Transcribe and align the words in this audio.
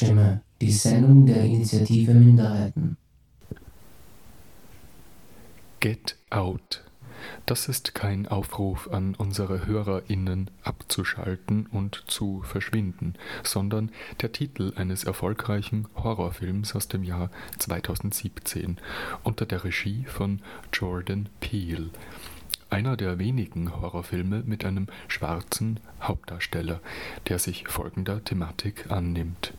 Radiostimme, 0.00 0.42
die 0.60 0.72
Sendung 0.72 1.26
der 1.26 1.44
Initiative 1.44 2.14
Minderheiten. 2.14 2.96
Get 5.80 6.16
Out. 6.30 6.84
Das 7.44 7.68
ist 7.68 7.94
kein 7.94 8.26
Aufruf 8.26 8.88
an 8.90 9.14
unsere 9.14 9.66
HörerInnen 9.66 10.50
abzuschalten 10.62 11.66
und 11.66 12.04
zu 12.06 12.42
verschwinden, 12.42 13.14
sondern 13.42 13.90
der 14.22 14.32
Titel 14.32 14.72
eines 14.76 15.04
erfolgreichen 15.04 15.86
Horrorfilms 15.94 16.74
aus 16.74 16.88
dem 16.88 17.04
Jahr 17.04 17.30
2017 17.58 18.78
unter 19.22 19.44
der 19.44 19.64
Regie 19.64 20.04
von 20.06 20.40
Jordan 20.72 21.28
Peele 21.40 21.90
einer 22.70 22.96
der 22.96 23.18
wenigen 23.18 23.80
Horrorfilme 23.80 24.44
mit 24.46 24.64
einem 24.64 24.86
schwarzen 25.08 25.80
Hauptdarsteller, 26.00 26.80
der 27.28 27.38
sich 27.38 27.66
folgender 27.68 28.22
Thematik 28.24 28.90
annimmt: 28.90 29.54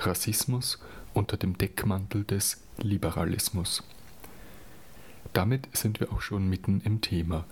Rassismus 0.00 0.78
unter 1.14 1.36
dem 1.36 1.58
Deckmantel 1.58 2.24
des 2.24 2.62
Liberalismus. 2.78 3.82
Damit 5.32 5.68
sind 5.76 6.00
wir 6.00 6.12
auch 6.12 6.22
schon 6.22 6.48
mitten 6.48 6.80
im 6.84 7.00
Thema. 7.00 7.44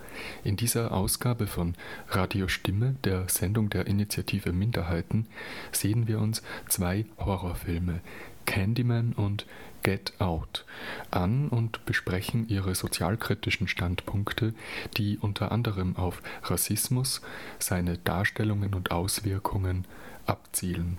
In 0.43 0.57
dieser 0.57 0.93
Ausgabe 0.93 1.47
von 1.47 1.75
Radio 2.09 2.49
Stimme, 2.49 2.97
der 3.05 3.29
Sendung 3.29 3.71
der 3.71 3.87
Initiative 3.87 4.53
Minderheiten, 4.53 5.27
sehen 5.71 6.09
wir 6.09 6.19
uns 6.19 6.43
zwei 6.69 7.07
Horrorfilme, 7.19 8.01
Candyman 8.47 9.13
und 9.13 9.47
Get 9.85 10.13
Out 10.19 10.65
an 11.13 11.49
und 11.49 11.85
besprechen 11.87 12.49
ihre 12.49 12.75
sozialkritischen 12.75 13.69
Standpunkte, 13.69 14.55
die 14.97 15.19
unter 15.19 15.53
anderem 15.53 15.97
auf 15.97 16.21
Rassismus, 16.43 17.21
seine 17.61 17.97
Darstellungen 17.99 18.75
und 18.75 18.91
Auswirkungen 18.91 19.85
abzielen. 20.27 20.99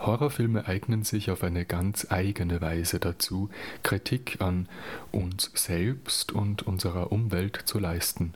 Horrorfilme 0.00 0.66
eignen 0.66 1.04
sich 1.04 1.30
auf 1.30 1.42
eine 1.42 1.64
ganz 1.64 2.06
eigene 2.10 2.60
Weise 2.60 2.98
dazu, 2.98 3.50
Kritik 3.82 4.40
an 4.40 4.68
uns 5.12 5.50
selbst 5.54 6.32
und 6.32 6.62
unserer 6.62 7.12
Umwelt 7.12 7.60
zu 7.64 7.78
leisten 7.78 8.34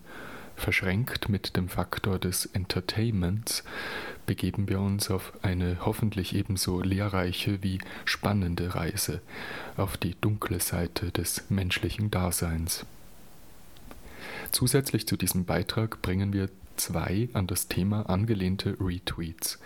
Verschränkt 0.57 1.29
mit 1.29 1.57
dem 1.57 1.69
Faktor 1.69 2.19
des 2.19 2.47
Entertainments 2.47 3.65
begeben 4.25 4.69
wir 4.69 4.81
uns 4.81 5.11
auf 5.11 5.33
eine 5.43 5.79
hoffentlich 5.85 6.35
ebenso 6.35 6.81
lehrreiche 6.81 7.63
wie 7.63 7.79
spannende 8.05 8.75
Reise 8.75 9.21
auf 9.77 9.97
die 9.97 10.15
dunkle 10.21 10.61
Seite 10.61 11.11
des 11.11 11.51
menschlichen 11.51 12.11
Daseins. 12.11 12.87
Zusätzlich 14.53 15.07
zu 15.07 15.17
diesem 15.17 15.45
Beitrag 15.45 16.01
bringen 16.01 16.33
wir 16.33 16.49
zwei 16.77 17.29
an 17.35 17.47
das 17.47 17.69
Thema 17.69 18.09
angelehnte 18.09 18.77
Retweets 18.81 19.59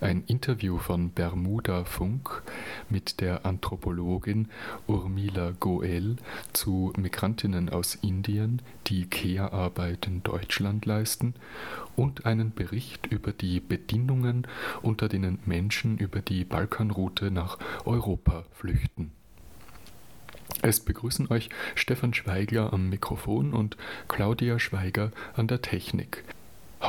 ein 0.00 0.24
Interview 0.26 0.78
von 0.78 1.10
Bermuda 1.10 1.84
Funk 1.84 2.42
mit 2.88 3.20
der 3.20 3.46
Anthropologin 3.46 4.48
Urmila 4.86 5.52
Goel 5.58 6.16
zu 6.52 6.92
Migrantinnen 6.96 7.68
aus 7.68 7.94
Indien, 7.96 8.62
die 8.86 9.06
Care-Arbeit 9.06 10.06
in 10.06 10.22
Deutschland 10.22 10.86
leisten, 10.86 11.34
und 11.96 12.26
einen 12.26 12.52
Bericht 12.52 13.06
über 13.06 13.32
die 13.32 13.60
Bedingungen, 13.60 14.46
unter 14.82 15.08
denen 15.08 15.38
Menschen 15.46 15.98
über 15.98 16.20
die 16.20 16.44
Balkanroute 16.44 17.30
nach 17.30 17.58
Europa 17.84 18.44
flüchten. 18.52 19.12
Es 20.62 20.80
begrüßen 20.80 21.30
euch 21.30 21.50
Stefan 21.74 22.14
Schweigler 22.14 22.72
am 22.72 22.88
Mikrofon 22.88 23.52
und 23.52 23.76
Claudia 24.08 24.58
Schweiger 24.58 25.10
an 25.34 25.46
der 25.46 25.62
Technik. 25.62 26.24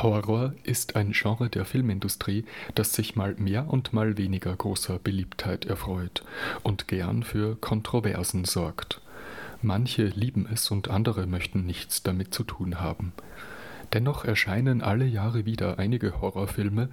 Horror 0.02 0.52
ist 0.62 0.94
ein 0.94 1.12
Genre 1.12 1.48
der 1.48 1.64
Filmindustrie, 1.64 2.44
das 2.74 2.92
sich 2.92 3.16
mal 3.16 3.34
mehr 3.38 3.68
und 3.68 3.92
mal 3.92 4.18
weniger 4.18 4.54
großer 4.54 4.98
Beliebtheit 4.98 5.64
erfreut 5.64 6.22
und 6.62 6.86
gern 6.86 7.22
für 7.22 7.56
Kontroversen 7.56 8.44
sorgt. 8.44 9.00
Manche 9.62 10.06
lieben 10.06 10.46
es 10.52 10.70
und 10.70 10.90
andere 10.90 11.26
möchten 11.26 11.64
nichts 11.64 12.02
damit 12.02 12.34
zu 12.34 12.44
tun 12.44 12.80
haben. 12.80 13.12
Dennoch 13.92 14.24
erscheinen 14.24 14.82
alle 14.82 15.06
Jahre 15.06 15.46
wieder 15.46 15.78
einige 15.78 16.20
Horrorfilme, 16.20 16.88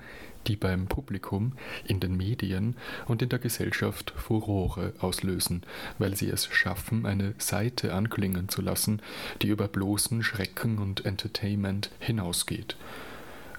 die 0.47 0.55
beim 0.55 0.87
Publikum, 0.87 1.53
in 1.85 1.99
den 1.99 2.15
Medien 2.15 2.75
und 3.05 3.21
in 3.21 3.29
der 3.29 3.39
Gesellschaft 3.39 4.13
Furore 4.15 4.93
auslösen, 4.99 5.63
weil 5.97 6.15
sie 6.15 6.29
es 6.29 6.45
schaffen, 6.45 7.05
eine 7.05 7.33
Seite 7.37 7.93
anklingen 7.93 8.49
zu 8.49 8.61
lassen, 8.61 9.01
die 9.41 9.47
über 9.47 9.67
bloßen 9.67 10.23
Schrecken 10.23 10.77
und 10.77 11.05
Entertainment 11.05 11.91
hinausgeht. 11.99 12.75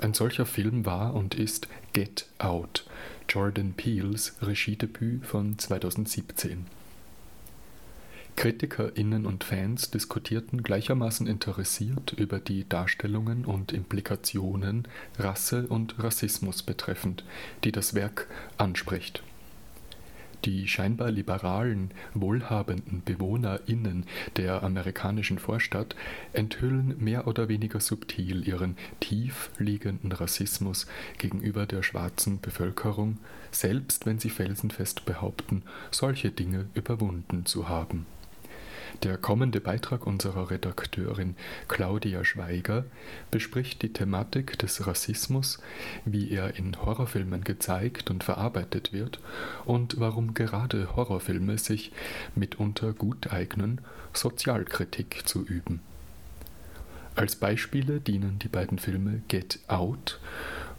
Ein 0.00 0.15
solcher 0.15 0.47
Film 0.47 0.87
war 0.87 1.15
und 1.15 1.34
ist 1.34 1.69
Get 1.93 2.27
Out, 2.39 2.84
Jordan 3.28 3.72
Peels 3.72 4.37
Regiedebüt 4.43 5.25
von 5.25 5.59
2017. 5.59 6.66
KritikerInnen 8.37 9.27
und 9.27 9.45
Fans 9.45 9.91
diskutierten 9.91 10.62
gleichermaßen 10.62 11.27
interessiert 11.27 12.15
über 12.17 12.41
die 12.41 12.69
Darstellungen 12.69 13.45
und 13.45 13.72
Implikationen 13.72 14.89
Rasse 15.19 15.67
und 15.69 16.03
Rassismus 16.03 16.62
betreffend, 16.62 17.25
die 17.62 17.72
das 17.72 17.95
Werk 17.95 18.27
anspricht. 18.59 19.22
Die 20.45 20.69
scheinbar 20.69 21.11
liberalen, 21.11 21.91
wohlhabenden 22.12 23.00
BewohnerInnen 23.00 24.05
der 24.37 24.62
amerikanischen 24.62 25.39
Vorstadt 25.39 25.97
enthüllen 26.34 26.97
mehr 27.03 27.27
oder 27.27 27.49
weniger 27.49 27.81
subtil 27.81 28.47
ihren 28.47 28.77
tief 29.01 29.51
liegenden 29.59 30.12
Rassismus 30.12 30.87
gegenüber 31.16 31.65
der 31.65 31.83
schwarzen 31.83 32.43
Bevölkerung, 32.43 33.19
selbst 33.53 34.05
wenn 34.05 34.19
sie 34.19 34.28
felsenfest 34.28 35.06
behaupten, 35.06 35.62
solche 35.91 36.31
Dinge 36.31 36.66
überwunden 36.75 37.47
zu 37.47 37.71
haben 37.71 38.05
der 39.03 39.19
kommende 39.19 39.60
Beitrag 39.60 40.06
unserer 40.06 40.50
Redakteurin 40.50 41.37
Claudia 41.69 42.25
Schweiger 42.25 42.84
bespricht 43.31 43.82
die 43.82 43.93
Thematik 43.93 44.59
des 44.59 44.87
Rassismus, 44.87 45.59
wie 46.05 46.31
er 46.31 46.56
in 46.56 46.77
Horrorfilmen 46.81 47.44
gezeigt 47.44 48.10
und 48.10 48.25
verarbeitet 48.25 48.93
wird 48.93 49.21
und 49.65 50.00
warum 50.00 50.34
gerade 50.34 50.97
Horrorfilme 50.97 51.59
sich 51.59 51.93
mitunter 52.34 52.93
gut 52.93 53.33
eignen, 53.33 53.81
Sozialkritik 54.12 55.27
zu 55.27 55.44
üben. 55.44 55.81
Als 57.16 57.37
Beispiele 57.37 58.00
dienen 58.00 58.38
die 58.38 58.49
beiden 58.49 58.78
Filme 58.78 59.22
Get 59.28 59.60
Out 59.69 60.21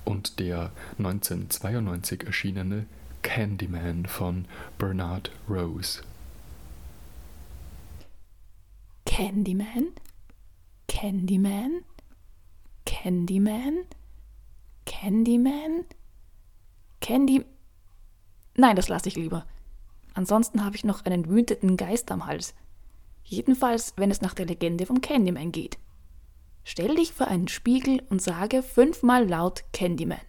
und 0.04 0.40
der 0.40 0.72
1992 0.98 2.25
erschienene 2.25 2.86
Candyman 3.24 4.06
von 4.06 4.46
Bernard 4.78 5.31
Rose. 5.50 6.02
Candyman? 9.16 9.94
Candyman? 10.90 11.86
Candyman? 12.86 13.86
Candyman? 14.86 15.86
Candy. 17.00 17.46
Nein, 18.58 18.75
das 18.75 18.90
lasse 18.90 19.08
ich 19.08 19.16
lieber. 19.16 19.46
Ansonsten 20.16 20.66
habe 20.66 20.75
ich 20.75 20.84
noch 20.84 21.06
einen 21.06 21.30
wütenden 21.30 21.78
Geist 21.78 22.12
am 22.12 22.25
Hals. 22.25 22.56
Jedenfalls, 23.24 23.94
wenn 23.96 24.12
es 24.12 24.20
nach 24.20 24.34
der 24.34 24.48
Legende 24.48 24.86
vom 24.86 25.00
Candyman 25.00 25.54
geht. 25.54 25.78
Stell 26.66 26.96
dich 26.96 27.14
vor 27.14 27.30
einen 27.30 27.48
Spiegel 27.48 28.04
und 28.09 28.22
sage 28.22 28.64
fünfmal 28.64 29.30
laut 29.30 29.64
Candyman. 29.72 30.20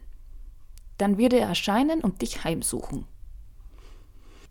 Dann 0.97 1.19
wird 1.19 1.33
er 1.33 1.49
erscheinen 1.49 2.03
und 2.03 2.23
dich 2.23 2.45
heimsuchen. 2.45 3.05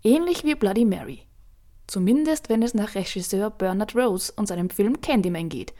Ähnlich 0.03 0.43
wie 0.43 0.55
Bloody 0.55 0.83
Mary. 0.83 1.21
Zumindest 1.87 2.49
wenn 2.49 2.63
es 2.63 2.73
nach 2.73 2.95
Regisseur 2.95 3.49
Bernard 3.49 3.95
Rose 3.95 4.33
und 4.35 4.47
seinem 4.47 4.69
Film 4.69 5.01
Candyman 5.01 5.49
geht, 5.49 5.73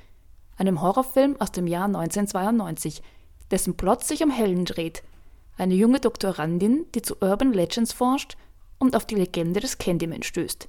einem 0.57 0.81
Horrorfilm 0.81 1.39
aus 1.39 1.51
dem 1.51 1.67
Jahr 1.67 1.85
1992, 1.85 3.01
dessen 3.51 3.75
Plot 3.75 4.03
sich 4.03 4.23
um 4.23 4.31
Helen 4.31 4.65
dreht, 4.65 5.03
eine 5.57 5.75
junge 5.75 5.99
Doktorandin, 5.99 6.85
die 6.93 7.01
zu 7.01 7.15
Urban 7.21 7.53
Legends 7.53 7.93
forscht 7.93 8.37
und 8.77 8.95
auf 8.95 9.05
die 9.05 9.15
Legende 9.15 9.59
des 9.59 9.77
Candyman 9.77 10.23
stößt. 10.23 10.67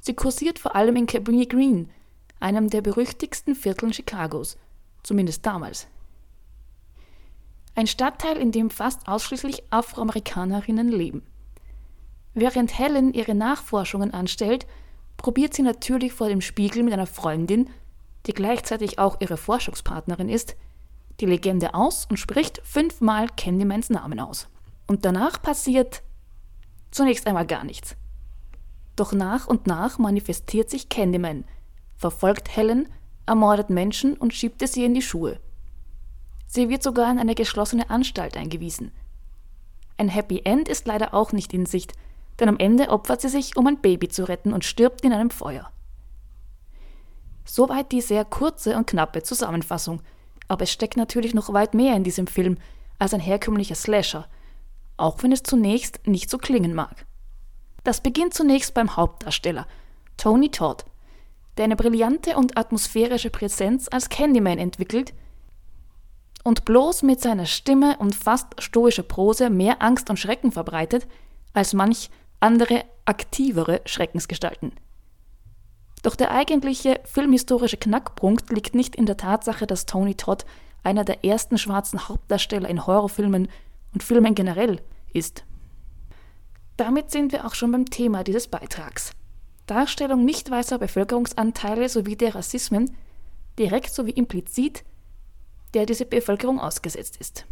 Sie 0.00 0.14
kursiert 0.14 0.58
vor 0.58 0.74
allem 0.74 0.96
in 0.96 1.06
Cabrini 1.06 1.46
Green, 1.46 1.90
einem 2.40 2.68
der 2.68 2.82
berüchtigsten 2.82 3.54
Vierteln 3.54 3.92
Chicagos, 3.92 4.58
zumindest 5.02 5.46
damals. 5.46 5.86
Ein 7.74 7.86
Stadtteil, 7.86 8.36
in 8.36 8.52
dem 8.52 8.70
fast 8.70 9.08
ausschließlich 9.08 9.62
Afroamerikanerinnen 9.70 10.88
leben. 10.88 11.22
Während 12.34 12.76
Helen 12.78 13.14
ihre 13.14 13.34
Nachforschungen 13.34 14.12
anstellt, 14.12 14.66
probiert 15.16 15.54
sie 15.54 15.62
natürlich 15.62 16.12
vor 16.12 16.28
dem 16.28 16.40
Spiegel 16.40 16.82
mit 16.82 16.92
einer 16.92 17.06
Freundin, 17.06 17.70
die 18.26 18.34
gleichzeitig 18.34 18.98
auch 18.98 19.20
ihre 19.20 19.36
Forschungspartnerin 19.36 20.28
ist, 20.28 20.56
die 21.20 21.26
Legende 21.26 21.74
aus 21.74 22.06
und 22.10 22.16
spricht 22.16 22.60
fünfmal 22.64 23.28
Candymans 23.36 23.88
Namen 23.90 24.18
aus. 24.18 24.48
Und 24.86 25.04
danach 25.04 25.40
passiert 25.40 26.02
zunächst 26.90 27.26
einmal 27.26 27.46
gar 27.46 27.64
nichts. 27.64 27.96
Doch 28.96 29.12
nach 29.12 29.46
und 29.46 29.66
nach 29.66 29.98
manifestiert 29.98 30.70
sich 30.70 30.88
Candyman, 30.88 31.44
verfolgt 31.96 32.56
Helen, 32.56 32.88
ermordet 33.26 33.70
Menschen 33.70 34.16
und 34.16 34.34
schiebt 34.34 34.60
es 34.62 34.76
ihr 34.76 34.86
in 34.86 34.94
die 34.94 35.02
Schuhe. 35.02 35.38
Sie 36.46 36.68
wird 36.68 36.82
sogar 36.82 37.10
in 37.10 37.18
eine 37.18 37.34
geschlossene 37.34 37.90
Anstalt 37.90 38.36
eingewiesen– 38.36 38.92
Ein 39.96 40.08
Happy 40.08 40.42
End 40.44 40.68
ist 40.68 40.86
leider 40.86 41.14
auch 41.14 41.32
nicht 41.32 41.54
in 41.54 41.66
Sicht, 41.66 41.92
denn 42.40 42.48
am 42.48 42.58
Ende 42.58 42.88
opfert 42.88 43.20
sie 43.20 43.28
sich, 43.28 43.56
um 43.56 43.66
ein 43.66 43.80
Baby 43.80 44.08
zu 44.08 44.24
retten 44.28 44.52
und 44.52 44.64
stirbt 44.64 45.02
in 45.02 45.12
einem 45.12 45.30
Feuer. 45.30 45.70
Soweit 47.44 47.92
die 47.92 48.00
sehr 48.00 48.24
kurze 48.24 48.76
und 48.76 48.86
knappe 48.86 49.22
Zusammenfassung. 49.22 50.00
Aber 50.48 50.62
es 50.62 50.72
steckt 50.72 50.96
natürlich 50.96 51.34
noch 51.34 51.52
weit 51.52 51.74
mehr 51.74 51.96
in 51.96 52.04
diesem 52.04 52.26
Film 52.26 52.58
als 52.98 53.14
ein 53.14 53.20
herkömmlicher 53.20 53.74
Slasher, 53.74 54.26
auch 54.96 55.22
wenn 55.22 55.32
es 55.32 55.42
zunächst 55.42 56.06
nicht 56.06 56.30
so 56.30 56.38
klingen 56.38 56.74
mag. 56.74 57.06
Das 57.82 58.00
beginnt 58.00 58.34
zunächst 58.34 58.74
beim 58.74 58.96
Hauptdarsteller, 58.96 59.66
Tony 60.16 60.50
Todd, 60.50 60.84
der 61.56 61.64
eine 61.64 61.76
brillante 61.76 62.36
und 62.36 62.56
atmosphärische 62.56 63.30
Präsenz 63.30 63.88
als 63.90 64.08
Candyman 64.08 64.58
entwickelt 64.58 65.12
und 66.44 66.64
bloß 66.64 67.02
mit 67.02 67.20
seiner 67.20 67.46
Stimme 67.46 67.96
und 67.98 68.14
fast 68.14 68.60
stoischer 68.62 69.02
Prose 69.02 69.50
mehr 69.50 69.82
Angst 69.82 70.10
und 70.10 70.18
Schrecken 70.18 70.52
verbreitet 70.52 71.06
als 71.52 71.72
manch 71.72 72.10
andere 72.44 72.84
aktivere 73.06 73.80
Schreckensgestalten. 73.86 74.72
Doch 76.02 76.14
der 76.14 76.30
eigentliche 76.30 77.00
filmhistorische 77.04 77.78
Knackpunkt 77.78 78.50
liegt 78.50 78.74
nicht 78.74 78.94
in 78.94 79.06
der 79.06 79.16
Tatsache, 79.16 79.66
dass 79.66 79.86
Tony 79.86 80.14
Todd 80.14 80.44
einer 80.82 81.04
der 81.04 81.24
ersten 81.24 81.56
schwarzen 81.56 82.06
Hauptdarsteller 82.06 82.68
in 82.68 82.86
Horrorfilmen 82.86 83.48
und 83.94 84.02
Filmen 84.02 84.34
generell 84.34 84.82
ist. 85.14 85.44
Damit 86.76 87.10
sind 87.10 87.32
wir 87.32 87.46
auch 87.46 87.54
schon 87.54 87.72
beim 87.72 87.86
Thema 87.86 88.24
dieses 88.24 88.48
Beitrags. 88.48 89.12
Darstellung 89.66 90.26
nicht 90.26 90.50
weißer 90.50 90.78
Bevölkerungsanteile 90.78 91.88
sowie 91.88 92.16
der 92.16 92.34
Rassismen, 92.34 92.94
direkt 93.58 93.94
sowie 93.94 94.10
implizit, 94.10 94.84
der 95.72 95.86
diese 95.86 96.04
Bevölkerung 96.04 96.60
ausgesetzt 96.60 97.16
ist. 97.16 97.46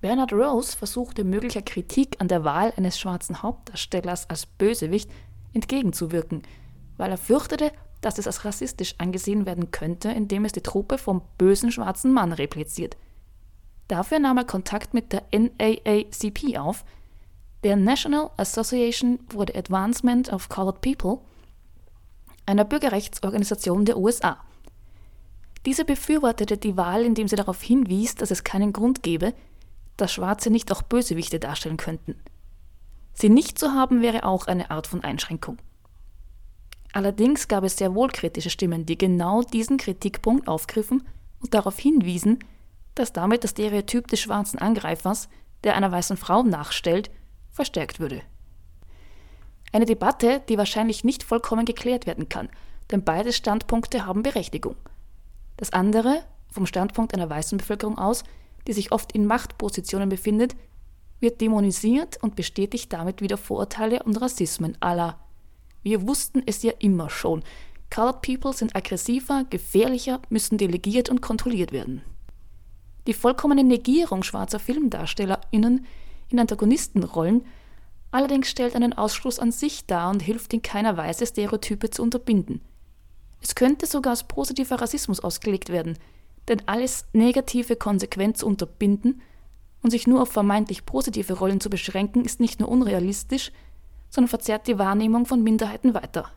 Bernard 0.00 0.32
Rose 0.32 0.76
versuchte 0.76 1.24
möglicher 1.24 1.60
Kritik 1.60 2.16
an 2.20 2.28
der 2.28 2.42
Wahl 2.42 2.72
eines 2.76 2.98
schwarzen 2.98 3.42
Hauptdarstellers 3.42 4.30
als 4.30 4.46
Bösewicht 4.46 5.10
entgegenzuwirken, 5.52 6.42
weil 6.96 7.10
er 7.10 7.18
fürchtete, 7.18 7.70
dass 8.00 8.18
es 8.18 8.26
als 8.26 8.46
rassistisch 8.46 8.94
angesehen 8.96 9.44
werden 9.44 9.70
könnte, 9.70 10.10
indem 10.10 10.46
es 10.46 10.52
die 10.52 10.62
Truppe 10.62 10.96
vom 10.96 11.20
bösen 11.36 11.70
schwarzen 11.70 12.12
Mann 12.14 12.32
repliziert. 12.32 12.96
Dafür 13.88 14.20
nahm 14.20 14.38
er 14.38 14.44
Kontakt 14.44 14.94
mit 14.94 15.12
der 15.12 15.22
NAACP 15.32 16.56
auf, 16.58 16.84
der 17.62 17.76
National 17.76 18.30
Association 18.38 19.18
for 19.28 19.44
the 19.46 19.54
Advancement 19.54 20.32
of 20.32 20.48
Colored 20.48 20.80
People, 20.80 21.18
einer 22.46 22.64
Bürgerrechtsorganisation 22.64 23.84
der 23.84 23.98
USA. 23.98 24.38
Diese 25.66 25.84
befürwortete 25.84 26.56
die 26.56 26.78
Wahl, 26.78 27.04
indem 27.04 27.28
sie 27.28 27.36
darauf 27.36 27.60
hinwies, 27.60 28.14
dass 28.14 28.30
es 28.30 28.44
keinen 28.44 28.72
Grund 28.72 29.02
gebe, 29.02 29.34
dass 30.00 30.12
Schwarze 30.12 30.50
nicht 30.50 30.72
auch 30.72 30.82
Bösewichte 30.82 31.38
darstellen 31.38 31.76
könnten. 31.76 32.20
Sie 33.12 33.28
nicht 33.28 33.58
zu 33.58 33.72
haben 33.72 34.02
wäre 34.02 34.24
auch 34.24 34.46
eine 34.46 34.70
Art 34.70 34.86
von 34.86 35.04
Einschränkung. 35.04 35.58
Allerdings 36.92 37.48
gab 37.48 37.64
es 37.64 37.76
sehr 37.76 37.94
wohl 37.94 38.08
kritische 38.08 38.50
Stimmen, 38.50 38.86
die 38.86 38.98
genau 38.98 39.42
diesen 39.42 39.76
Kritikpunkt 39.76 40.48
aufgriffen 40.48 41.06
und 41.40 41.54
darauf 41.54 41.78
hinwiesen, 41.78 42.38
dass 42.94 43.12
damit 43.12 43.44
das 43.44 43.50
Stereotyp 43.50 44.08
des 44.08 44.20
schwarzen 44.20 44.58
Angreifers, 44.58 45.28
der 45.62 45.76
einer 45.76 45.92
weißen 45.92 46.16
Frau 46.16 46.42
nachstellt, 46.42 47.10
verstärkt 47.50 48.00
würde. 48.00 48.22
Eine 49.72 49.84
Debatte, 49.84 50.42
die 50.48 50.58
wahrscheinlich 50.58 51.04
nicht 51.04 51.22
vollkommen 51.22 51.64
geklärt 51.64 52.06
werden 52.06 52.28
kann, 52.28 52.48
denn 52.90 53.04
beide 53.04 53.32
Standpunkte 53.32 54.04
haben 54.04 54.22
Berechtigung. 54.22 54.74
Das 55.56 55.72
andere, 55.72 56.22
vom 56.48 56.66
Standpunkt 56.66 57.14
einer 57.14 57.30
weißen 57.30 57.58
Bevölkerung 57.58 57.98
aus, 57.98 58.24
die 58.66 58.72
sich 58.72 58.92
oft 58.92 59.12
in 59.12 59.26
Machtpositionen 59.26 60.08
befindet, 60.08 60.56
wird 61.20 61.40
dämonisiert 61.40 62.22
und 62.22 62.36
bestätigt 62.36 62.92
damit 62.92 63.20
wieder 63.20 63.36
Vorurteile 63.36 64.02
und 64.02 64.20
Rassismen 64.20 64.76
aller. 64.80 65.18
Wir 65.82 66.06
wussten 66.06 66.42
es 66.46 66.62
ja 66.62 66.72
immer 66.78 67.10
schon. 67.10 67.42
Colored 67.92 68.22
People 68.22 68.52
sind 68.52 68.76
aggressiver, 68.76 69.44
gefährlicher, 69.50 70.20
müssen 70.28 70.58
delegiert 70.58 71.08
und 71.08 71.20
kontrolliert 71.20 71.72
werden. 71.72 72.02
Die 73.06 73.14
vollkommene 73.14 73.64
Negierung 73.64 74.22
schwarzer 74.22 74.58
FilmdarstellerInnen 74.58 75.86
in 76.28 76.38
Antagonistenrollen 76.38 77.44
allerdings 78.10 78.48
stellt 78.48 78.74
einen 78.74 78.92
Ausschluss 78.92 79.38
an 79.38 79.52
sich 79.52 79.86
dar 79.86 80.10
und 80.10 80.20
hilft 80.20 80.52
in 80.52 80.62
keiner 80.62 80.96
Weise, 80.96 81.26
Stereotype 81.26 81.90
zu 81.90 82.02
unterbinden. 82.02 82.60
Es 83.40 83.54
könnte 83.54 83.86
sogar 83.86 84.10
als 84.10 84.24
positiver 84.24 84.80
Rassismus 84.80 85.20
ausgelegt 85.20 85.70
werden, 85.70 85.96
denn 86.48 86.62
alles 86.66 87.06
Negative 87.12 87.76
konsequent 87.76 88.36
zu 88.38 88.46
unterbinden 88.46 89.22
und 89.82 89.90
sich 89.90 90.06
nur 90.06 90.22
auf 90.22 90.30
vermeintlich 90.30 90.86
positive 90.86 91.34
Rollen 91.34 91.60
zu 91.60 91.70
beschränken, 91.70 92.24
ist 92.24 92.40
nicht 92.40 92.60
nur 92.60 92.68
unrealistisch, 92.68 93.52
sondern 94.10 94.28
verzerrt 94.28 94.66
die 94.66 94.78
Wahrnehmung 94.78 95.26
von 95.26 95.42
Minderheiten 95.42 95.94
weiter. 95.94 96.30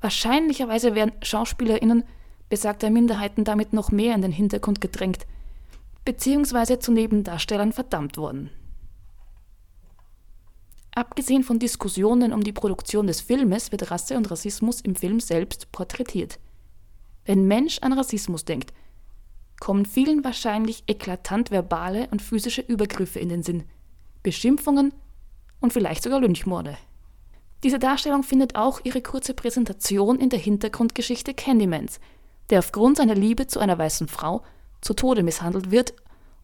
Wahrscheinlicherweise 0.00 0.94
werden 0.94 1.12
SchauspielerInnen 1.22 2.04
besagter 2.48 2.90
Minderheiten 2.90 3.44
damit 3.44 3.72
noch 3.72 3.90
mehr 3.90 4.14
in 4.14 4.22
den 4.22 4.32
Hintergrund 4.32 4.80
gedrängt, 4.80 5.26
beziehungsweise 6.04 6.78
zu 6.78 6.92
Nebendarstellern 6.92 7.72
verdammt 7.72 8.18
worden. 8.18 8.50
Abgesehen 10.94 11.42
von 11.42 11.58
Diskussionen 11.58 12.32
um 12.32 12.44
die 12.44 12.52
Produktion 12.52 13.06
des 13.06 13.20
Filmes 13.20 13.72
wird 13.72 13.90
Rasse 13.90 14.16
und 14.16 14.30
Rassismus 14.30 14.80
im 14.80 14.94
Film 14.94 15.18
selbst 15.18 15.72
porträtiert. 15.72 16.38
Wenn 17.24 17.46
Mensch 17.46 17.78
an 17.80 17.92
Rassismus 17.92 18.44
denkt, 18.44 18.72
kommen 19.60 19.86
vielen 19.86 20.24
wahrscheinlich 20.24 20.84
eklatant 20.86 21.50
verbale 21.50 22.08
und 22.10 22.20
physische 22.20 22.60
Übergriffe 22.60 23.18
in 23.18 23.28
den 23.28 23.42
Sinn, 23.42 23.64
Beschimpfungen 24.22 24.92
und 25.60 25.72
vielleicht 25.72 26.02
sogar 26.02 26.20
Lynchmorde. 26.20 26.76
Diese 27.62 27.78
Darstellung 27.78 28.22
findet 28.22 28.56
auch 28.56 28.80
ihre 28.84 29.00
kurze 29.00 29.32
Präsentation 29.32 30.18
in 30.18 30.28
der 30.28 30.38
Hintergrundgeschichte 30.38 31.32
Candymans, 31.32 31.98
der 32.50 32.58
aufgrund 32.58 32.98
seiner 32.98 33.14
Liebe 33.14 33.46
zu 33.46 33.58
einer 33.58 33.78
weißen 33.78 34.06
Frau 34.06 34.42
zu 34.82 34.92
Tode 34.92 35.22
misshandelt 35.22 35.70
wird 35.70 35.94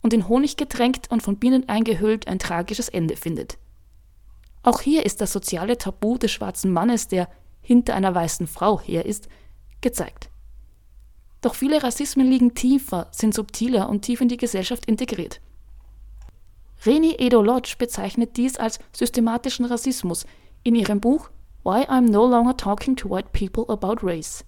und 0.01 0.15
in 0.15 0.29
Honig 0.29 0.57
getränkt 0.57 1.11
und 1.11 1.23
von 1.23 1.37
Bienen 1.37 1.69
eingehüllt 1.69 2.27
ein 2.27 2.39
tragisches 2.39 2.89
Ende 2.89 3.17
findet. 3.17 3.59
Auch 4.63 4.81
hier 4.81 5.05
ist 5.05 5.21
das 5.21 5.33
soziale 5.33 5.77
Tabu 5.77 6.17
des 6.17 6.31
schwarzen 6.31 6.73
Mannes, 6.73 7.09
der 7.09 7.29
hinter 7.61 7.95
einer 7.95 8.15
weißen 8.15 8.47
Frau 8.47 8.81
her 8.81 9.05
ist, 9.05 9.29
gezeigt. 9.83 10.30
Doch 11.41 11.55
viele 11.55 11.83
Rassismen 11.83 12.27
liegen 12.29 12.55
tiefer, 12.55 13.09
sind 13.13 13.35
subtiler 13.35 13.89
und 13.89 14.03
tief 14.03 14.21
in 14.21 14.29
die 14.29 14.37
Gesellschaft 14.37 14.87
integriert. 14.87 15.41
Reni 16.85 17.15
Edo 17.19 17.43
Lodge 17.43 17.75
bezeichnet 17.79 18.37
dies 18.37 18.57
als 18.57 18.79
systematischen 18.93 19.67
Rassismus 19.67 20.27
in 20.63 20.75
ihrem 20.75 21.01
Buch 21.01 21.31
Why 21.63 21.85
I'm 21.89 22.11
No 22.11 22.27
Longer 22.27 22.57
Talking 22.57 22.97
to 22.97 23.11
White 23.11 23.31
People 23.33 23.69
About 23.73 24.07
Race. 24.07 24.45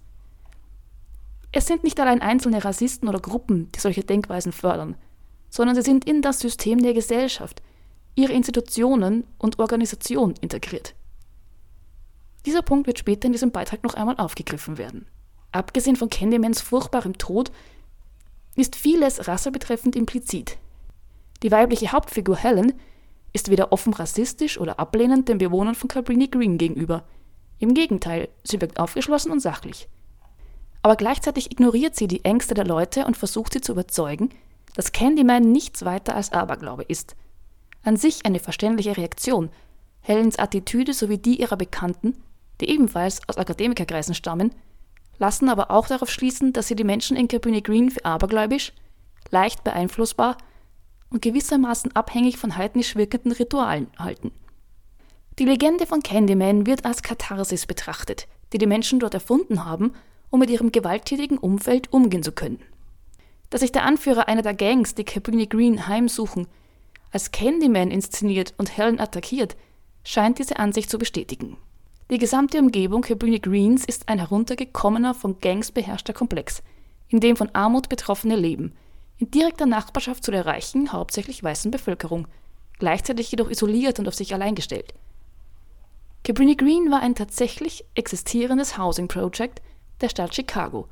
Es 1.51 1.67
sind 1.67 1.83
nicht 1.83 1.99
allein 1.99 2.21
einzelne 2.21 2.63
Rassisten 2.63 3.07
oder 3.07 3.19
Gruppen, 3.19 3.71
die 3.71 3.79
solche 3.79 4.03
Denkweisen 4.03 4.51
fördern, 4.51 4.95
sondern 5.49 5.75
sie 5.75 5.83
sind 5.83 6.05
in 6.05 6.23
das 6.23 6.39
System 6.39 6.81
der 6.81 6.95
Gesellschaft, 6.95 7.61
ihre 8.15 8.33
Institutionen 8.33 9.25
und 9.37 9.59
Organisation 9.59 10.33
integriert. 10.41 10.95
Dieser 12.47 12.63
Punkt 12.63 12.87
wird 12.87 12.97
später 12.97 13.27
in 13.27 13.31
diesem 13.31 13.51
Beitrag 13.51 13.83
noch 13.83 13.93
einmal 13.93 14.17
aufgegriffen 14.17 14.79
werden. 14.79 15.05
Abgesehen 15.53 15.95
von 15.95 16.09
Candymans 16.09 16.61
furchtbarem 16.61 17.17
Tod 17.17 17.51
ist 18.55 18.75
vieles 18.75 19.27
rassebetreffend 19.27 19.95
implizit. 19.95 20.57
Die 21.43 21.51
weibliche 21.51 21.91
Hauptfigur 21.91 22.35
Helen 22.35 22.73
ist 23.33 23.49
weder 23.49 23.71
offen 23.71 23.93
rassistisch 23.93 24.59
oder 24.59 24.79
ablehnend 24.79 25.29
den 25.29 25.37
Bewohnern 25.37 25.75
von 25.75 25.87
Cabrini 25.87 26.27
Green 26.27 26.57
gegenüber. 26.57 27.03
Im 27.59 27.73
Gegenteil, 27.73 28.29
sie 28.43 28.61
wirkt 28.61 28.79
aufgeschlossen 28.79 29.31
und 29.31 29.39
sachlich. 29.39 29.87
Aber 30.81 30.95
gleichzeitig 30.95 31.51
ignoriert 31.51 31.95
sie 31.95 32.07
die 32.07 32.25
Ängste 32.25 32.55
der 32.55 32.65
Leute 32.65 33.05
und 33.05 33.15
versucht 33.15 33.53
sie 33.53 33.61
zu 33.61 33.71
überzeugen, 33.71 34.29
dass 34.75 34.91
Candyman 34.91 35.51
nichts 35.51 35.85
weiter 35.85 36.15
als 36.15 36.31
Aberglaube 36.31 36.83
ist. 36.83 37.15
An 37.83 37.95
sich 37.95 38.25
eine 38.25 38.39
verständliche 38.39 38.97
Reaktion. 38.97 39.49
Helens 40.01 40.39
Attitüde 40.39 40.93
sowie 40.93 41.19
die 41.19 41.39
ihrer 41.39 41.57
Bekannten, 41.57 42.21
die 42.59 42.69
ebenfalls 42.69 43.21
aus 43.27 43.37
Akademikerkreisen 43.37 44.15
stammen, 44.15 44.51
lassen 45.17 45.49
aber 45.49 45.71
auch 45.71 45.87
darauf 45.87 46.09
schließen, 46.09 46.53
dass 46.53 46.67
sie 46.67 46.75
die 46.75 46.83
Menschen 46.83 47.17
in 47.17 47.27
Cabrini 47.27 47.61
Green 47.61 47.91
für 47.91 48.05
abergläubisch, 48.05 48.73
leicht 49.29 49.63
beeinflussbar 49.63 50.37
und 51.09 51.21
gewissermaßen 51.21 51.95
abhängig 51.95 52.37
von 52.37 52.57
heidnisch 52.57 52.95
wirkenden 52.95 53.31
Ritualen 53.31 53.87
halten. 53.97 54.31
Die 55.39 55.45
Legende 55.45 55.87
von 55.87 56.01
Candyman 56.01 56.65
wird 56.65 56.85
als 56.85 57.01
Katharsis 57.01 57.65
betrachtet, 57.65 58.27
die 58.51 58.57
die 58.57 58.67
Menschen 58.67 58.99
dort 58.99 59.13
erfunden 59.13 59.65
haben 59.65 59.93
um 60.33 60.39
mit 60.39 60.49
ihrem 60.49 60.71
gewalttätigen 60.71 61.37
Umfeld 61.37 61.93
umgehen 61.93 62.23
zu 62.23 62.31
können. 62.31 62.59
Dass 63.51 63.61
sich 63.61 63.71
der 63.71 63.85
Anführer 63.85 64.27
einer 64.27 64.41
der 64.41 64.55
Gangs, 64.55 64.95
die 64.95 65.03
Cabrini 65.03 65.45
Green 65.45 65.87
heimsuchen, 65.87 66.47
als 67.11 67.29
Candyman 67.29 67.91
inszeniert 67.91 68.55
und 68.57 68.75
Helen 68.75 68.99
attackiert, 68.99 69.55
scheint 70.03 70.39
diese 70.39 70.57
Ansicht 70.57 70.89
zu 70.89 70.97
bestätigen. 70.97 71.57
Die 72.11 72.17
gesamte 72.17 72.59
Umgebung 72.59 73.01
Cabrini 73.01 73.39
Greens 73.39 73.85
ist 73.85 74.09
ein 74.09 74.19
heruntergekommener, 74.19 75.13
von 75.13 75.39
Gangs 75.39 75.71
beherrschter 75.71 76.13
Komplex, 76.13 76.61
in 77.07 77.21
dem 77.21 77.37
von 77.37 77.49
Armut 77.53 77.87
Betroffene 77.87 78.35
leben, 78.35 78.73
in 79.17 79.31
direkter 79.31 79.65
Nachbarschaft 79.65 80.23
zu 80.23 80.31
der 80.31 80.45
reichen, 80.45 80.91
hauptsächlich 80.91 81.41
weißen 81.41 81.71
Bevölkerung, 81.71 82.27
gleichzeitig 82.77 83.31
jedoch 83.31 83.49
isoliert 83.49 83.99
und 83.99 84.07
auf 84.07 84.15
sich 84.15 84.33
allein 84.33 84.53
gestellt. 84.53 84.93
Cabrini 86.25 86.55
Green 86.55 86.91
war 86.91 87.01
ein 87.01 87.15
tatsächlich 87.15 87.85
existierendes 87.95 88.77
Housing 88.77 89.07
Project 89.07 89.61
der 90.01 90.09
Stadt 90.09 90.35
Chicago, 90.35 90.87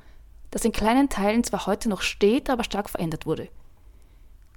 das 0.49 0.63
in 0.63 0.71
kleinen 0.71 1.09
Teilen 1.09 1.43
zwar 1.43 1.65
heute 1.65 1.89
noch 1.89 2.01
steht, 2.01 2.49
aber 2.49 2.63
stark 2.63 2.89
verändert 2.89 3.25
wurde. 3.25 3.49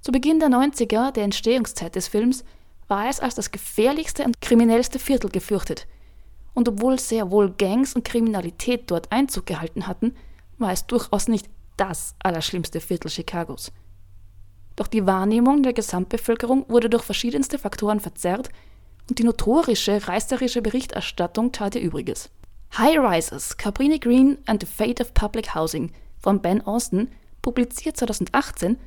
Zu 0.01 0.11
Beginn 0.11 0.39
der 0.39 0.49
90er, 0.49 1.11
der 1.11 1.23
Entstehungszeit 1.25 1.95
des 1.95 2.07
Films, 2.07 2.45
war 2.87 3.09
es 3.09 3.19
als 3.19 3.35
das 3.35 3.51
gefährlichste 3.51 4.23
und 4.23 4.39
kriminellste 4.39 4.99
Viertel 4.99 5.29
gefürchtet. 5.29 5.87
Und 6.55 6.67
obwohl 6.67 6.97
sehr 6.97 7.29
wohl 7.29 7.51
Gangs 7.51 7.93
und 7.93 8.05
Kriminalität 8.05 8.89
dort 8.89 9.11
Einzug 9.11 9.45
gehalten 9.45 9.85
hatten, 9.85 10.15
war 10.57 10.71
es 10.71 10.87
durchaus 10.87 11.27
nicht 11.27 11.47
das 11.77 12.15
allerschlimmste 12.19 12.79
Viertel 12.79 13.11
Chicagos. 13.11 13.71
Doch 14.75 14.87
die 14.87 15.05
Wahrnehmung 15.05 15.63
der 15.63 15.73
Gesamtbevölkerung 15.73 16.65
wurde 16.67 16.89
durch 16.89 17.03
verschiedenste 17.03 17.59
Faktoren 17.59 17.99
verzerrt 17.99 18.49
und 19.09 19.19
die 19.19 19.23
notorische, 19.23 20.07
reißerische 20.07 20.61
Berichterstattung 20.61 21.51
tat 21.51 21.75
ihr 21.75 21.81
Übriges. 21.81 22.29
High 22.77 22.97
Rises, 22.97 23.57
Cabrini 23.57 23.99
Green 23.99 24.37
and 24.47 24.61
the 24.61 24.67
Fate 24.67 24.99
of 24.99 25.13
Public 25.13 25.55
Housing 25.55 25.91
von 26.17 26.41
Ben 26.41 26.65
Austin, 26.65 27.09
publiziert 27.41 27.97
2018, 27.97 28.77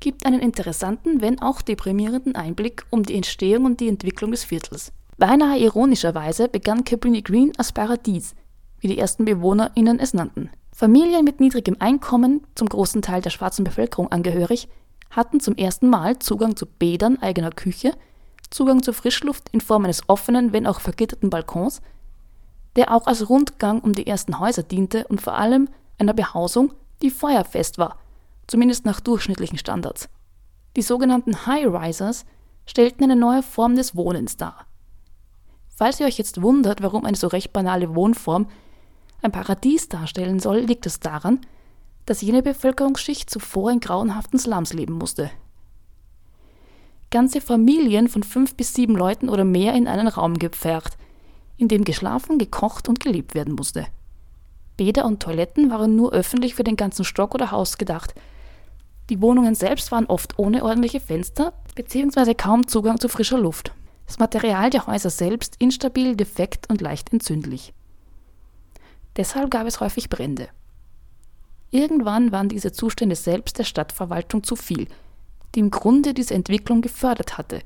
gibt 0.00 0.26
einen 0.26 0.40
interessanten, 0.40 1.20
wenn 1.20 1.40
auch 1.40 1.62
deprimierenden 1.62 2.34
Einblick 2.34 2.86
um 2.90 3.02
die 3.02 3.14
Entstehung 3.14 3.64
und 3.64 3.80
die 3.80 3.88
Entwicklung 3.88 4.30
des 4.30 4.44
Viertels. 4.44 4.92
Beinahe 5.18 5.58
ironischerweise 5.58 6.48
begann 6.48 6.84
Cabrini 6.84 7.22
Green 7.22 7.52
als 7.56 7.72
Paradies, 7.72 8.34
wie 8.80 8.88
die 8.88 8.98
ersten 8.98 9.24
BewohnerInnen 9.24 9.98
es 9.98 10.12
nannten. 10.12 10.50
Familien 10.72 11.24
mit 11.24 11.40
niedrigem 11.40 11.76
Einkommen, 11.78 12.46
zum 12.54 12.68
großen 12.68 13.00
Teil 13.00 13.22
der 13.22 13.30
schwarzen 13.30 13.64
Bevölkerung 13.64 14.12
angehörig, 14.12 14.68
hatten 15.08 15.40
zum 15.40 15.56
ersten 15.56 15.88
Mal 15.88 16.18
Zugang 16.18 16.54
zu 16.54 16.66
Bädern 16.66 17.22
eigener 17.22 17.50
Küche, 17.50 17.94
Zugang 18.50 18.82
zur 18.82 18.92
Frischluft 18.92 19.48
in 19.52 19.62
Form 19.62 19.84
eines 19.84 20.06
offenen, 20.08 20.52
wenn 20.52 20.66
auch 20.66 20.80
vergitterten 20.80 21.30
Balkons, 21.30 21.80
der 22.76 22.94
auch 22.94 23.06
als 23.06 23.30
Rundgang 23.30 23.80
um 23.80 23.94
die 23.94 24.06
ersten 24.06 24.38
Häuser 24.38 24.62
diente 24.62 25.06
und 25.08 25.22
vor 25.22 25.38
allem 25.38 25.68
einer 25.98 26.12
Behausung, 26.12 26.74
die 27.00 27.10
feuerfest 27.10 27.78
war, 27.78 27.98
zumindest 28.46 28.84
nach 28.84 29.00
durchschnittlichen 29.00 29.56
Standards. 29.56 30.10
Die 30.76 30.82
sogenannten 30.82 31.46
High-Risers 31.46 32.26
stellten 32.66 33.04
eine 33.04 33.16
neue 33.16 33.42
Form 33.42 33.76
des 33.76 33.96
Wohnens 33.96 34.36
dar. 34.36 34.66
Falls 35.76 36.00
ihr 36.00 36.06
euch 36.06 36.16
jetzt 36.16 36.40
wundert, 36.40 36.82
warum 36.82 37.04
eine 37.04 37.18
so 37.18 37.26
recht 37.26 37.52
banale 37.52 37.94
Wohnform 37.94 38.48
ein 39.20 39.30
Paradies 39.30 39.90
darstellen 39.90 40.40
soll, 40.40 40.60
liegt 40.60 40.86
es 40.86 41.00
daran, 41.00 41.42
dass 42.06 42.22
jene 42.22 42.42
Bevölkerungsschicht 42.42 43.28
zuvor 43.28 43.70
in 43.70 43.80
grauenhaften 43.80 44.38
Slums 44.38 44.72
leben 44.72 44.94
musste. 44.94 45.30
Ganze 47.10 47.42
Familien 47.42 48.08
von 48.08 48.22
fünf 48.22 48.54
bis 48.54 48.72
sieben 48.72 48.96
Leuten 48.96 49.28
oder 49.28 49.44
mehr 49.44 49.74
in 49.74 49.86
einen 49.86 50.08
Raum 50.08 50.38
gepfercht, 50.38 50.96
in 51.58 51.68
dem 51.68 51.84
geschlafen, 51.84 52.38
gekocht 52.38 52.88
und 52.88 53.00
gelebt 53.00 53.34
werden 53.34 53.54
musste. 53.54 53.86
Bäder 54.78 55.04
und 55.04 55.20
Toiletten 55.20 55.70
waren 55.70 55.94
nur 55.94 56.12
öffentlich 56.12 56.54
für 56.54 56.64
den 56.64 56.76
ganzen 56.76 57.04
Stock 57.04 57.34
oder 57.34 57.50
Haus 57.50 57.76
gedacht. 57.76 58.14
Die 59.10 59.20
Wohnungen 59.20 59.54
selbst 59.54 59.92
waren 59.92 60.06
oft 60.06 60.38
ohne 60.38 60.64
ordentliche 60.64 61.00
Fenster 61.00 61.52
bzw. 61.74 62.34
kaum 62.34 62.66
Zugang 62.66 62.98
zu 62.98 63.08
frischer 63.08 63.38
Luft. 63.38 63.72
Das 64.06 64.18
Material 64.18 64.70
der 64.70 64.86
Häuser 64.86 65.10
selbst 65.10 65.56
instabil, 65.58 66.16
defekt 66.16 66.70
und 66.70 66.80
leicht 66.80 67.12
entzündlich. 67.12 67.74
Deshalb 69.16 69.50
gab 69.50 69.66
es 69.66 69.80
häufig 69.80 70.08
Brände. 70.08 70.48
Irgendwann 71.70 72.32
waren 72.32 72.48
diese 72.48 72.72
Zustände 72.72 73.16
selbst 73.16 73.58
der 73.58 73.64
Stadtverwaltung 73.64 74.44
zu 74.44 74.56
viel, 74.56 74.86
die 75.54 75.60
im 75.60 75.70
Grunde 75.70 76.14
diese 76.14 76.34
Entwicklung 76.34 76.80
gefördert 76.80 77.38
hatte, 77.38 77.60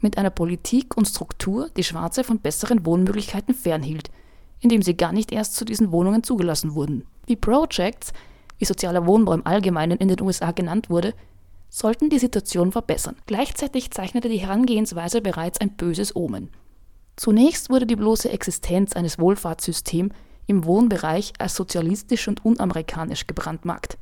mit 0.00 0.16
einer 0.16 0.30
Politik 0.30 0.96
und 0.96 1.06
Struktur, 1.06 1.68
die 1.76 1.84
Schwarze 1.84 2.24
von 2.24 2.38
besseren 2.38 2.86
Wohnmöglichkeiten 2.86 3.54
fernhielt, 3.54 4.10
indem 4.60 4.82
sie 4.82 4.96
gar 4.96 5.12
nicht 5.12 5.32
erst 5.32 5.56
zu 5.56 5.64
diesen 5.64 5.92
Wohnungen 5.92 6.22
zugelassen 6.22 6.74
wurden. 6.74 7.04
Die 7.28 7.36
Projects, 7.36 8.12
wie 8.58 8.64
sozialer 8.64 9.06
Wohnbau 9.06 9.34
im 9.34 9.46
Allgemeinen 9.46 9.98
in 9.98 10.08
den 10.08 10.20
USA 10.22 10.52
genannt 10.52 10.88
wurde, 10.90 11.14
sollten 11.68 12.10
die 12.10 12.18
Situation 12.18 12.72
verbessern. 12.72 13.16
Gleichzeitig 13.26 13.90
zeichnete 13.90 14.28
die 14.28 14.38
Herangehensweise 14.38 15.20
bereits 15.20 15.60
ein 15.60 15.76
böses 15.76 16.16
Omen. 16.16 16.50
Zunächst 17.16 17.68
wurde 17.68 17.86
die 17.86 17.96
bloße 17.96 18.30
Existenz 18.30 18.94
eines 18.94 19.18
Wohlfahrtssystems 19.18 20.14
im 20.46 20.64
Wohnbereich 20.64 21.32
als 21.38 21.54
sozialistisch 21.54 22.26
und 22.28 22.44
unamerikanisch 22.44 23.26
gebrandmarkt. 23.26 23.98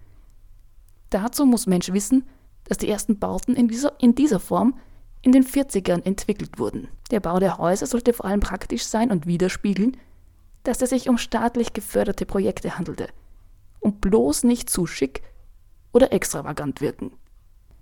Dazu 1.11 1.45
muss 1.47 1.67
Mensch 1.67 1.93
wissen, 1.93 2.25
dass 2.65 2.79
die 2.79 2.89
ersten 2.89 3.19
Bauten 3.19 3.55
in 3.55 3.69
dieser, 3.69 3.93
in 4.01 4.15
dieser 4.15 4.41
Form 4.41 4.79
in 5.23 5.33
den 5.33 5.45
40ern 5.45 6.05
entwickelt 6.05 6.59
wurden. 6.59 6.89
Der 7.11 7.21
Bau 7.21 7.41
der 7.41 7.59
Häuser 7.59 7.87
sollte 7.87 8.13
vor 8.13 8.27
allem 8.27 8.41
praktisch 8.41 8.85
sein 8.85 9.11
und 9.11 9.27
widerspiegeln, 9.27 9.97
dass 10.63 10.83
es 10.83 10.91
sich 10.91 11.09
um 11.09 11.19
staatlich 11.19 11.73
geförderte 11.73 12.27
Projekte 12.27 12.79
handelte 12.79 13.09
und 13.81 14.01
bloß 14.01 14.45
nicht 14.45 14.69
zu 14.69 14.87
schick 14.87 15.23
oder 15.93 16.13
extravagant 16.13 16.81
wirken. 16.81 17.13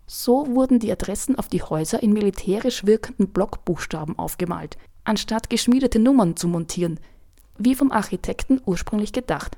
So 0.06 0.46
wurden 0.54 0.78
die 0.78 0.92
Adressen 0.92 1.38
auf 1.38 1.48
die 1.48 1.62
Häuser 1.62 2.02
in 2.02 2.12
militärisch 2.12 2.84
wirkenden 2.84 3.28
Blockbuchstaben 3.28 4.18
aufgemalt, 4.18 4.76
anstatt 5.04 5.48
geschmiedete 5.48 5.98
Nummern 5.98 6.36
zu 6.36 6.46
montieren, 6.48 7.00
wie 7.56 7.74
vom 7.74 7.90
Architekten 7.90 8.60
ursprünglich 8.66 9.12
gedacht. 9.12 9.56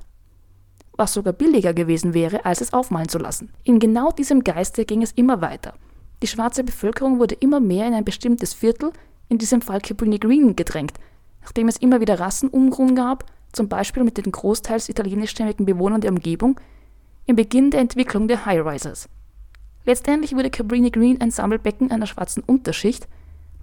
Was 0.93 1.13
sogar 1.13 1.33
billiger 1.33 1.73
gewesen 1.73 2.13
wäre, 2.13 2.45
als 2.45 2.61
es 2.61 2.73
aufmalen 2.73 3.09
zu 3.09 3.17
lassen. 3.17 3.49
In 3.63 3.79
genau 3.79 4.11
diesem 4.11 4.43
Geiste 4.43 4.85
ging 4.85 5.03
es 5.03 5.11
immer 5.11 5.41
weiter. 5.41 5.73
Die 6.21 6.27
schwarze 6.27 6.63
Bevölkerung 6.63 7.19
wurde 7.19 7.35
immer 7.35 7.59
mehr 7.59 7.87
in 7.87 7.93
ein 7.93 8.05
bestimmtes 8.05 8.53
Viertel, 8.53 8.91
in 9.29 9.37
diesem 9.37 9.61
Fall 9.61 9.81
Cabrini 9.81 10.17
Green, 10.17 10.55
gedrängt, 10.55 10.93
nachdem 11.41 11.67
es 11.67 11.77
immer 11.77 12.01
wieder 12.01 12.19
Rassenumruhen 12.19 12.95
gab, 12.95 13.25
zum 13.51 13.67
Beispiel 13.67 14.03
mit 14.03 14.17
den 14.17 14.31
großteils 14.31 14.89
italienischstämmigen 14.89 15.65
Bewohnern 15.65 16.01
der 16.01 16.11
Umgebung, 16.11 16.59
im 17.25 17.35
Beginn 17.35 17.69
der 17.69 17.81
Entwicklung 17.81 18.27
der 18.27 18.45
High-Risers. 18.45 19.09
Letztendlich 19.87 20.35
wurde 20.35 20.49
Cabrini 20.49 20.91
Green 20.91 21.21
ein 21.21 21.31
Sammelbecken 21.31 21.91
einer 21.91 22.07
schwarzen 22.07 22.43
Unterschicht, 22.43 23.07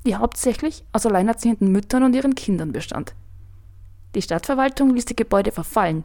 die 0.07 0.17
hauptsächlich 0.17 0.83
aus 0.91 1.05
alleinerziehenden 1.05 1.71
Müttern 1.71 2.03
und 2.03 2.17
ihren 2.17 2.35
Kindern 2.35 2.73
bestand. 2.73 3.15
Die 4.15 4.23
Stadtverwaltung 4.23 4.95
ließ 4.95 5.05
die 5.05 5.17
Gebäude 5.17 5.53
verfallen. 5.53 6.03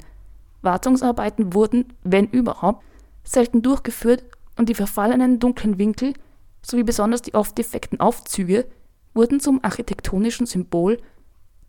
Wartungsarbeiten 0.62 1.54
wurden, 1.54 1.86
wenn 2.04 2.28
überhaupt, 2.28 2.84
selten 3.24 3.62
durchgeführt 3.62 4.26
und 4.58 4.68
die 4.68 4.76
verfallenen 4.76 5.40
dunklen 5.40 5.78
Winkel 5.78 6.14
sowie 6.62 6.84
besonders 6.84 7.22
die 7.22 7.34
oft 7.34 7.58
defekten 7.58 8.02
Aufzüge 8.02 8.66
wurden 9.14 9.40
zum 9.40 9.64
architektonischen 9.64 10.46
Symbol 10.46 10.98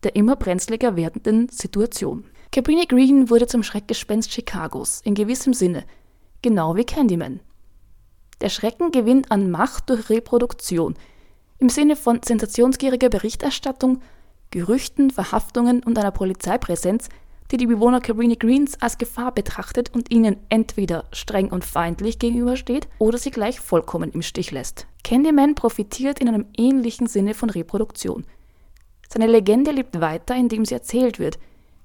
der 0.02 0.16
immer 0.16 0.34
brenzliger 0.34 0.96
werdenden 0.96 1.50
Situation. 1.50 2.24
Cabrini 2.50 2.86
Green 2.86 3.30
wurde 3.30 3.46
zum 3.46 3.62
Schreckgespenst 3.62 4.30
Chicagos, 4.30 5.02
in 5.04 5.14
gewissem 5.14 5.54
Sinne, 5.54 5.84
genau 6.42 6.74
wie 6.74 6.84
Candyman. 6.84 7.40
Der 8.40 8.48
Schrecken 8.48 8.90
gewinnt 8.90 9.30
an 9.30 9.50
Macht 9.50 9.90
durch 9.90 10.08
Reproduktion, 10.08 10.94
im 11.58 11.68
Sinne 11.68 11.94
von 11.94 12.20
sensationsgieriger 12.22 13.10
Berichterstattung 13.10 14.00
Gerüchten, 14.50 15.10
Verhaftungen 15.10 15.82
und 15.82 15.98
einer 15.98 16.10
Polizeipräsenz, 16.10 17.08
die 17.50 17.56
die 17.56 17.66
Bewohner 17.66 18.00
Cabrini 18.00 18.36
Greens 18.36 18.80
als 18.80 18.98
Gefahr 18.98 19.32
betrachtet 19.32 19.94
und 19.94 20.10
ihnen 20.10 20.36
entweder 20.48 21.04
streng 21.12 21.50
und 21.50 21.64
feindlich 21.64 22.18
gegenübersteht 22.18 22.88
oder 22.98 23.18
sie 23.18 23.30
gleich 23.30 23.60
vollkommen 23.60 24.10
im 24.10 24.22
Stich 24.22 24.50
lässt. 24.50 24.86
Candyman 25.04 25.54
profitiert 25.54 26.18
in 26.18 26.28
einem 26.28 26.46
ähnlichen 26.56 27.06
Sinne 27.06 27.34
von 27.34 27.50
Reproduktion. 27.50 28.24
Seine 29.08 29.26
Legende 29.26 29.72
lebt 29.72 30.00
weiter, 30.00 30.34
indem 30.34 30.64
sie 30.64 30.74
erzählt 30.74 31.18
wird, 31.18 31.38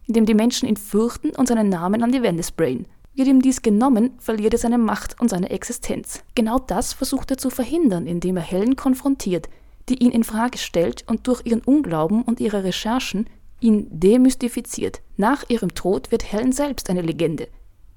indem 0.07 0.25
die 0.25 0.35
Menschen 0.35 0.69
ihn 0.69 0.77
fürchten 0.77 1.31
und 1.31 1.47
seinen 1.47 1.69
Namen 1.69 2.03
an 2.03 2.11
die 2.11 2.21
Wände 2.21 2.43
sprayen. 2.43 2.87
Wird 3.15 3.27
ihm 3.27 3.41
dies 3.41 3.61
genommen, 3.61 4.11
verliert 4.19 4.53
er 4.53 4.59
seine 4.59 4.77
Macht 4.77 5.19
und 5.19 5.29
seine 5.29 5.49
Existenz. 5.49 6.21
Genau 6.35 6.59
das 6.59 6.93
versucht 6.93 7.31
er 7.31 7.37
zu 7.37 7.49
verhindern, 7.49 8.07
indem 8.07 8.37
er 8.37 8.43
Helen 8.43 8.75
konfrontiert– 8.75 9.49
die 9.89 10.03
ihn 10.03 10.11
in 10.11 10.23
Frage 10.23 10.57
stellt 10.57 11.03
und 11.07 11.27
durch 11.27 11.45
ihren 11.45 11.61
Unglauben 11.61 12.23
und 12.23 12.39
ihre 12.39 12.63
Recherchen 12.63 13.27
ihn 13.59 13.87
demystifiziert. 13.91 15.01
Nach 15.17 15.47
ihrem 15.49 15.73
Tod 15.75 16.11
wird 16.11 16.31
Helen 16.31 16.51
selbst 16.51 16.89
eine 16.89 17.01
Legende, 17.01 17.47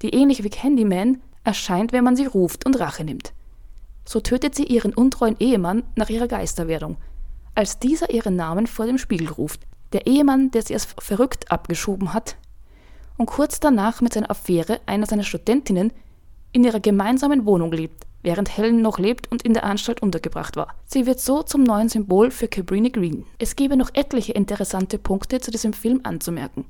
die 0.01 0.13
ähnlich 0.13 0.43
wie 0.43 0.49
Candyman 0.49 1.21
erscheint, 1.43 1.91
wenn 1.91 2.03
man 2.03 2.15
sie 2.15 2.25
ruft 2.25 2.65
und 2.65 2.79
Rache 2.79 3.03
nimmt. 3.03 3.33
So 4.05 4.19
tötet 4.19 4.55
sie 4.55 4.63
ihren 4.63 4.93
untreuen 4.93 5.35
Ehemann 5.39 5.83
nach 5.95 6.09
ihrer 6.09 6.27
Geisterwerdung, 6.27 6.97
als 7.55 7.79
dieser 7.79 8.11
ihren 8.11 8.35
Namen 8.35 8.67
vor 8.67 8.85
dem 8.85 8.97
Spiegel 8.97 9.29
ruft. 9.29 9.61
Der 9.93 10.07
Ehemann, 10.07 10.51
der 10.51 10.61
sie 10.61 10.73
als 10.73 10.85
verrückt 10.85 11.51
abgeschoben 11.51 12.13
hat 12.13 12.37
und 13.19 13.25
kurz 13.25 13.59
danach 13.59 13.99
mit 13.99 14.13
seiner 14.13 14.31
Affäre 14.31 14.79
einer 14.85 15.05
seiner 15.05 15.23
Studentinnen 15.23 15.91
in 16.53 16.63
ihrer 16.63 16.79
gemeinsamen 16.79 17.45
Wohnung 17.45 17.71
lebt, 17.71 18.07
während 18.23 18.57
Helen 18.57 18.81
noch 18.81 18.97
lebt 18.97 19.29
und 19.29 19.41
in 19.41 19.53
der 19.53 19.65
Anstalt 19.65 20.01
untergebracht 20.01 20.55
war. 20.55 20.73
Sie 20.85 21.05
wird 21.05 21.19
so 21.19 21.43
zum 21.43 21.63
neuen 21.63 21.89
Symbol 21.89 22.31
für 22.31 22.47
Cabrini 22.47 22.89
Green. 22.89 23.25
Es 23.37 23.57
gäbe 23.57 23.75
noch 23.75 23.93
etliche 23.93 24.31
interessante 24.31 24.97
Punkte 24.97 25.41
zu 25.41 25.51
diesem 25.51 25.73
Film 25.73 25.99
anzumerken. 26.03 26.65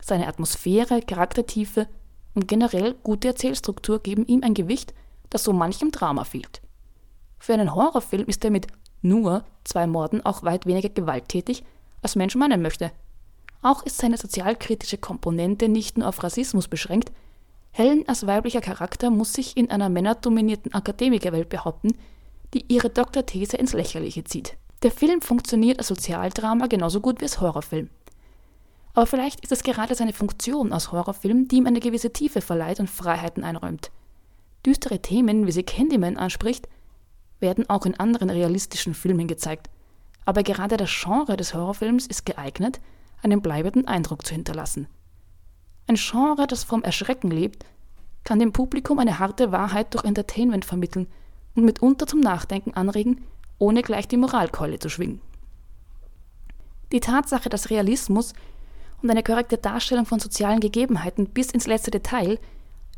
Seine 0.00 0.26
Atmosphäre, 0.26 1.02
Charaktertiefe 1.02 1.86
und 2.34 2.48
generell 2.48 2.94
gute 3.02 3.28
Erzählstruktur 3.28 4.02
geben 4.02 4.26
ihm 4.26 4.42
ein 4.42 4.54
Gewicht, 4.54 4.94
das 5.28 5.44
so 5.44 5.52
manchem 5.52 5.90
Drama 5.90 6.24
fehlt. 6.24 6.62
Für 7.38 7.52
einen 7.52 7.74
Horrorfilm 7.74 8.24
ist 8.24 8.42
er 8.42 8.50
mit 8.50 8.68
nur 9.02 9.44
zwei 9.64 9.86
Morden 9.86 10.24
auch 10.24 10.44
weit 10.44 10.64
weniger 10.64 10.88
gewalttätig, 10.88 11.62
als 12.00 12.16
Mensch 12.16 12.36
meinen 12.36 12.62
möchte. 12.62 12.90
Auch 13.62 13.84
ist 13.84 13.98
seine 13.98 14.16
sozialkritische 14.16 14.98
Komponente 14.98 15.68
nicht 15.68 15.98
nur 15.98 16.08
auf 16.08 16.22
Rassismus 16.22 16.68
beschränkt. 16.68 17.12
Helen 17.72 18.08
als 18.08 18.26
weiblicher 18.26 18.60
Charakter 18.60 19.10
muss 19.10 19.32
sich 19.32 19.56
in 19.56 19.70
einer 19.70 19.88
männerdominierten 19.88 20.72
Akademikerwelt 20.72 21.48
behaupten, 21.48 21.94
die 22.54 22.64
ihre 22.68 22.90
Doktorthese 22.90 23.56
ins 23.56 23.74
Lächerliche 23.74 24.24
zieht. 24.24 24.56
Der 24.82 24.90
Film 24.90 25.20
funktioniert 25.20 25.78
als 25.78 25.88
Sozialdrama 25.88 26.66
genauso 26.66 27.00
gut 27.00 27.20
wie 27.20 27.24
als 27.24 27.40
Horrorfilm. 27.40 27.90
Aber 28.94 29.06
vielleicht 29.06 29.40
ist 29.40 29.52
es 29.52 29.62
gerade 29.62 29.94
seine 29.94 30.12
Funktion 30.12 30.72
als 30.72 30.90
Horrorfilm, 30.90 31.46
die 31.48 31.56
ihm 31.56 31.66
eine 31.66 31.80
gewisse 31.80 32.12
Tiefe 32.12 32.40
verleiht 32.40 32.80
und 32.80 32.90
Freiheiten 32.90 33.44
einräumt. 33.44 33.90
Düstere 34.66 35.00
Themen, 35.00 35.46
wie 35.46 35.52
sie 35.52 35.62
Candyman 35.62 36.16
anspricht, 36.16 36.68
werden 37.38 37.68
auch 37.68 37.86
in 37.86 37.98
anderen 37.98 38.30
realistischen 38.30 38.94
Filmen 38.94 39.28
gezeigt. 39.28 39.70
Aber 40.24 40.42
gerade 40.42 40.76
das 40.76 40.90
Genre 40.90 41.36
des 41.36 41.54
Horrorfilms 41.54 42.06
ist 42.06 42.26
geeignet, 42.26 42.80
einen 43.22 43.42
bleibenden 43.42 43.86
Eindruck 43.86 44.26
zu 44.26 44.34
hinterlassen. 44.34 44.86
Ein 45.86 45.96
Genre, 45.96 46.46
das 46.46 46.64
vom 46.64 46.82
Erschrecken 46.82 47.30
lebt, 47.30 47.64
kann 48.24 48.38
dem 48.38 48.52
Publikum 48.52 48.98
eine 48.98 49.18
harte 49.18 49.52
Wahrheit 49.52 49.94
durch 49.94 50.04
Entertainment 50.04 50.64
vermitteln 50.64 51.08
und 51.54 51.64
mitunter 51.64 52.06
zum 52.06 52.20
Nachdenken 52.20 52.74
anregen, 52.74 53.24
ohne 53.58 53.82
gleich 53.82 54.06
die 54.08 54.16
Moralkeule 54.16 54.78
zu 54.78 54.88
schwingen. 54.88 55.20
Die 56.92 57.00
Tatsache, 57.00 57.48
dass 57.48 57.70
Realismus 57.70 58.34
und 59.02 59.10
eine 59.10 59.22
korrekte 59.22 59.58
Darstellung 59.58 60.06
von 60.06 60.20
sozialen 60.20 60.60
Gegebenheiten 60.60 61.26
bis 61.26 61.50
ins 61.50 61.66
letzte 61.66 61.90
Detail 61.90 62.38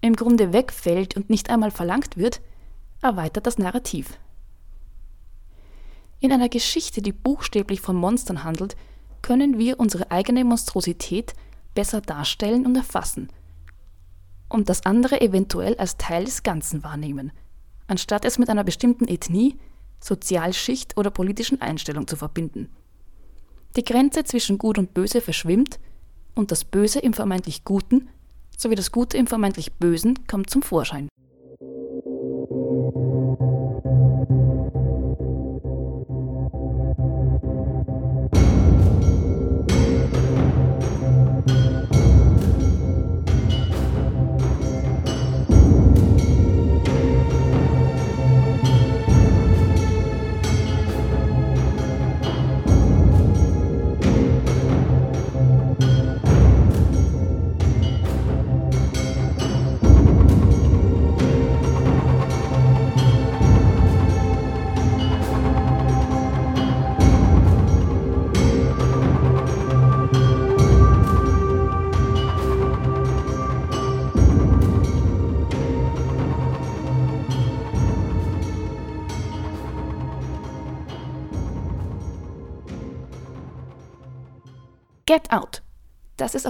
im 0.00 0.16
Grunde 0.16 0.52
wegfällt 0.52 1.16
und 1.16 1.30
nicht 1.30 1.50
einmal 1.50 1.70
verlangt 1.70 2.16
wird, 2.16 2.40
erweitert 3.02 3.46
das 3.46 3.58
Narrativ. 3.58 4.18
In 6.20 6.32
einer 6.32 6.48
Geschichte, 6.48 7.02
die 7.02 7.12
buchstäblich 7.12 7.80
von 7.80 7.96
Monstern 7.96 8.44
handelt, 8.44 8.76
können 9.22 9.58
wir 9.58 9.80
unsere 9.80 10.10
eigene 10.10 10.44
Monstrosität 10.44 11.32
besser 11.74 12.00
darstellen 12.00 12.66
und 12.66 12.76
erfassen 12.76 13.28
und 14.52 14.68
das 14.68 14.84
andere 14.84 15.20
eventuell 15.20 15.76
als 15.76 15.96
Teil 15.96 16.24
des 16.24 16.42
Ganzen 16.42 16.84
wahrnehmen, 16.84 17.32
anstatt 17.86 18.24
es 18.24 18.38
mit 18.38 18.50
einer 18.50 18.64
bestimmten 18.64 19.08
Ethnie, 19.08 19.56
Sozialschicht 20.00 20.96
oder 20.96 21.10
politischen 21.10 21.60
Einstellung 21.60 22.06
zu 22.06 22.16
verbinden. 22.16 22.68
Die 23.76 23.84
Grenze 23.84 24.24
zwischen 24.24 24.58
Gut 24.58 24.76
und 24.76 24.92
Böse 24.92 25.20
verschwimmt 25.20 25.78
und 26.34 26.50
das 26.50 26.64
Böse 26.64 26.98
im 26.98 27.14
vermeintlich 27.14 27.64
Guten 27.64 28.08
sowie 28.58 28.74
das 28.74 28.92
Gute 28.92 29.16
im 29.16 29.26
vermeintlich 29.26 29.72
Bösen 29.74 30.26
kommt 30.26 30.50
zum 30.50 30.62
Vorschein. 30.62 31.08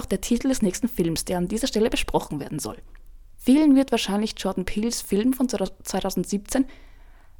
Auch 0.03 0.05
der 0.05 0.21
Titel 0.21 0.49
des 0.49 0.61
nächsten 0.61 0.89
Films, 0.89 1.23
der 1.23 1.37
an 1.37 1.47
dieser 1.47 1.67
Stelle 1.67 1.89
besprochen 1.89 2.41
werden 2.41 2.59
soll. 2.59 2.77
Vielen 3.37 3.75
wird 3.75 3.91
wahrscheinlich 3.91 4.35
Jordan 4.37 4.65
Peels 4.65 5.01
Film 5.01 5.33
von 5.33 5.47
2017 5.47 6.65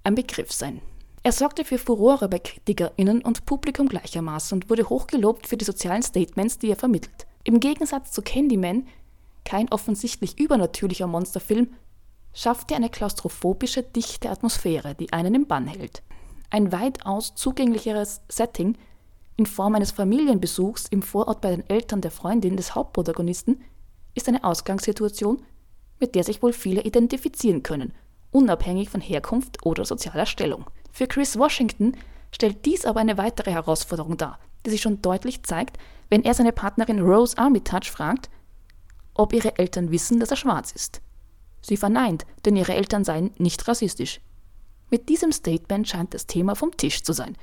ein 0.06 0.16
Begriff 0.16 0.52
sein. 0.52 0.82
Er 1.24 1.34
sorgte 1.34 1.66
für 1.66 1.78
Furore 1.78 2.30
bei 2.30 2.40
KritikerInnen 2.40 3.22
und 3.22 3.46
Publikum 3.46 3.88
gleichermaßen 3.88 4.58
und 4.58 4.70
wurde 4.70 4.90
hochgelobt 4.90 5.48
für 5.48 5.58
die 5.58 5.66
sozialen 5.66 6.04
Statements, 6.04 6.58
die 6.60 6.70
er 6.70 6.76
vermittelt. 6.76 7.28
Im 7.44 7.60
Gegensatz 7.60 8.12
zu 8.12 8.22
Candyman, 8.22 8.88
kein 9.46 9.70
offensichtlich 9.72 10.40
übernatürlicher 10.40 11.08
Monsterfilm, 11.08 11.74
schafft 12.34 12.72
er 12.72 12.78
eine 12.78 12.90
klaustrophobische, 12.90 13.84
dichte 13.84 14.30
Atmosphäre, 14.30 14.96
die 14.96 15.12
einen 15.12 15.36
im 15.36 15.48
Bann 15.48 15.68
hält. 15.68 16.02
Ein 16.50 16.72
weitaus 16.72 17.36
zugänglicheres 17.36 18.22
Setting 18.30 18.78
in 19.36 19.46
Form 19.46 19.76
eines 19.76 19.92
Familienbesuchs 19.92 20.86
im 20.90 21.02
Vorort 21.02 21.42
bei 21.42 21.52
den 21.52 21.68
Eltern 21.70 22.02
der 22.02 22.12
Freundin 22.12 22.58
des 22.58 22.76
Hauptprotagonisten 22.76 23.64
ist 24.14 24.28
eine 24.28 24.44
Ausgangssituation, 24.44 25.44
mit 26.00 26.16
der 26.16 26.24
sich 26.24 26.42
wohl 26.42 26.54
viele 26.54 26.84
identifizieren 26.84 27.64
können, 27.64 27.94
unabhängig 28.32 28.90
von 28.90 29.02
Herkunft 29.02 29.66
oder 29.66 29.86
sozialer 29.86 30.26
Stellung. 30.26 30.66
Für 30.92 31.08
Chris 31.08 31.38
Washington 31.38 31.94
stellt 32.32 32.66
dies 32.66 32.86
aber 32.86 33.00
eine 33.00 33.18
weitere 33.18 33.52
Herausforderung 33.52 34.18
dar, 34.18 34.40
die 34.66 34.70
sich 34.70 34.82
schon 34.82 35.02
deutlich 35.02 35.44
zeigt, 35.44 35.78
wenn 36.10 36.24
er 36.24 36.34
seine 36.34 36.52
Partnerin 36.52 37.00
Rose 37.00 37.38
Armitage 37.38 37.90
fragt, 37.90 38.30
ob 39.16 39.34
ihre 39.34 39.58
Eltern 39.58 39.92
wissen, 39.92 40.20
dass 40.20 40.32
er 40.32 40.38
schwarz 40.38 40.72
ist. 40.72 41.02
Sie 41.62 41.78
verneint, 41.78 42.26
denn 42.46 42.56
ihre 42.56 42.74
Eltern 42.74 43.04
seien 43.04 43.32
nicht 43.38 43.68
rassistisch. 43.68 44.20
Mit 44.90 45.10
diesem 45.10 45.32
Statement 45.32 45.88
scheint 45.88 46.14
das 46.14 46.28
Thema 46.28 46.56
vom 46.56 46.76
Tisch 46.76 47.04
zu 47.04 47.14
sein, 47.14 47.38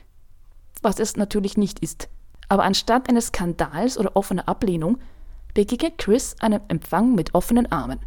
was 0.83 0.99
es 0.99 1.17
natürlich 1.17 1.57
nicht 1.57 1.81
ist. 1.81 2.09
Aber 2.49 2.65
anstatt 2.65 3.09
eines 3.09 3.29
Skandals 3.29 3.99
oder 3.99 4.17
offener 4.17 4.49
Ablehnung 4.49 4.99
begegnet 5.55 5.99
Chris 5.99 6.37
einem 6.41 6.61
Empfang 6.69 7.15
mit 7.15 7.35
offenen 7.35 7.71
Armen. 7.71 8.01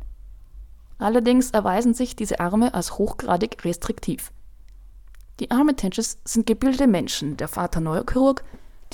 Allerdings 0.98 1.52
erweisen 1.52 1.94
sich 1.94 2.16
diese 2.16 2.40
Arme 2.40 2.74
als 2.74 2.98
hochgradig 2.98 3.64
restriktiv. 3.66 4.32
Die 5.40 5.52
Armitages 5.52 6.20
sind 6.26 6.46
gebildete 6.46 6.88
Menschen, 6.88 7.38
der 7.38 7.48
Vater 7.48 7.80
Neurochirurg, 7.80 8.44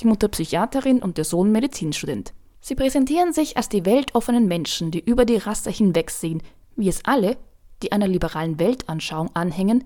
die 0.00 0.06
Mutter 0.06 0.28
Psychiaterin 0.28 1.00
und 1.00 1.18
der 1.18 1.24
Sohn 1.24 1.52
Medizinstudent. 1.52 2.32
Sie 2.60 2.74
präsentieren 2.74 3.32
sich 3.32 3.56
als 3.56 3.68
die 3.68 3.84
weltoffenen 3.84 4.46
Menschen, 4.46 4.90
die 4.90 5.00
über 5.00 5.24
die 5.24 5.36
Rasse 5.36 5.70
hinwegsehen, 5.70 6.42
wie 6.76 6.88
es 6.88 7.04
alle, 7.04 7.36
die 7.82 7.92
einer 7.92 8.08
liberalen 8.08 8.58
Weltanschauung 8.58 9.30
anhängen, 9.34 9.84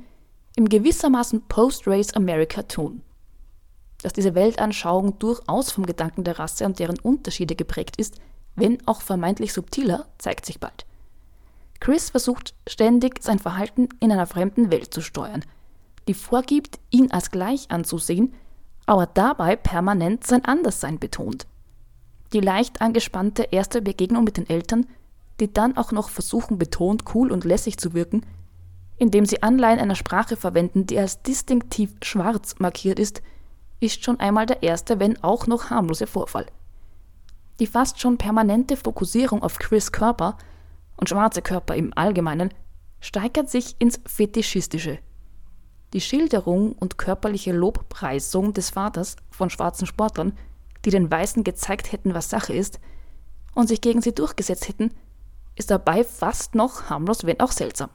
im 0.57 0.69
gewissermaßen 0.69 1.43
Post-Race 1.49 2.15
America 2.15 2.63
tun 2.63 3.03
dass 4.05 4.13
diese 4.13 4.35
Weltanschauung 4.35 5.19
durchaus 5.19 5.71
vom 5.71 5.87
Gedanken 5.87 6.25
der 6.25 6.39
Rasse 6.39 6.67
und 6.67 6.79
deren 6.79 6.99
Unterschiede 6.99 7.57
geprägt 7.57 7.97
ist, 7.97 8.21
wenn 8.55 8.87
auch 8.87 9.01
vermeintlich 9.01 9.55
subtiler, 9.55 10.05
zeigt 10.19 10.45
sich 10.45 10.61
bald. 10.61 10.85
Chris 11.81 12.11
versucht 12.11 12.55
ständig 12.67 13.23
sein 13.23 13.39
Verhalten 13.39 13.89
in 14.01 14.13
einer 14.13 14.27
fremden 14.27 14.71
Welt 14.71 14.93
zu 14.93 15.01
steuern, 15.01 15.43
die 16.07 16.13
vorgibt, 16.13 16.79
ihn 16.91 17.11
als 17.13 17.31
gleich 17.31 17.71
anzusehen, 17.71 18.35
aber 18.85 19.07
dabei 19.07 19.57
permanent 19.57 20.27
sein 20.27 20.45
Anderssein 20.45 20.99
betont. 20.99 21.47
Die 22.35 22.41
leicht 22.41 22.83
angespannte 22.83 23.45
erste 23.45 23.81
Begegnung 23.81 24.25
mit 24.25 24.37
den 24.37 24.51
Eltern, 24.51 24.87
die 25.41 25.51
dann 25.51 25.79
auch 25.79 25.93
noch 25.93 26.11
versuchen, 26.11 26.59
betont 26.59 27.15
cool 27.15 27.33
und 27.33 27.45
lässig 27.45 27.79
zu 27.79 27.95
wirken, 27.95 28.27
indem 28.99 29.25
sie 29.25 29.43
Anleihen 29.43 29.81
einer 29.81 29.95
Sprache 29.95 30.37
verwenden, 30.37 30.85
die 30.85 30.99
als 30.99 31.23
distinktiv 31.23 31.95
schwarz 32.03 32.57
markiert 32.59 32.99
ist, 32.99 33.23
ist 33.85 34.05
schon 34.05 34.21
einmal 34.21 34.47
der 34.47 34.63
erste, 34.63 35.01
wenn 35.01 35.23
auch 35.23 35.47
noch 35.47 35.71
harmlose 35.71 36.07
Vorfall. 36.07 36.47
Die 37.61 37.67
fast 37.67 38.01
schon 38.01 38.19
permanente 38.19 38.77
Fokussierung 38.77 39.43
auf 39.43 39.59
Chris 39.59 39.93
Körper 39.93 40.37
und 40.97 41.09
schwarze 41.09 41.43
Körper 41.43 41.75
im 41.75 41.93
Allgemeinen 41.97 42.53
steigert 43.01 43.51
sich 43.51 43.77
ins 43.79 44.01
Fetischistische. 44.07 44.99
Die 45.93 46.01
Schilderung 46.01 46.73
und 46.73 46.99
körperliche 46.99 47.53
Lobpreisung 47.53 48.53
des 48.55 48.71
Vaters 48.71 49.17
von 49.31 49.51
schwarzen 49.51 49.87
Sportlern, 49.87 50.37
die 50.85 50.91
den 50.91 51.11
Weißen 51.11 51.45
gezeigt 51.45 51.93
hätten, 51.93 52.15
was 52.15 52.31
Sache 52.31 52.53
ist, 52.53 52.81
und 53.55 53.69
sich 53.69 53.81
gegen 53.81 54.03
sie 54.03 54.13
durchgesetzt 54.13 54.67
hätten, 54.69 54.91
ist 55.55 55.71
dabei 55.71 56.03
fast 56.03 56.57
noch 56.57 56.91
harmlos, 56.91 57.25
wenn 57.25 57.39
auch 57.39 57.53
seltsam. 57.53 57.91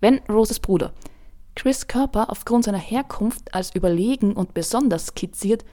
Wenn 0.00 0.20
Roses 0.28 0.60
Bruder 0.60 0.92
Chris 1.56 1.88
Körper 1.88 2.30
aufgrund 2.30 2.64
seiner 2.64 2.78
Herkunft 2.78 3.52
als 3.52 3.74
überlegen 3.74 4.34
und 4.34 4.54
besonders 4.54 5.06
skizziert 5.06 5.64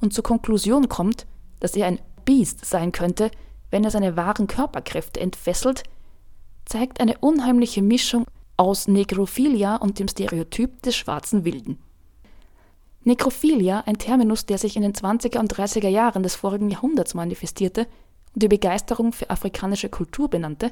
und 0.00 0.14
zur 0.14 0.24
Konklusion 0.24 0.88
kommt, 0.88 1.26
dass 1.60 1.76
er 1.76 1.86
ein 1.86 2.00
Biest 2.24 2.64
sein 2.64 2.92
könnte, 2.92 3.30
wenn 3.70 3.84
er 3.84 3.90
seine 3.90 4.16
wahren 4.16 4.46
Körperkräfte 4.46 5.20
entfesselt, 5.20 5.82
zeigt 6.64 7.00
eine 7.00 7.18
unheimliche 7.18 7.82
Mischung 7.82 8.26
aus 8.56 8.86
Nekrophilia 8.86 9.76
und 9.76 9.98
dem 9.98 10.08
Stereotyp 10.08 10.80
des 10.82 10.96
schwarzen 10.96 11.44
Wilden. 11.44 11.78
Nekrophilia, 13.02 13.82
ein 13.86 13.98
Terminus, 13.98 14.46
der 14.46 14.56
sich 14.58 14.76
in 14.76 14.82
den 14.82 14.94
20er 14.94 15.40
und 15.40 15.52
30er 15.52 15.88
Jahren 15.88 16.22
des 16.22 16.36
vorigen 16.36 16.70
Jahrhunderts 16.70 17.14
manifestierte 17.14 17.86
und 18.34 18.42
die 18.42 18.48
Begeisterung 18.48 19.12
für 19.12 19.28
afrikanische 19.28 19.88
Kultur 19.88 20.30
benannte, 20.30 20.70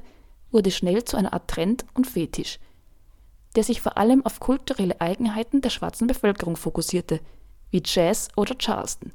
wurde 0.50 0.70
schnell 0.70 1.04
zu 1.04 1.16
einer 1.16 1.32
Art 1.32 1.48
Trend 1.48 1.84
und 1.94 2.06
Fetisch, 2.06 2.58
der 3.56 3.64
sich 3.64 3.80
vor 3.80 3.98
allem 3.98 4.24
auf 4.24 4.40
kulturelle 4.40 5.00
Eigenheiten 5.00 5.60
der 5.60 5.70
schwarzen 5.70 6.06
Bevölkerung 6.06 6.56
fokussierte, 6.56 7.20
wie 7.70 7.82
Jazz 7.84 8.28
oder 8.36 8.56
Charleston. 8.56 9.12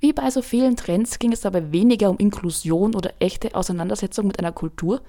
Wie 0.00 0.12
bei 0.12 0.30
so 0.30 0.42
vielen 0.42 0.76
Trends 0.76 1.18
ging 1.18 1.32
es 1.32 1.40
dabei 1.40 1.72
weniger 1.72 2.10
um 2.10 2.18
Inklusion 2.18 2.94
oder 2.94 3.14
echte 3.18 3.54
Auseinandersetzung 3.54 4.26
mit 4.26 4.38
einer 4.38 4.52
Kultur, 4.52 5.00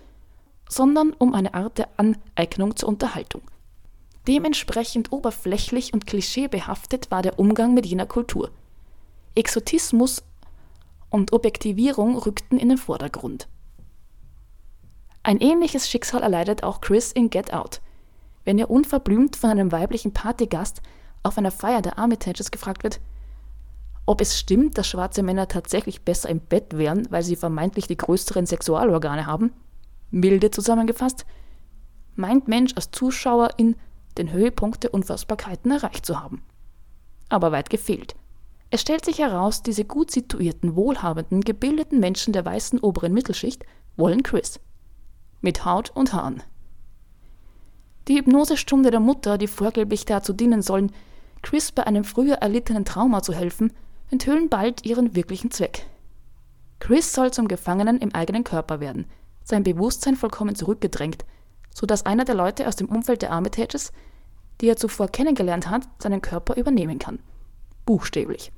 sondern 0.70 1.14
um 1.14 1.34
eine 1.34 1.54
Art 1.54 1.78
der 1.78 1.90
Aneignung 1.98 2.76
zur 2.76 2.90
Unterhaltung. 2.90 3.42
Dementsprechend 4.28 5.12
oberflächlich 5.12 5.94
und 5.94 6.06
klischeebehaftet 6.06 7.12
war 7.12 7.22
der 7.22 7.40
Umgang 7.40 7.74
mit 7.74 7.86
jener 7.86 8.06
Kultur. 8.06 8.52
Exotismus 9.36 10.24
und 11.10 11.32
Objektivierung 11.32 12.18
rückten 12.18 12.58
in 12.58 12.70
den 12.70 12.78
Vordergrund. 12.78 13.48
Ein 15.24 15.40
ähnliches 15.40 15.90
Schicksal 15.90 16.24
erleidet 16.24 16.64
auch 16.64 16.82
Chris 16.82 17.12
in 17.12 17.30
Get 17.30 17.54
Out. 17.54 17.82
Wenn 18.48 18.60
er 18.60 18.70
unverblümt 18.70 19.36
von 19.36 19.50
einem 19.50 19.74
weiblichen 19.74 20.14
Partygast 20.14 20.82
auf 21.22 21.38
einer 21.38 21.52
Feier 21.52 21.82
der 21.82 22.00
Armitages 22.00 22.50
gefragt 22.50 22.84
wird, 22.84 23.02
ob 24.06 24.22
es 24.22 24.40
stimmt, 24.40 24.78
dass 24.78 24.88
schwarze 24.88 25.22
Männer 25.22 25.50
tatsächlich 25.50 26.04
besser 26.04 26.30
im 26.30 26.40
Bett 26.40 26.78
wären, 26.78 27.12
weil 27.12 27.24
sie 27.24 27.36
vermeintlich 27.36 27.88
die 27.88 27.98
größeren 27.98 28.46
Sexualorgane 28.46 29.26
haben, 29.26 29.52
milde 30.12 30.50
zusammengefasst, 30.50 31.26
meint 32.16 32.48
Mensch 32.48 32.72
als 32.78 32.90
Zuschauer 32.92 33.50
in 33.58 33.76
den 34.18 34.32
Höhepunkt 34.32 34.82
der 34.82 34.94
Unfassbarkeiten 34.94 35.72
erreicht 35.72 36.06
zu 36.06 36.18
haben. 36.18 36.42
Aber 37.28 37.52
weit 37.52 37.70
gefehlt. 37.70 38.16
Es 38.70 38.80
stellt 38.80 39.04
sich 39.04 39.20
heraus, 39.20 39.62
diese 39.62 39.84
gut 39.84 40.10
situierten, 40.10 40.78
wohlhabenden, 40.78 41.42
gebildeten 41.42 42.00
Menschen 42.00 42.32
der 42.32 42.46
weißen 42.46 42.80
oberen 42.80 43.14
Mittelschicht 43.14 43.66
wollen 43.98 44.24
Chris. 44.24 44.62
Mit 45.42 45.66
Haut 45.66 45.90
und 45.90 46.14
Haaren. 46.14 46.44
Die 48.08 48.16
Hypnosestunde 48.16 48.90
der 48.90 49.02
Mutter, 49.02 49.38
die 49.38 49.48
vorgeblich 49.48 50.06
dazu 50.06 50.32
dienen 50.32 50.62
sollen, 50.62 50.92
Chris 51.42 51.72
bei 51.72 51.86
einem 51.86 52.04
früher 52.04 52.36
erlittenen 52.36 52.86
Trauma 52.86 53.22
zu 53.22 53.34
helfen, 53.34 53.74
enthüllen 54.10 54.50
bald 54.50 54.86
ihren 54.86 55.16
wirklichen 55.16 55.52
Zweck. 55.52 55.86
Chris 56.80 57.14
soll 57.14 57.32
zum 57.32 57.48
Gefangenen 57.48 58.00
im 58.00 58.14
eigenen 58.16 58.44
Körper 58.44 58.80
werden, 58.80 59.06
sein 59.44 59.64
Bewusstsein 59.64 60.16
vollkommen 60.16 60.56
zurückgedrängt, 60.56 61.26
sodass 61.74 62.06
einer 62.06 62.24
der 62.24 62.36
Leute 62.36 62.68
aus 62.68 62.76
dem 62.78 62.88
Umfeld 62.88 63.22
der 63.22 63.32
Armitages, 63.32 63.92
die 64.62 64.68
er 64.68 64.78
zuvor 64.78 65.10
kennengelernt 65.10 65.70
hat, 65.70 65.88
seinen 66.00 66.22
Körper 66.22 66.56
übernehmen 66.56 67.00
kann. 67.00 67.20
Buchstäblich. 67.86 68.52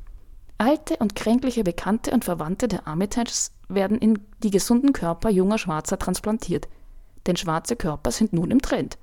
Alte 0.58 0.98
und 0.98 1.16
kränkliche 1.16 1.64
Bekannte 1.64 2.12
und 2.12 2.26
Verwandte 2.26 2.68
der 2.68 2.88
Armitages 2.88 3.52
werden 3.68 3.98
in 3.98 4.20
die 4.44 4.52
gesunden 4.52 4.94
Körper 4.94 5.30
junger 5.30 5.58
Schwarzer 5.58 5.98
transplantiert, 5.98 6.68
denn 7.28 7.36
schwarze 7.36 7.76
Körper 7.76 8.12
sind 8.12 8.34
nun 8.34 8.52
im 8.52 8.62
Trend. 8.62 8.98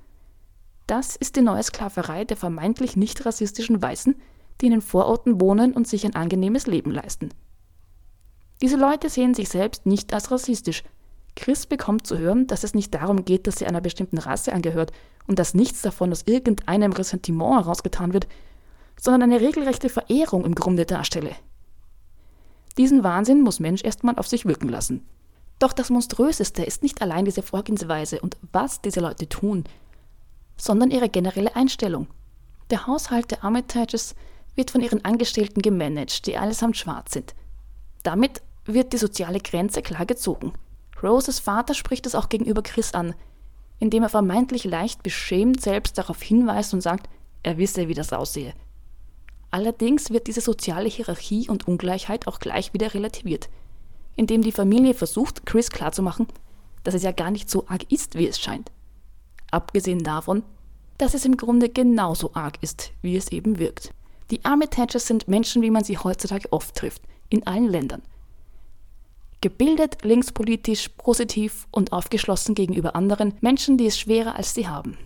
Das 0.87 1.17
ist 1.17 1.35
die 1.35 1.41
neue 1.41 1.63
Sklaverei 1.63 2.23
der 2.23 2.37
vermeintlich 2.37 2.95
nicht 2.95 3.25
rassistischen 3.25 3.81
Weißen, 3.81 4.15
die 4.61 4.67
in 4.67 4.71
den 4.71 4.81
Vororten 4.81 5.39
wohnen 5.41 5.73
und 5.73 5.87
sich 5.87 6.05
ein 6.05 6.15
angenehmes 6.15 6.65
Leben 6.65 6.91
leisten. 6.91 7.29
Diese 8.61 8.77
Leute 8.77 9.09
sehen 9.09 9.33
sich 9.33 9.49
selbst 9.49 9.85
nicht 9.85 10.13
als 10.13 10.31
rassistisch. 10.31 10.83
Chris 11.35 11.67
bekommt 11.67 12.07
zu 12.07 12.17
hören, 12.17 12.47
dass 12.47 12.63
es 12.63 12.73
nicht 12.73 12.95
darum 12.95 13.25
geht, 13.25 13.45
dass 13.45 13.57
sie 13.57 13.67
einer 13.67 13.81
bestimmten 13.81 14.17
Rasse 14.17 14.53
angehört 14.53 14.91
und 15.27 15.37
dass 15.37 15.53
nichts 15.53 15.81
davon 15.81 16.11
aus 16.11 16.23
irgendeinem 16.25 16.93
Ressentiment 16.93 17.65
herausgetan 17.65 18.13
wird, 18.13 18.27
sondern 18.99 19.23
eine 19.23 19.41
regelrechte 19.41 19.89
Verehrung 19.89 20.45
im 20.45 20.55
Grunde 20.55 20.85
darstelle. 20.85 21.35
Diesen 22.77 23.03
Wahnsinn 23.03 23.41
muss 23.41 23.59
Mensch 23.59 23.83
erstmal 23.83 24.15
auf 24.17 24.27
sich 24.27 24.45
wirken 24.45 24.69
lassen. 24.69 25.05
Doch 25.59 25.73
das 25.73 25.89
Monströseste 25.89 26.63
ist 26.63 26.81
nicht 26.81 27.01
allein 27.01 27.25
diese 27.25 27.41
Vorgehensweise 27.43 28.21
und 28.21 28.37
was 28.51 28.81
diese 28.81 28.99
Leute 28.99 29.27
tun, 29.27 29.65
sondern 30.57 30.91
ihre 30.91 31.09
generelle 31.09 31.55
Einstellung. 31.55 32.07
Der 32.69 32.87
Haushalt 32.87 33.31
der 33.31 33.43
Armitages 33.43 34.15
wird 34.55 34.71
von 34.71 34.81
ihren 34.81 35.05
Angestellten 35.05 35.61
gemanagt, 35.61 36.25
die 36.25 36.37
allesamt 36.37 36.77
schwarz 36.77 37.13
sind. 37.13 37.35
Damit 38.03 38.41
wird 38.65 38.91
die 38.91 38.97
soziale 38.97 39.39
Grenze 39.39 39.81
klar 39.81 40.05
gezogen. 40.05 40.53
Roses 41.01 41.39
Vater 41.39 41.73
spricht 41.73 42.05
es 42.05 42.15
auch 42.15 42.27
gegenüber 42.29 42.63
Chris 42.63 42.93
an, 42.93 43.13
indem 43.79 44.03
er 44.03 44.09
vermeintlich 44.09 44.63
leicht 44.63 45.03
beschämt 45.03 45.61
selbst 45.61 45.97
darauf 45.97 46.21
hinweist 46.21 46.73
und 46.73 46.81
sagt, 46.81 47.07
er 47.43 47.57
wisse, 47.57 47.87
wie 47.87 47.93
das 47.93 48.11
aussehe. 48.11 48.53
Allerdings 49.51 50.09
wird 50.09 50.27
diese 50.27 50.41
soziale 50.41 50.89
Hierarchie 50.89 51.47
und 51.47 51.67
Ungleichheit 51.67 52.27
auch 52.27 52.39
gleich 52.39 52.73
wieder 52.73 52.93
relativiert, 52.93 53.49
indem 54.15 54.41
die 54.41 54.51
Familie 54.51 54.93
versucht, 54.93 55.45
Chris 55.45 55.69
klarzumachen, 55.69 56.27
dass 56.83 56.95
es 56.95 57.03
ja 57.03 57.11
gar 57.11 57.31
nicht 57.31 57.49
so 57.49 57.65
arg 57.67 57.89
ist, 57.91 58.15
wie 58.15 58.27
es 58.27 58.39
scheint. 58.39 58.71
Abgesehen 59.51 60.03
davon, 60.03 60.43
dass 60.97 61.13
es 61.13 61.25
im 61.25 61.37
Grunde 61.37 61.69
genauso 61.69 62.33
arg 62.33 62.57
ist, 62.61 62.91
wie 63.01 63.15
es 63.15 63.31
eben 63.31 63.59
wirkt. 63.59 63.91
Die 64.31 64.43
Armitages 64.43 65.07
sind 65.07 65.27
Menschen, 65.27 65.61
wie 65.61 65.71
man 65.71 65.83
sie 65.83 65.97
heutzutage 65.97 66.51
oft 66.51 66.75
trifft, 66.75 67.01
in 67.29 67.45
allen 67.47 67.67
Ländern. 67.67 68.01
Gebildet, 69.41 70.03
linkspolitisch, 70.03 70.89
positiv 70.89 71.67
und 71.71 71.93
aufgeschlossen 71.93 72.55
gegenüber 72.55 72.95
anderen 72.95 73.35
Menschen, 73.39 73.77
die 73.77 73.85
es 73.85 73.99
schwerer 73.99 74.35
als 74.35 74.53
sie 74.53 74.67
haben. 74.67 74.97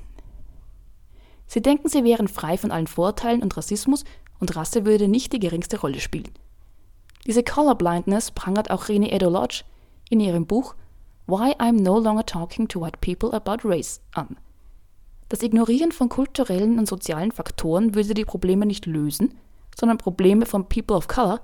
Sie 1.46 1.62
denken, 1.62 1.90
sie 1.90 2.06
wären 2.06 2.30
frei 2.30 2.58
von 2.58 2.72
allen 2.72 2.88
Vorteilen 2.88 3.44
und 3.44 3.58
Rassismus 3.58 4.06
und 4.40 4.56
Rasse 4.56 4.86
würde 4.86 5.10
nicht 5.10 5.34
die 5.34 5.40
geringste 5.40 5.80
Rolle 5.80 6.00
spielen. 6.00 6.32
Diese 7.28 7.44
Colorblindness 7.44 8.32
prangert 8.32 8.72
auch 8.72 8.88
Rene 8.88 9.12
Edo 9.12 9.30
Lodge 9.30 9.64
in 10.10 10.22
ihrem 10.22 10.48
Buch 10.48 10.76
Why 11.28 11.54
I'm 11.60 11.82
No 11.82 11.98
Longer 11.98 12.26
Talking 12.26 12.68
to 12.70 12.82
White 12.82 13.00
People 13.00 13.34
About 13.34 13.68
Race 13.68 14.02
an. 14.14 14.38
Das 15.30 15.44
Ignorieren 15.44 15.92
von 15.92 16.10
kulturellen 16.10 16.78
und 16.78 16.88
sozialen 16.88 17.32
Faktoren 17.32 17.96
würde 17.96 18.14
die 18.14 18.26
Probleme 18.26 18.66
nicht 18.66 18.86
lösen, 18.86 19.36
sondern 19.80 19.98
Probleme 19.98 20.46
von 20.46 20.68
People 20.68 20.98
of 20.98 21.08
Color, 21.08 21.40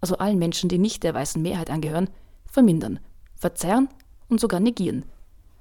also 0.00 0.16
allen 0.16 0.38
Menschen, 0.38 0.68
die 0.68 0.78
nicht 0.78 1.02
der 1.02 1.12
weißen 1.12 1.42
Mehrheit 1.42 1.68
angehören, 1.70 2.08
vermindern, 2.46 3.00
verzerren 3.34 3.88
und 4.28 4.40
sogar 4.40 4.60
negieren. 4.60 5.04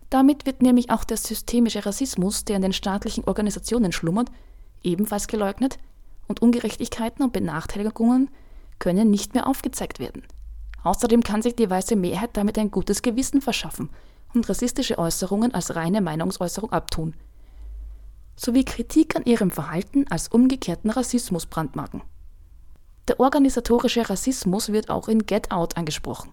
Damit 0.10 0.46
wird 0.46 0.62
nämlich 0.62 0.90
auch 0.90 1.04
der 1.04 1.18
systemische 1.18 1.86
Rassismus, 1.86 2.46
der 2.46 2.56
in 2.56 2.62
den 2.62 2.74
staatlichen 2.74 3.26
Organisationen 3.26 3.92
schlummert, 3.92 4.30
ebenfalls 4.84 5.28
geleugnet 5.28 5.78
und 6.28 6.42
Ungerechtigkeiten 6.42 7.24
und 7.24 7.34
Benachteiligungen 7.34 8.30
können 8.80 9.10
nicht 9.10 9.34
mehr 9.34 9.48
aufgezeigt 9.48 10.00
werden. 10.00 10.24
Außerdem 10.84 11.24
kann 11.24 11.42
sich 11.42 11.56
die 11.56 11.70
weiße 11.70 11.96
Mehrheit 11.96 12.32
damit 12.34 12.58
ein 12.58 12.72
gutes 12.72 13.02
Gewissen 13.02 13.42
verschaffen 13.42 13.90
und 14.34 14.48
rassistische 14.48 14.98
Äußerungen 14.98 15.54
als 15.54 15.76
reine 15.76 16.02
Meinungsäußerung 16.02 16.72
abtun 16.72 17.16
sowie 18.40 18.64
Kritik 18.64 19.16
an 19.16 19.26
ihrem 19.26 19.52
Verhalten 19.52 20.06
als 20.10 20.30
umgekehrten 20.30 20.90
Rassismus 20.90 21.46
brandmarken. 21.46 22.02
Der 23.08 23.20
organisatorische 23.20 24.10
Rassismus 24.10 24.72
wird 24.72 24.90
auch 24.90 25.10
in 25.10 25.26
Get 25.26 25.52
Out 25.52 25.76
angesprochen, 25.76 26.32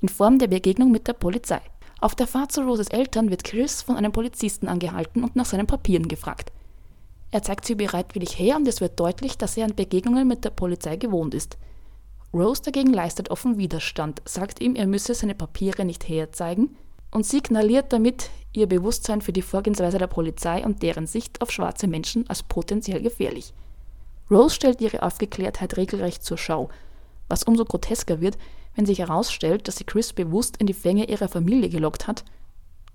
in 0.00 0.08
Form 0.08 0.38
der 0.38 0.46
Begegnung 0.46 0.90
mit 0.90 1.08
der 1.08 1.12
Polizei. 1.12 1.60
Auf 2.00 2.14
der 2.14 2.26
Fahrt 2.26 2.52
zu 2.52 2.62
Roses 2.62 2.88
Eltern 2.88 3.30
wird 3.30 3.44
Chris 3.44 3.82
von 3.82 3.96
einem 3.96 4.12
Polizisten 4.12 4.66
angehalten 4.66 5.22
und 5.22 5.36
nach 5.36 5.44
seinen 5.44 5.66
Papieren 5.66 6.08
gefragt. 6.08 6.52
Er 7.30 7.42
zeigt 7.42 7.66
sie 7.66 7.74
bereitwillig 7.74 8.38
her 8.38 8.56
und 8.56 8.66
es 8.66 8.80
wird 8.80 8.98
deutlich, 8.98 9.36
dass 9.36 9.56
er 9.56 9.66
an 9.66 9.74
Begegnungen 9.74 10.26
mit 10.26 10.44
der 10.44 10.50
Polizei 10.50 10.96
gewohnt 10.96 11.34
ist. 11.34 11.58
Rose 12.34 12.62
dagegen 12.62 12.94
leistet 12.94 13.30
offen 13.30 13.58
Widerstand, 13.58 14.22
sagt 14.24 14.60
ihm, 14.60 14.74
er 14.74 14.86
müsse 14.86 15.14
seine 15.14 15.34
Papiere 15.34 15.84
nicht 15.84 16.08
herzeigen 16.08 16.76
und 17.10 17.26
signaliert 17.26 17.92
damit 17.92 18.30
ihr 18.52 18.66
Bewusstsein 18.66 19.20
für 19.20 19.32
die 19.32 19.42
Vorgehensweise 19.42 19.98
der 19.98 20.06
Polizei 20.06 20.64
und 20.64 20.82
deren 20.82 21.06
Sicht 21.06 21.42
auf 21.42 21.50
schwarze 21.50 21.86
Menschen 21.86 22.28
als 22.30 22.42
potenziell 22.42 23.02
gefährlich. 23.02 23.52
Rose 24.30 24.54
stellt 24.54 24.80
ihre 24.80 25.02
Aufgeklärtheit 25.02 25.76
regelrecht 25.76 26.24
zur 26.24 26.38
Schau, 26.38 26.70
was 27.28 27.42
umso 27.42 27.64
grotesker 27.64 28.20
wird, 28.20 28.38
wenn 28.74 28.86
sich 28.86 29.00
herausstellt, 29.00 29.68
dass 29.68 29.76
sie 29.76 29.84
Chris 29.84 30.14
bewusst 30.14 30.56
in 30.56 30.66
die 30.66 30.72
Fänge 30.72 31.04
ihrer 31.04 31.28
Familie 31.28 31.68
gelockt 31.68 32.06
hat 32.06 32.24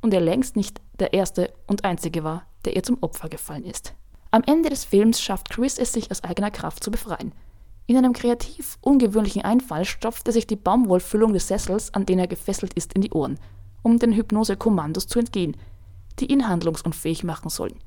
und 0.01 0.13
er 0.13 0.21
längst 0.21 0.55
nicht 0.55 0.81
der 0.99 1.13
erste 1.13 1.53
und 1.67 1.85
einzige 1.85 2.23
war, 2.23 2.47
der 2.65 2.75
ihr 2.75 2.83
zum 2.83 2.97
Opfer 3.01 3.29
gefallen 3.29 3.65
ist. 3.65 3.93
Am 4.31 4.43
Ende 4.43 4.69
des 4.69 4.83
Films 4.83 5.21
schafft 5.21 5.51
Chris 5.51 5.77
es 5.77 5.93
sich 5.93 6.09
aus 6.09 6.23
eigener 6.23 6.51
Kraft 6.51 6.83
zu 6.83 6.89
befreien. 6.89 7.33
In 7.87 7.97
einem 7.97 8.13
kreativ 8.13 8.77
ungewöhnlichen 8.81 9.43
Einfall 9.43 9.85
stopft 9.85 10.27
er 10.27 10.33
sich 10.33 10.45
die 10.45 10.55
Baumwollfüllung 10.55 11.33
des 11.33 11.47
Sessels, 11.47 11.93
an 11.93 12.05
den 12.05 12.19
er 12.19 12.27
gefesselt 12.27 12.73
ist, 12.75 12.93
in 12.93 13.01
die 13.01 13.11
Ohren– 13.11 13.39
um 13.87 13.99
den 13.99 14.13
Hypnose-Kommandos 14.13 15.07
zu 15.07 15.19
entgehen, 15.19 15.55
die 16.19 16.31
ihn 16.31 16.47
handlungsunfähig 16.47 17.23
machen 17.23 17.49
sollen. 17.49 17.79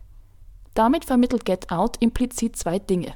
Damit 0.75 1.05
vermittelt 1.05 1.45
Get 1.45 1.71
Out 1.71 1.97
implizit 2.01 2.57
zwei 2.57 2.79
Dinge. 2.79 3.15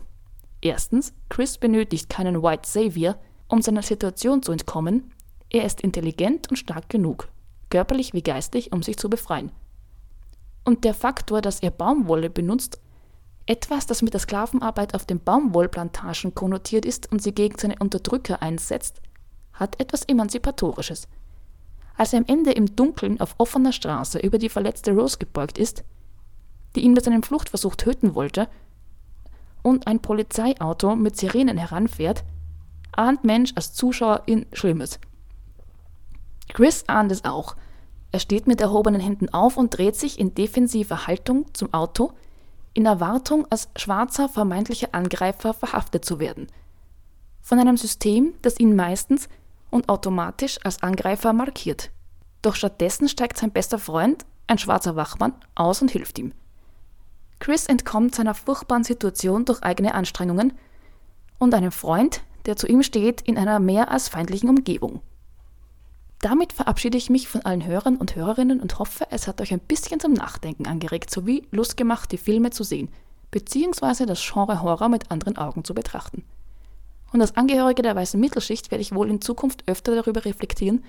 Erstens, 0.61 1.15
Chris 1.31 1.57
benötigt 1.57 2.11
keinen 2.11 2.43
White 2.43 2.69
Savior, 2.69 3.17
um 3.49 3.63
seiner 3.63 3.83
Situation 3.83 4.43
zu 4.43 4.53
entkommen. 4.53 5.13
Er 5.51 5.65
ist 5.65 5.81
intelligent 5.81 6.51
und 6.51 6.57
stark 6.57 6.89
genug, 6.89 7.29
körperlich 7.71 8.13
wie 8.13 8.23
geistig, 8.23 8.73
um 8.73 8.83
sich 8.83 8.99
zu 8.99 9.09
befreien. 9.09 9.51
Und 10.65 10.85
der 10.85 10.95
Faktor, 10.95 11.41
dass 11.41 11.61
er 11.61 11.71
Baumwolle 11.71 12.29
benutzt, 12.29 12.81
etwas, 13.47 13.87
das 13.87 14.03
mit 14.03 14.15
der 14.15 14.21
Sklavenarbeit 14.21 14.95
auf 14.95 15.05
den 15.05 15.21
Baumwollplantagen 15.21 16.35
konnotiert 16.35 16.87
ist 16.87 17.11
und 17.13 17.23
sie 17.23 17.33
gegen 17.33 17.59
seine 17.59 17.77
Unterdrücker 17.79 18.43
einsetzt, 18.43 19.01
hat 19.53 19.81
etwas 19.81 20.05
Emanzipatorisches. 20.05 21.09
Als 21.97 22.13
er 22.13 22.21
am 22.21 22.27
Ende 22.27 22.53
im 22.53 22.75
Dunkeln 22.75 23.21
auf 23.21 23.35
offener 23.39 23.73
Straße 23.73 24.19
über 24.19 24.39
die 24.39 24.49
verletzte 24.49 24.93
Rose 24.93 25.19
gebeugt 25.19 25.59
ist, 25.59 25.85
die 26.75 26.81
ihn 26.81 26.93
mit 26.93 27.05
seinem 27.05 27.23
Fluchtversuch 27.23 27.77
töten 27.77 28.15
wollte, 28.15 28.49
und 29.63 29.87
ein 29.87 30.01
Polizeiauto 30.01 30.95
mit 30.95 31.17
Sirenen 31.17 31.57
heranfährt, 31.57 32.25
ahnt 32.93 33.25
Mensch 33.25 33.53
als 33.55 33.73
Zuschauer 33.73 34.23
in 34.27 34.47
Schlimmes. 34.53 34.99
Chris 36.53 36.85
ahnt 36.87 37.11
es 37.11 37.25
auch. 37.25 37.57
Er 38.13 38.21
steht 38.21 38.47
mit 38.47 38.61
erhobenen 38.61 39.01
Händen 39.01 39.31
auf 39.31 39.57
und 39.57 39.77
dreht 39.77 39.97
sich 39.97 40.19
in 40.21 40.35
defensiver 40.35 41.07
Haltung 41.07 41.47
zum 41.55 41.73
Auto, 41.73 42.13
in 42.75 42.87
Erwartung, 42.87 43.47
als 43.51 43.69
schwarzer 43.77 44.29
vermeintlicher 44.29 44.89
Angreifer 44.93 45.55
verhaftet 45.55 46.05
zu 46.05 46.19
werden. 46.19 46.49
Von 47.41 47.59
einem 47.59 47.77
System, 47.77 48.35
das 48.43 48.59
ihn 48.59 48.75
meistens 48.77 49.29
und 49.71 49.89
automatisch 49.89 50.59
als 50.65 50.83
Angreifer 50.83 51.33
markiert. 51.33 51.91
Doch 52.43 52.55
stattdessen 52.55 53.09
steigt 53.09 53.39
sein 53.39 53.53
bester 53.53 53.79
Freund, 53.79 54.25
ein 54.47 54.59
schwarzer 54.59 54.97
Wachmann, 54.97 55.35
aus 55.55 55.81
und 55.81 55.91
hilft 55.91 56.19
ihm. 56.19 56.33
Chris 57.39 57.67
entkommt 57.67 58.15
seiner 58.15 58.35
furchtbaren 58.35 58.85
Situation 58.85 59.45
durch 59.45 59.63
eigene 59.63 59.95
Anstrengungen 59.95 60.53
und 61.39 61.55
einem 61.55 61.73
Freund, 61.73 62.23
der 62.47 62.57
zu 62.57 62.67
ihm 62.67 62.83
steht, 62.83 63.21
in 63.23 63.39
einer 63.39 63.61
mehr 63.61 63.91
als 63.91 64.09
feindlichen 64.09 64.49
Umgebung. 64.49 65.01
Damit 66.25 66.55
verabschiede 66.55 66.97
ich 66.97 67.11
mich 67.11 67.29
von 67.29 67.43
allen 67.43 67.67
Hörern 67.67 67.97
und 67.97 68.17
Hörerinnen 68.17 68.59
und 68.59 68.79
hoffe, 68.79 69.07
es 69.11 69.29
hat 69.29 69.43
euch 69.43 69.53
ein 69.53 69.61
bisschen 69.61 70.01
zum 70.01 70.15
Nachdenken 70.15 70.67
angeregt 70.67 71.11
sowie 71.11 71.47
Lust 71.51 71.77
gemacht, 71.77 72.11
die 72.13 72.17
Filme 72.17 72.49
zu 72.49 72.65
sehen, 72.65 72.89
beziehungsweise 73.31 74.07
das 74.07 74.27
Genre 74.27 74.63
Horror 74.63 74.89
mit 74.89 75.11
anderen 75.11 75.37
Augen 75.37 75.65
zu 75.65 75.75
betrachten. 75.75 76.25
Und 77.13 77.21
als 77.21 77.37
Angehörige 77.37 77.83
der 77.83 77.95
weißen 77.95 78.19
Mittelschicht 78.19 78.71
werde 78.71 78.81
ich 78.81 78.95
wohl 78.95 79.11
in 79.11 79.21
Zukunft 79.21 79.65
öfter 79.69 79.95
darüber 79.95 80.25
reflektieren, 80.25 80.83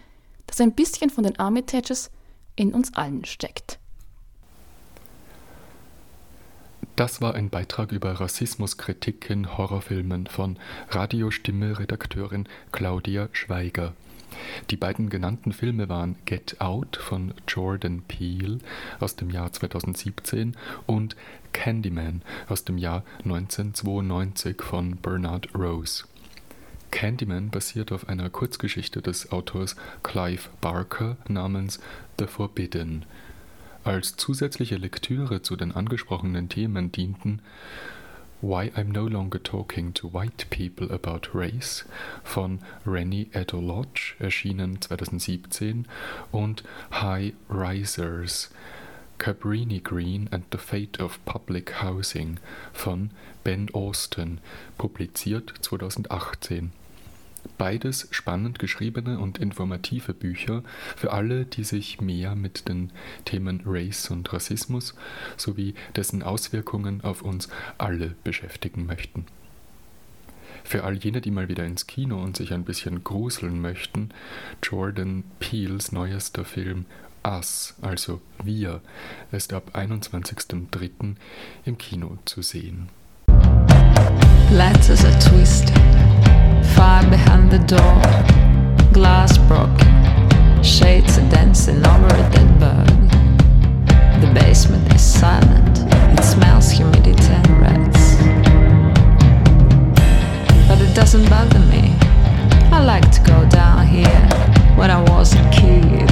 dass 0.47 0.61
ein 0.61 0.71
bisschen 0.71 1.09
von 1.09 1.25
den 1.25 1.37
Armitages 1.37 2.11
in 2.55 2.73
uns 2.73 2.93
allen 2.93 3.25
steckt. 3.25 3.77
Das 6.95 7.19
war 7.19 7.35
ein 7.35 7.49
Beitrag 7.49 7.91
über 7.91 8.13
Rassismuskritik 8.13 9.29
in 9.29 9.57
Horrorfilmen 9.57 10.27
von 10.27 10.57
Radiostimme-Redakteurin 10.91 12.47
Claudia 12.71 13.27
Schweiger. 13.33 13.91
Die 14.69 14.77
beiden 14.77 15.09
genannten 15.09 15.53
Filme 15.53 15.89
waren 15.89 16.15
Get 16.25 16.59
Out 16.61 16.97
von 16.97 17.33
Jordan 17.47 18.01
Peele 18.07 18.59
aus 18.99 19.15
dem 19.15 19.29
Jahr 19.29 19.51
2017 19.51 20.55
und 20.85 21.15
Candyman 21.53 22.21
aus 22.47 22.63
dem 22.63 22.77
Jahr 22.77 23.03
1992 23.23 24.61
von 24.61 24.97
Bernard 24.97 25.49
Rose. 25.55 26.05
Candyman 26.91 27.49
basiert 27.49 27.91
auf 27.91 28.07
einer 28.07 28.29
Kurzgeschichte 28.29 29.01
des 29.01 29.31
Autors 29.31 29.75
Clive 30.03 30.49
Barker 30.61 31.17
namens 31.27 31.79
The 32.17 32.27
Forbidden 32.27 33.05
als 33.85 34.15
zusätzliche 34.15 34.77
Lektüre 34.77 35.41
zu 35.41 35.55
den 35.55 35.71
angesprochenen 35.71 36.49
Themen 36.49 36.91
dienten 36.91 37.41
Why 38.45 38.71
I'm 38.77 38.91
No 38.91 39.05
Longer 39.05 39.39
Talking 39.39 39.91
to 39.93 40.07
White 40.07 40.45
People 40.51 40.91
About 40.91 41.33
Race 41.33 41.83
von 42.23 42.59
Rennie 42.85 43.31
Edo-Lodge, 43.33 44.17
erschienen 44.19 44.79
2017, 44.79 45.87
und 46.31 46.61
High 46.91 47.33
Risers 47.49 48.51
Cabrini 49.17 49.81
Green 49.81 50.29
and 50.31 50.43
the 50.51 50.59
Fate 50.59 50.99
of 50.99 51.17
Public 51.25 51.81
Housing 51.81 52.37
von 52.71 53.09
Ben 53.43 53.67
Austin, 53.73 54.39
publiziert 54.77 55.51
2018. 55.61 56.71
Beides 57.57 58.07
spannend 58.11 58.59
geschriebene 58.59 59.19
und 59.19 59.37
informative 59.37 60.13
Bücher 60.13 60.63
für 60.95 61.13
alle, 61.13 61.45
die 61.45 61.63
sich 61.63 62.01
mehr 62.01 62.35
mit 62.35 62.67
den 62.67 62.91
Themen 63.23 63.61
Race 63.65 64.09
und 64.11 64.31
Rassismus 64.33 64.93
sowie 65.37 65.73
dessen 65.95 66.21
Auswirkungen 66.21 67.01
auf 67.01 67.21
uns 67.21 67.47
alle 67.77 68.15
beschäftigen 68.23 68.85
möchten. 68.85 69.25
Für 70.63 70.83
all 70.83 70.95
jene, 70.95 71.21
die 71.21 71.31
mal 71.31 71.47
wieder 71.47 71.63
ins 71.63 71.85
Kino 71.85 72.21
und 72.21 72.35
sich 72.35 72.51
ein 72.51 72.65
bisschen 72.65 73.03
gruseln 73.03 73.61
möchten, 73.61 74.09
Jordan 74.63 75.23
Peels 75.39 75.91
neuester 75.91 76.43
Film 76.43 76.85
Us, 77.25 77.75
also 77.81 78.21
Wir, 78.43 78.81
ist 79.31 79.53
ab 79.53 79.71
21.03. 79.73 81.15
im 81.65 81.77
Kino 81.77 82.17
zu 82.25 82.41
sehen. 82.41 82.89
Letters 84.51 85.03
are 85.03 85.19
twisted. 85.19 85.74
Fire 86.75 87.09
behind 87.09 87.51
the 87.51 87.59
door, 87.59 88.01
glass 88.91 89.37
broken, 89.37 90.63
shades 90.63 91.17
are 91.17 91.29
dancing 91.29 91.85
over 91.85 92.07
a 92.07 92.29
dead 92.31 92.59
bird. 92.59 92.87
The 94.21 94.31
basement 94.33 94.93
is 94.93 95.01
silent, 95.01 95.79
it 96.17 96.23
smells 96.23 96.71
humidity 96.71 97.33
and 97.33 97.61
rats. 97.61 98.15
But 100.67 100.81
it 100.81 100.93
doesn't 100.95 101.29
bother 101.29 101.59
me. 101.59 101.93
I 102.71 102.83
like 102.83 103.09
to 103.11 103.21
go 103.21 103.47
down 103.49 103.85
here 103.87 104.27
when 104.75 104.89
I 104.91 105.01
was 105.11 105.33
a 105.33 105.49
kid. 105.51 106.11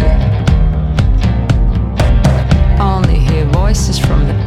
Only 2.80 3.20
hear 3.20 3.46
voices 3.46 3.98
from 4.00 4.28
the 4.28 4.43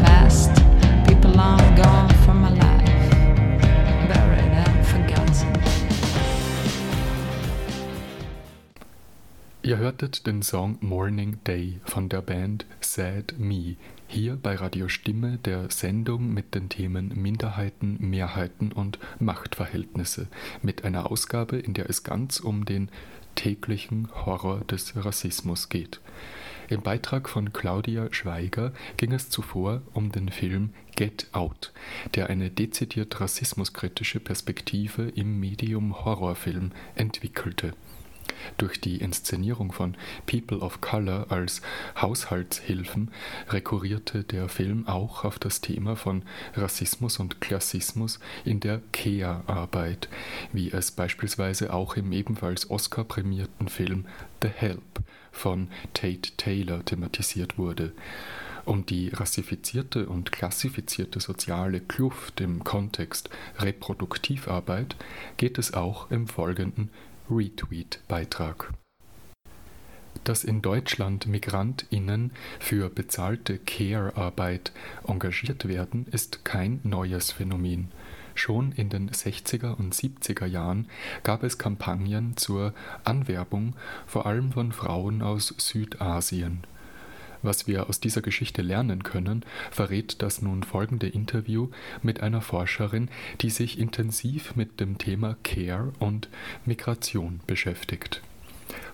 hörtet 9.96 10.26
den 10.26 10.42
Song 10.42 10.76
Morning 10.82 11.38
Day 11.46 11.80
von 11.86 12.10
der 12.10 12.20
Band 12.20 12.66
Sad 12.82 13.38
Me, 13.38 13.76
hier 14.06 14.36
bei 14.36 14.54
Radio 14.54 14.88
Stimme 14.88 15.38
der 15.38 15.70
Sendung 15.70 16.34
mit 16.34 16.54
den 16.54 16.68
Themen 16.68 17.14
Minderheiten, 17.14 17.96
Mehrheiten 17.98 18.72
und 18.72 18.98
Machtverhältnisse, 19.20 20.26
mit 20.60 20.84
einer 20.84 21.10
Ausgabe, 21.10 21.56
in 21.56 21.72
der 21.72 21.88
es 21.88 22.02
ganz 22.02 22.40
um 22.40 22.66
den 22.66 22.90
täglichen 23.36 24.10
Horror 24.26 24.64
des 24.64 25.02
Rassismus 25.02 25.70
geht. 25.70 26.02
Im 26.68 26.82
Beitrag 26.82 27.30
von 27.30 27.54
Claudia 27.54 28.12
Schweiger 28.12 28.74
ging 28.98 29.12
es 29.12 29.30
zuvor 29.30 29.80
um 29.94 30.12
den 30.12 30.28
Film 30.28 30.74
Get 30.94 31.28
Out, 31.32 31.72
der 32.14 32.28
eine 32.28 32.50
dezidiert 32.50 33.18
rassismuskritische 33.18 34.20
Perspektive 34.20 35.08
im 35.08 35.40
Medium 35.40 36.04
Horrorfilm 36.04 36.72
entwickelte. 36.96 37.72
Durch 38.56 38.80
die 38.80 38.96
Inszenierung 38.96 39.72
von 39.72 39.96
People 40.26 40.58
of 40.58 40.80
Color 40.80 41.26
als 41.30 41.62
Haushaltshilfen 42.00 43.10
rekurrierte 43.48 44.24
der 44.24 44.48
Film 44.48 44.86
auch 44.86 45.24
auf 45.24 45.38
das 45.38 45.60
Thema 45.60 45.96
von 45.96 46.22
Rassismus 46.54 47.18
und 47.18 47.40
Klassismus 47.40 48.18
in 48.44 48.60
der 48.60 48.80
Care-Arbeit, 48.92 50.08
wie 50.52 50.70
es 50.70 50.90
beispielsweise 50.90 51.72
auch 51.72 51.96
im 51.96 52.12
ebenfalls 52.12 52.70
Oscar-prämierten 52.70 53.68
Film 53.68 54.06
The 54.42 54.48
Help 54.48 55.02
von 55.32 55.68
Tate 55.92 56.32
Taylor 56.36 56.84
thematisiert 56.84 57.58
wurde. 57.58 57.92
Um 58.66 58.84
die 58.84 59.10
rassifizierte 59.10 60.08
und 60.08 60.32
klassifizierte 60.32 61.20
soziale 61.20 61.80
Kluft 61.80 62.40
im 62.40 62.64
Kontext 62.64 63.30
Reproduktivarbeit 63.60 64.96
geht 65.36 65.58
es 65.58 65.72
auch 65.72 66.10
im 66.10 66.26
Folgenden 66.26 66.90
Retweet-Beitrag. 67.30 68.72
Dass 70.24 70.44
in 70.44 70.62
Deutschland 70.62 71.26
MigrantInnen 71.26 72.32
für 72.58 72.88
bezahlte 72.88 73.58
Care-Arbeit 73.58 74.72
engagiert 75.06 75.68
werden, 75.68 76.06
ist 76.10 76.44
kein 76.44 76.80
neues 76.82 77.32
Phänomen. 77.32 77.92
Schon 78.34 78.72
in 78.72 78.90
den 78.90 79.10
60er 79.10 79.74
und 79.74 79.94
70er 79.94 80.46
Jahren 80.46 80.88
gab 81.22 81.42
es 81.42 81.58
Kampagnen 81.58 82.36
zur 82.36 82.74
Anwerbung 83.04 83.74
vor 84.06 84.26
allem 84.26 84.52
von 84.52 84.72
Frauen 84.72 85.22
aus 85.22 85.54
Südasien 85.58 86.64
was 87.46 87.66
wir 87.66 87.88
aus 87.88 88.00
dieser 88.00 88.20
Geschichte 88.20 88.60
lernen 88.60 89.02
können, 89.02 89.44
verrät 89.70 90.20
das 90.20 90.42
nun 90.42 90.62
folgende 90.62 91.08
Interview 91.08 91.68
mit 92.02 92.20
einer 92.20 92.42
Forscherin, 92.42 93.08
die 93.40 93.50
sich 93.50 93.78
intensiv 93.78 94.56
mit 94.56 94.80
dem 94.80 94.98
Thema 94.98 95.36
Care 95.42 95.92
und 95.98 96.28
Migration 96.66 97.40
beschäftigt. 97.46 98.20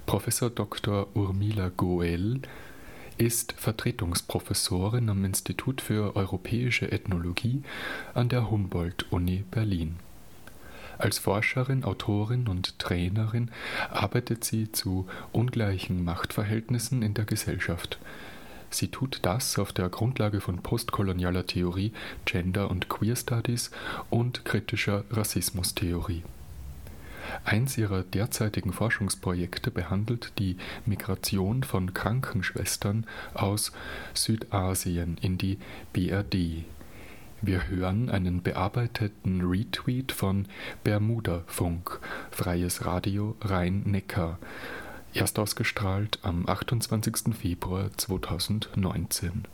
Professor 0.07 0.51
Dr. 0.51 1.09
Urmila 1.17 1.71
Goel 1.77 2.41
ist 3.19 3.53
Vertretungsprofessorin 3.53 5.09
am 5.09 5.25
Institut 5.25 5.81
für 5.81 6.17
europäische 6.17 6.91
Ethnologie 6.91 7.62
an 8.15 8.29
der 8.29 8.51
Humboldt-Uni 8.51 9.45
Berlin. 9.51 9.97
Als 10.99 11.19
Forscherin, 11.19 11.85
Autorin 11.85 12.49
und 12.49 12.79
Trainerin 12.79 13.51
arbeitet 13.91 14.45
sie 14.45 14.71
zu 14.71 15.07
ungleichen 15.33 16.05
Machtverhältnissen 16.05 17.03
in 17.03 17.15
der 17.15 17.25
Gesellschaft. 17.25 17.99
Sie 18.73 18.89
tut 18.89 19.21
das 19.23 19.59
auf 19.59 19.73
der 19.73 19.91
Grundlage 19.91 20.41
von 20.41 20.59
postkolonialer 20.59 21.47
Theorie, 21.47 21.93
Gender- 22.25 22.71
und 22.71 22.89
Queer 22.89 23.17
Studies 23.17 23.71
und 24.09 24.45
kritischer 24.45 25.05
Rassismustheorie. 25.11 26.23
Eins 27.45 27.79
ihrer 27.79 28.03
derzeitigen 28.03 28.73
Forschungsprojekte 28.73 29.71
behandelt 29.71 30.33
die 30.39 30.57
Migration 30.87 31.63
von 31.63 31.95
Krankenschwestern 31.95 33.07
aus 33.35 33.73
Südasien 34.15 35.19
in 35.21 35.39
die 35.39 35.59
BRD. 35.93 36.65
Wir 37.41 37.69
hören 37.69 38.09
einen 38.09 38.43
bearbeiteten 38.43 39.41
Retweet 39.43 40.13
von 40.13 40.47
Bermuda 40.85 41.43
Funk, 41.47 42.01
Freies 42.31 42.87
Radio 42.87 43.37
Rhein-Neckar, 43.43 44.39
erst 45.14 45.38
ausgestrahlt 45.38 46.18
am 46.22 46.48
28. 46.48 47.35
Februar 47.35 47.90
2019. 47.96 49.44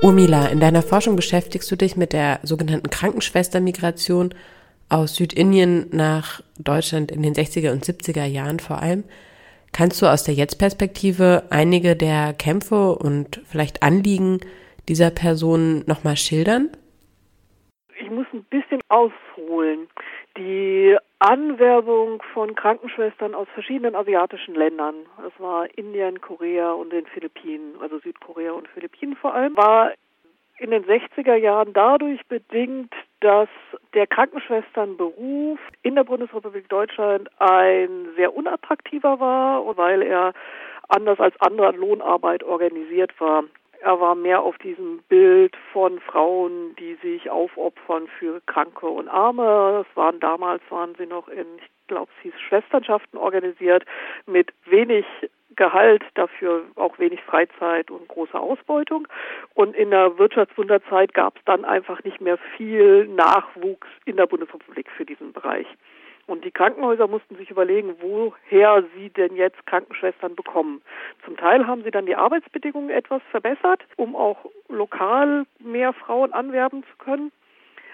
Urmila, 0.00 0.46
in 0.46 0.60
deiner 0.60 0.82
Forschung 0.82 1.16
beschäftigst 1.16 1.70
du 1.70 1.76
dich 1.76 1.96
mit 1.96 2.12
der 2.12 2.40
sogenannten 2.42 2.88
Krankenschwestermigration 2.88 4.32
aus 4.88 5.16
Südindien 5.16 5.88
nach 5.92 6.40
Deutschland 6.58 7.10
in 7.10 7.22
den 7.22 7.34
60er 7.34 7.72
und 7.72 7.84
70er 7.84 8.24
Jahren 8.24 8.60
vor 8.60 8.80
allem. 8.80 9.04
Kannst 9.72 10.00
du 10.00 10.06
aus 10.06 10.24
der 10.24 10.34
Jetzt-Perspektive 10.34 11.44
einige 11.50 11.94
der 11.94 12.32
Kämpfe 12.32 12.96
und 12.96 13.42
vielleicht 13.46 13.82
Anliegen 13.82 14.40
dieser 14.88 15.10
Personen 15.10 15.84
nochmal 15.86 16.16
schildern? 16.16 16.70
Ich 18.00 18.10
muss 18.10 18.26
ein 18.32 18.44
bisschen 18.44 18.80
ausholen. 18.88 19.88
Die 20.36 20.96
Anwerbung 21.18 22.22
von 22.32 22.54
Krankenschwestern 22.54 23.34
aus 23.34 23.48
verschiedenen 23.52 23.94
asiatischen 23.96 24.54
Ländern, 24.54 24.94
das 25.20 25.32
war 25.38 25.66
Indien, 25.76 26.20
Korea 26.20 26.72
und 26.72 26.92
den 26.92 27.06
Philippinen, 27.06 27.74
also 27.80 27.98
Südkorea 27.98 28.52
und 28.52 28.68
Philippinen 28.68 29.16
vor 29.16 29.34
allem, 29.34 29.56
war 29.56 29.92
in 30.58 30.70
den 30.70 30.84
60er 30.84 31.36
Jahren 31.36 31.72
dadurch 31.72 32.24
bedingt, 32.26 32.92
dass 33.20 33.48
der 33.94 34.06
Krankenschwesternberuf 34.06 35.58
in 35.82 35.94
der 35.94 36.04
Bundesrepublik 36.04 36.68
Deutschland 36.68 37.30
ein 37.38 38.08
sehr 38.16 38.34
unattraktiver 38.36 39.20
war, 39.20 39.76
weil 39.76 40.02
er 40.02 40.32
anders 40.88 41.20
als 41.20 41.34
andere 41.40 41.72
Lohnarbeit 41.72 42.42
organisiert 42.42 43.18
war. 43.20 43.44
Er 43.80 44.00
war 44.00 44.16
mehr 44.16 44.42
auf 44.42 44.58
diesem 44.58 45.00
Bild 45.08 45.56
von 45.72 46.00
Frauen, 46.00 46.74
die 46.76 46.96
sich 46.96 47.30
aufopfern 47.30 48.08
für 48.18 48.40
Kranke 48.46 48.86
und 48.86 49.08
Arme. 49.08 49.84
Das 49.84 49.96
waren 49.96 50.18
damals 50.18 50.62
waren 50.70 50.96
sie 50.98 51.06
noch 51.06 51.28
in, 51.28 51.46
ich 51.58 51.86
glaube, 51.86 52.10
es 52.16 52.22
hieß 52.22 52.40
Schwesternschaften 52.40 53.18
organisiert 53.18 53.84
mit 54.26 54.52
wenig 54.64 55.06
Gehalt, 55.56 56.04
dafür 56.14 56.64
auch 56.76 56.98
wenig 56.98 57.22
Freizeit 57.22 57.90
und 57.90 58.06
große 58.08 58.38
Ausbeutung. 58.38 59.08
Und 59.54 59.74
in 59.74 59.90
der 59.90 60.18
Wirtschaftswunderzeit 60.18 61.14
gab 61.14 61.36
es 61.36 61.44
dann 61.44 61.64
einfach 61.64 62.02
nicht 62.04 62.20
mehr 62.20 62.38
viel 62.56 63.06
Nachwuchs 63.08 63.88
in 64.04 64.16
der 64.16 64.26
Bundesrepublik 64.26 64.88
für 64.90 65.04
diesen 65.04 65.32
Bereich. 65.32 65.66
Und 66.28 66.44
die 66.44 66.50
Krankenhäuser 66.50 67.08
mussten 67.08 67.36
sich 67.36 67.50
überlegen, 67.50 67.94
woher 68.00 68.84
sie 68.94 69.08
denn 69.08 69.34
jetzt 69.34 69.64
Krankenschwestern 69.66 70.36
bekommen. 70.36 70.82
Zum 71.24 71.38
Teil 71.38 71.66
haben 71.66 71.82
sie 71.82 71.90
dann 71.90 72.04
die 72.04 72.16
Arbeitsbedingungen 72.16 72.90
etwas 72.90 73.22
verbessert, 73.30 73.82
um 73.96 74.14
auch 74.14 74.44
lokal 74.68 75.46
mehr 75.58 75.94
Frauen 75.94 76.34
anwerben 76.34 76.82
zu 76.82 76.96
können. 77.02 77.32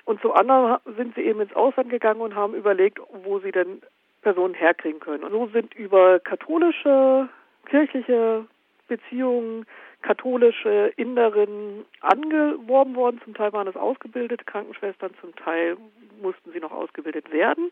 Und 0.05 0.21
zum 0.21 0.33
anderen 0.33 0.79
sind 0.97 1.15
sie 1.15 1.23
eben 1.23 1.41
ins 1.41 1.55
Ausland 1.55 1.91
gegangen 1.91 2.21
und 2.21 2.35
haben 2.35 2.55
überlegt, 2.55 2.99
wo 3.25 3.39
sie 3.39 3.53
denn 3.53 3.81
Personen 4.23 4.55
herkriegen 4.55 4.99
können. 4.99 5.23
Und 5.23 5.31
so 5.31 5.47
sind 5.53 5.73
über 5.75 6.19
katholische 6.19 7.29
kirchliche 7.67 8.47
Beziehungen, 8.89 9.67
katholische 10.03 10.93
Inderinnen 10.97 11.85
angeworben 12.01 12.95
worden. 12.95 13.21
Zum 13.25 13.35
Teil 13.35 13.53
waren 13.53 13.67
es 13.67 13.77
ausgebildete 13.77 14.45
Krankenschwestern, 14.45 15.13
zum 15.21 15.35
Teil 15.37 15.77
mussten 16.21 16.53
sie 16.53 16.61
noch 16.61 16.73
ausgebildet 16.73 17.33
werden. 17.33 17.71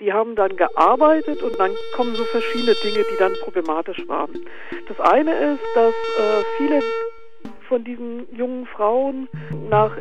Die 0.00 0.12
haben 0.12 0.34
dann 0.34 0.56
gearbeitet 0.56 1.42
und 1.42 1.58
dann 1.58 1.72
kommen 1.96 2.14
so 2.14 2.24
verschiedene 2.24 2.74
Dinge, 2.82 3.04
die 3.10 3.16
dann 3.18 3.32
problematisch 3.42 4.06
waren. 4.08 4.34
Das 4.88 5.00
eine 5.00 5.32
ist, 5.52 5.64
dass 5.74 5.94
äh, 5.94 6.44
viele 6.56 6.82
von 7.68 7.84
diesen 7.84 8.34
jungen 8.34 8.66
Frauen 8.66 9.28
nach 9.68 9.96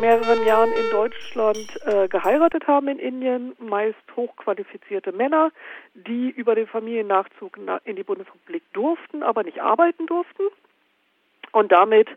mehreren 0.00 0.44
Jahren 0.46 0.72
in 0.72 0.90
Deutschland 0.90 1.80
äh, 1.84 2.08
geheiratet 2.08 2.66
haben 2.66 2.88
in 2.88 2.98
Indien, 2.98 3.52
meist 3.58 3.98
hochqualifizierte 4.16 5.12
Männer, 5.12 5.50
die 5.94 6.30
über 6.30 6.54
den 6.54 6.66
Familiennachzug 6.66 7.58
in 7.84 7.96
die 7.96 8.02
Bundesrepublik 8.02 8.62
durften, 8.72 9.22
aber 9.22 9.42
nicht 9.42 9.60
arbeiten 9.60 10.06
durften 10.06 10.44
und 11.52 11.72
damit 11.72 12.08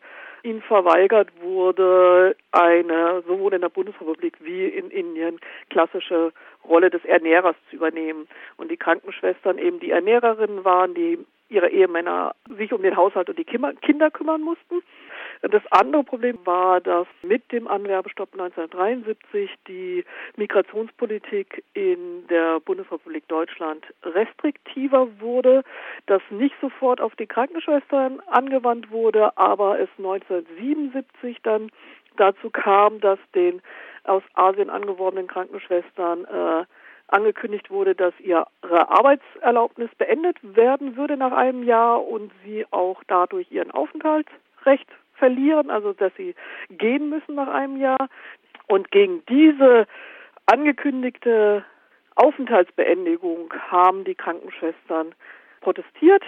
ihnen 0.43 0.61
verweigert 0.61 1.29
wurde, 1.41 2.35
eine 2.51 3.23
sowohl 3.27 3.53
in 3.53 3.61
der 3.61 3.69
Bundesrepublik 3.69 4.37
wie 4.41 4.67
in 4.67 4.91
Indien 4.91 5.39
klassische 5.69 6.31
Rolle 6.63 6.91
des 6.91 7.03
Ernährers 7.03 7.55
zu 7.69 7.77
übernehmen. 7.77 8.27
Und 8.57 8.69
die 8.69 8.77
Krankenschwestern 8.77 9.57
eben 9.57 9.79
die 9.79 9.89
Ernährerinnen 9.89 10.63
waren, 10.63 10.93
die 10.93 11.17
ihre 11.55 11.69
Ehemänner 11.69 12.35
sich 12.57 12.73
um 12.73 12.81
den 12.81 12.95
Haushalt 12.95 13.29
und 13.29 13.39
die 13.39 13.45
Kinder 13.45 14.11
kümmern 14.11 14.41
mussten. 14.41 14.81
Das 15.41 15.61
andere 15.71 16.03
Problem 16.03 16.37
war, 16.45 16.81
dass 16.81 17.07
mit 17.21 17.51
dem 17.51 17.67
Anwerbestopp 17.67 18.33
1973 18.33 19.51
die 19.67 20.03
Migrationspolitik 20.37 21.63
in 21.73 22.27
der 22.29 22.59
Bundesrepublik 22.59 23.27
Deutschland 23.27 23.85
restriktiver 24.03 25.07
wurde, 25.19 25.63
dass 26.05 26.21
nicht 26.29 26.55
sofort 26.61 27.01
auf 27.01 27.15
die 27.15 27.27
Krankenschwestern 27.27 28.21
angewandt 28.27 28.91
wurde, 28.91 29.37
aber 29.37 29.79
es 29.79 29.89
1977 29.97 31.41
dann 31.43 31.69
dazu 32.17 32.49
kam, 32.49 32.99
dass 33.01 33.19
den 33.33 33.61
aus 34.03 34.23
Asien 34.33 34.69
angeworbenen 34.69 35.27
Krankenschwestern 35.27 36.25
äh, 36.25 36.65
angekündigt 37.07 37.69
wurde, 37.69 37.95
dass 37.95 38.13
ihre 38.19 38.47
Arbeitserlaubnis 38.63 39.89
beendet 39.97 40.37
werden 40.41 40.95
würde 40.97 41.17
nach 41.17 41.31
einem 41.31 41.63
Jahr 41.63 42.05
und 42.05 42.31
sie 42.43 42.65
auch 42.71 43.03
dadurch 43.07 43.51
ihren 43.51 43.71
Aufenthaltsrecht 43.71 44.87
verlieren, 45.13 45.69
also 45.69 45.93
dass 45.93 46.13
sie 46.15 46.35
gehen 46.69 47.09
müssen 47.09 47.35
nach 47.35 47.47
einem 47.47 47.77
Jahr. 47.77 48.09
Und 48.67 48.91
gegen 48.91 49.23
diese 49.27 49.87
angekündigte 50.45 51.63
Aufenthaltsbeendigung 52.15 53.53
haben 53.69 54.03
die 54.03 54.15
Krankenschwestern 54.15 55.13
protestiert 55.61 56.23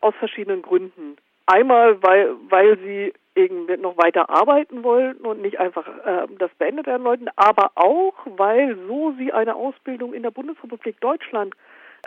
aus 0.00 0.14
verschiedenen 0.18 0.62
Gründen. 0.62 1.16
Einmal, 1.50 2.00
weil, 2.00 2.36
weil 2.48 2.78
sie 2.78 3.12
irgendwie 3.34 3.76
noch 3.76 3.96
weiter 3.96 4.30
arbeiten 4.30 4.84
wollten 4.84 5.26
und 5.26 5.42
nicht 5.42 5.58
einfach 5.58 5.86
äh, 6.04 6.28
das 6.38 6.54
beendet 6.54 6.86
werden 6.86 7.02
wollten, 7.02 7.26
aber 7.34 7.72
auch, 7.74 8.14
weil 8.36 8.76
so 8.86 9.12
sie 9.18 9.32
eine 9.32 9.56
Ausbildung 9.56 10.14
in 10.14 10.22
der 10.22 10.30
Bundesrepublik 10.30 11.00
Deutschland 11.00 11.54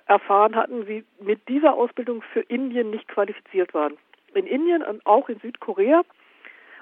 erfahren 0.06 0.56
hatten, 0.56 0.86
sie 0.86 1.04
mit 1.20 1.48
dieser 1.50 1.74
Ausbildung 1.74 2.22
für 2.32 2.40
Indien 2.40 2.90
nicht 2.90 3.10
qualifiziert 3.10 3.74
waren. 3.74 3.98
In 4.34 4.48
Indien 4.48 4.82
und 4.82 5.06
auch 5.06 5.28
in 5.28 5.40
Südkorea 5.40 6.04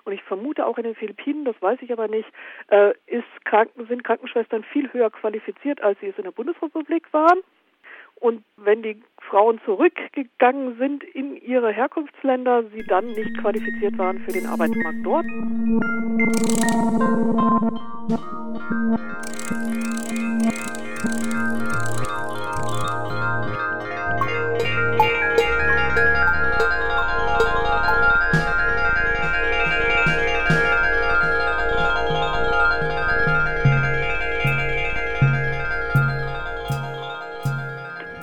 und 0.04 0.14
ich 0.14 0.22
vermute 0.24 0.68
auch 0.68 0.78
in 0.78 0.84
den 0.84 0.96
Philippinen, 0.96 1.46
das 1.46 1.60
weiß 1.62 1.80
ich 1.82 1.92
aber 1.92 2.08
nicht, 2.08 2.30
äh, 2.68 2.94
ist 3.08 3.26
Kranken, 3.44 3.88
sind 3.88 4.04
Krankenschwestern 4.04 4.64
viel 4.66 4.92
höher 4.94 5.10
qualifiziert, 5.10 5.82
als 5.82 6.00
sie 6.00 6.08
es 6.08 6.18
in 6.18 6.26
der 6.26 6.32
Bundesrepublik 6.32 7.12
waren. 7.12 7.40
Und 8.22 8.44
wenn 8.56 8.84
die 8.84 9.02
Frauen 9.30 9.60
zurückgegangen 9.66 10.78
sind 10.78 11.04
in 11.04 11.36
ihre 11.38 11.72
Herkunftsländer, 11.72 12.66
sie 12.70 12.84
dann 12.88 13.08
nicht 13.08 13.36
qualifiziert 13.42 13.98
waren 13.98 14.20
für 14.20 14.32
den 14.32 14.46
Arbeitsmarkt 14.46 15.00
dort. 15.04 15.26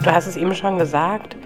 Du 0.08 0.14
hast 0.14 0.26
es 0.26 0.38
eben 0.38 0.54
schon 0.54 0.78
gesagt, 0.78 1.36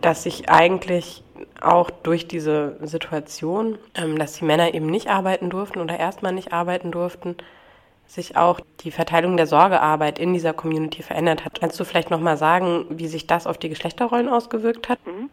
dass 0.00 0.22
sich 0.22 0.48
eigentlich 0.48 1.22
auch 1.60 1.90
durch 1.90 2.26
diese 2.26 2.78
Situation, 2.80 3.76
ähm, 3.94 4.18
dass 4.18 4.38
die 4.38 4.46
Männer 4.46 4.72
eben 4.72 4.86
nicht 4.86 5.08
arbeiten 5.08 5.50
durften 5.50 5.78
oder 5.78 5.98
erstmal 5.98 6.32
nicht 6.32 6.54
arbeiten 6.54 6.90
durften, 6.90 7.36
sich 8.06 8.34
auch 8.34 8.60
die 8.80 8.92
Verteilung 8.92 9.36
der 9.36 9.46
Sorgearbeit 9.46 10.18
in 10.18 10.32
dieser 10.32 10.54
Community 10.54 11.02
verändert 11.02 11.44
hat. 11.44 11.60
Kannst 11.60 11.78
du 11.78 11.84
vielleicht 11.84 12.10
nochmal 12.10 12.38
sagen, 12.38 12.86
wie 12.88 13.08
sich 13.08 13.26
das 13.26 13.46
auf 13.46 13.58
die 13.58 13.68
Geschlechterrollen 13.68 14.30
ausgewirkt 14.30 14.88
hat? 14.88 15.06
Mhm. 15.06 15.28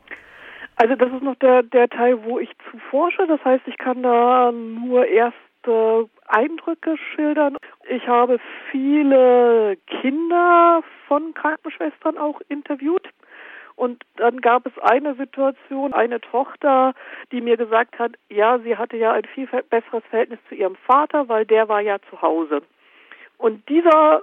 Also 0.76 0.96
das 0.96 1.10
ist 1.14 1.24
noch 1.24 1.36
der, 1.36 1.64
der 1.64 1.88
Teil, 1.88 2.26
wo 2.26 2.40
ich 2.40 2.50
zu 2.70 2.78
forsche. 2.90 3.26
Das 3.28 3.40
heißt, 3.46 3.66
ich 3.68 3.78
kann 3.78 4.04
da 4.04 4.52
nur 4.52 5.08
erste 5.66 6.10
Eindrücke 6.28 6.96
schildern. 6.98 7.58
Ich 7.90 8.08
habe 8.08 8.40
viele 8.72 9.78
Kinder 10.02 10.84
von 11.08 11.34
Krankenschwestern 11.34 12.18
auch 12.18 12.42
interviewt. 12.50 13.08
Und 13.76 14.04
dann 14.16 14.40
gab 14.40 14.66
es 14.66 14.78
eine 14.80 15.16
Situation, 15.16 15.94
eine 15.94 16.22
Tochter, 16.22 16.94
die 17.32 17.42
mir 17.42 17.58
gesagt 17.58 18.00
hat, 18.00 18.14
ja, 18.30 18.58
sie 18.60 18.78
hatte 18.78 18.96
ja 18.96 19.12
ein 19.12 19.26
viel 19.26 19.48
besseres 19.48 20.04
Verhältnis 20.10 20.40
zu 20.48 20.56
ihrem 20.56 20.78
Vater, 20.78 21.28
weil 21.28 21.46
der 21.46 21.68
war 21.68 21.82
ja 21.82 21.98
zu 22.10 22.22
Hause. 22.22 22.62
Und 23.38 23.68
dieser 23.68 24.22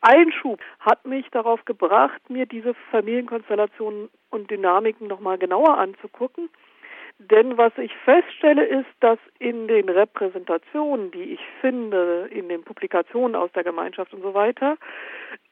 Einschub 0.00 0.58
hat 0.80 1.06
mich 1.06 1.28
darauf 1.30 1.64
gebracht, 1.64 2.28
mir 2.28 2.46
diese 2.46 2.74
Familienkonstellationen 2.90 4.08
und 4.30 4.50
Dynamiken 4.50 5.06
nochmal 5.06 5.38
genauer 5.38 5.78
anzugucken. 5.78 6.48
Denn 7.18 7.58
was 7.58 7.72
ich 7.78 7.92
feststelle, 8.04 8.64
ist, 8.64 8.88
dass 9.00 9.18
in 9.38 9.66
den 9.66 9.88
Repräsentationen, 9.88 11.10
die 11.10 11.34
ich 11.34 11.40
finde, 11.60 12.28
in 12.30 12.48
den 12.48 12.62
Publikationen 12.62 13.34
aus 13.34 13.50
der 13.52 13.64
Gemeinschaft 13.64 14.14
und 14.14 14.22
so 14.22 14.34
weiter, 14.34 14.76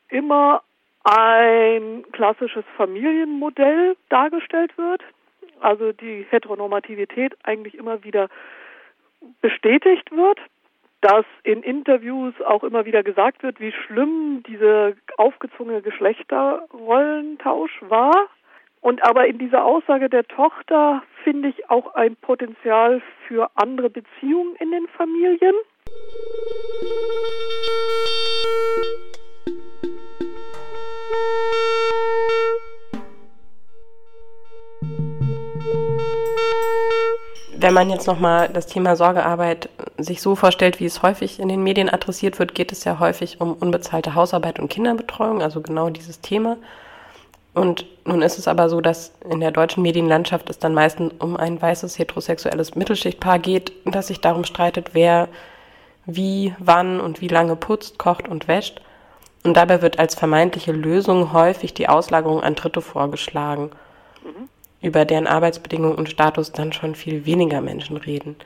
immer 0.09 0.62
ein 1.03 2.05
klassisches 2.12 2.64
Familienmodell 2.77 3.97
dargestellt 4.09 4.77
wird, 4.79 5.03
also 5.61 5.93
die 5.93 6.27
Heteronormativität 6.31 7.37
eigentlich 7.43 7.75
immer 7.75 8.05
wieder 8.05 8.29
bestätigt 9.41 10.11
wird, 10.12 10.39
dass 11.01 11.25
in 11.43 11.62
Interviews 11.62 12.35
auch 12.43 12.64
immer 12.64 12.85
wieder 12.85 13.03
gesagt 13.03 13.43
wird, 13.43 13.61
wie 13.61 13.73
schlimm 13.73 14.43
diese 14.47 14.97
aufgezwungene 15.17 15.83
Geschlechterrollentausch 15.83 17.83
war. 17.83 18.29
Und 18.87 19.03
aber 19.05 19.26
in 19.26 19.37
dieser 19.39 19.64
Aussage 19.64 20.09
der 20.09 20.22
Tochter 20.28 21.03
finde 21.24 21.49
ich 21.49 21.68
auch 21.70 21.95
ein 21.97 22.14
Potenzial 22.14 23.03
für 23.26 23.51
andere 23.57 23.91
Beziehungen 23.91 24.55
in 24.61 24.70
den 24.70 24.87
Familien. 24.97 25.55
wenn 37.59 37.74
man 37.74 37.91
jetzt 37.91 38.07
nochmal 38.07 38.49
das 38.53 38.66
Thema 38.68 38.95
Sorgearbeit 38.95 39.68
sich 39.99 40.22
so 40.22 40.37
vorstellt, 40.37 40.78
wie 40.78 40.84
es 40.84 41.03
häufig 41.03 41.41
in 41.41 41.49
den 41.49 41.64
Medien 41.64 41.91
adressiert 41.91 42.39
wird, 42.39 42.55
geht 42.55 42.70
es 42.70 42.84
ja 42.84 43.01
häufig 43.01 43.41
um 43.41 43.55
unbezahlte 43.55 44.14
Hausarbeit 44.14 44.61
und 44.61 44.68
Kinderbetreuung, 44.68 45.43
also 45.43 45.61
genau 45.61 45.91
dieses 45.91 46.20
Thema. 46.20 46.59
Und 47.57 47.86
nun 48.04 48.22
ist 48.22 48.38
es 48.38 48.46
aber 48.46 48.68
so, 48.68 48.80
dass 48.80 49.12
in 49.28 49.40
der 49.40 49.50
deutschen 49.50 49.82
Medienlandschaft 49.82 50.48
es 50.50 50.59
dann 50.59 50.74
meistens 50.74 51.12
um 51.18 51.36
ein 51.36 51.61
weißes 51.61 51.98
heterosexuelles 51.98 52.74
Mittelschichtpaar 52.74 53.38
geht, 53.38 53.72
das 53.84 54.09
sich 54.09 54.20
darum 54.20 54.44
streitet, 54.44 54.90
wer 54.92 55.28
wie, 56.04 56.54
wann 56.59 57.00
und 57.00 57.20
wie 57.20 57.28
lange 57.28 57.57
putzt, 57.57 57.98
kocht 57.98 58.28
und 58.28 58.46
wäscht. 58.46 58.80
Und 59.42 59.57
dabei 59.57 59.82
wird 59.82 59.98
als 59.98 60.14
vermeintliche 60.14 60.72
Lösung 60.72 61.32
häufig 61.32 61.74
die 61.74 61.88
Auslagerung 61.88 62.42
an 62.42 62.54
Dritte 62.54 62.80
vorgeschlagen. 62.80 63.70
Mhm 64.22 64.48
über 64.86 65.04
deren 65.04 65.26
Arbeitsbedingungen 65.26 65.96
und 65.96 66.09
Status 66.09 66.52
dann 66.52 66.72
schon 66.72 66.94
viel 66.94 67.26
weniger 67.26 67.61
Menschen 67.61 67.96
reden. 67.96 68.36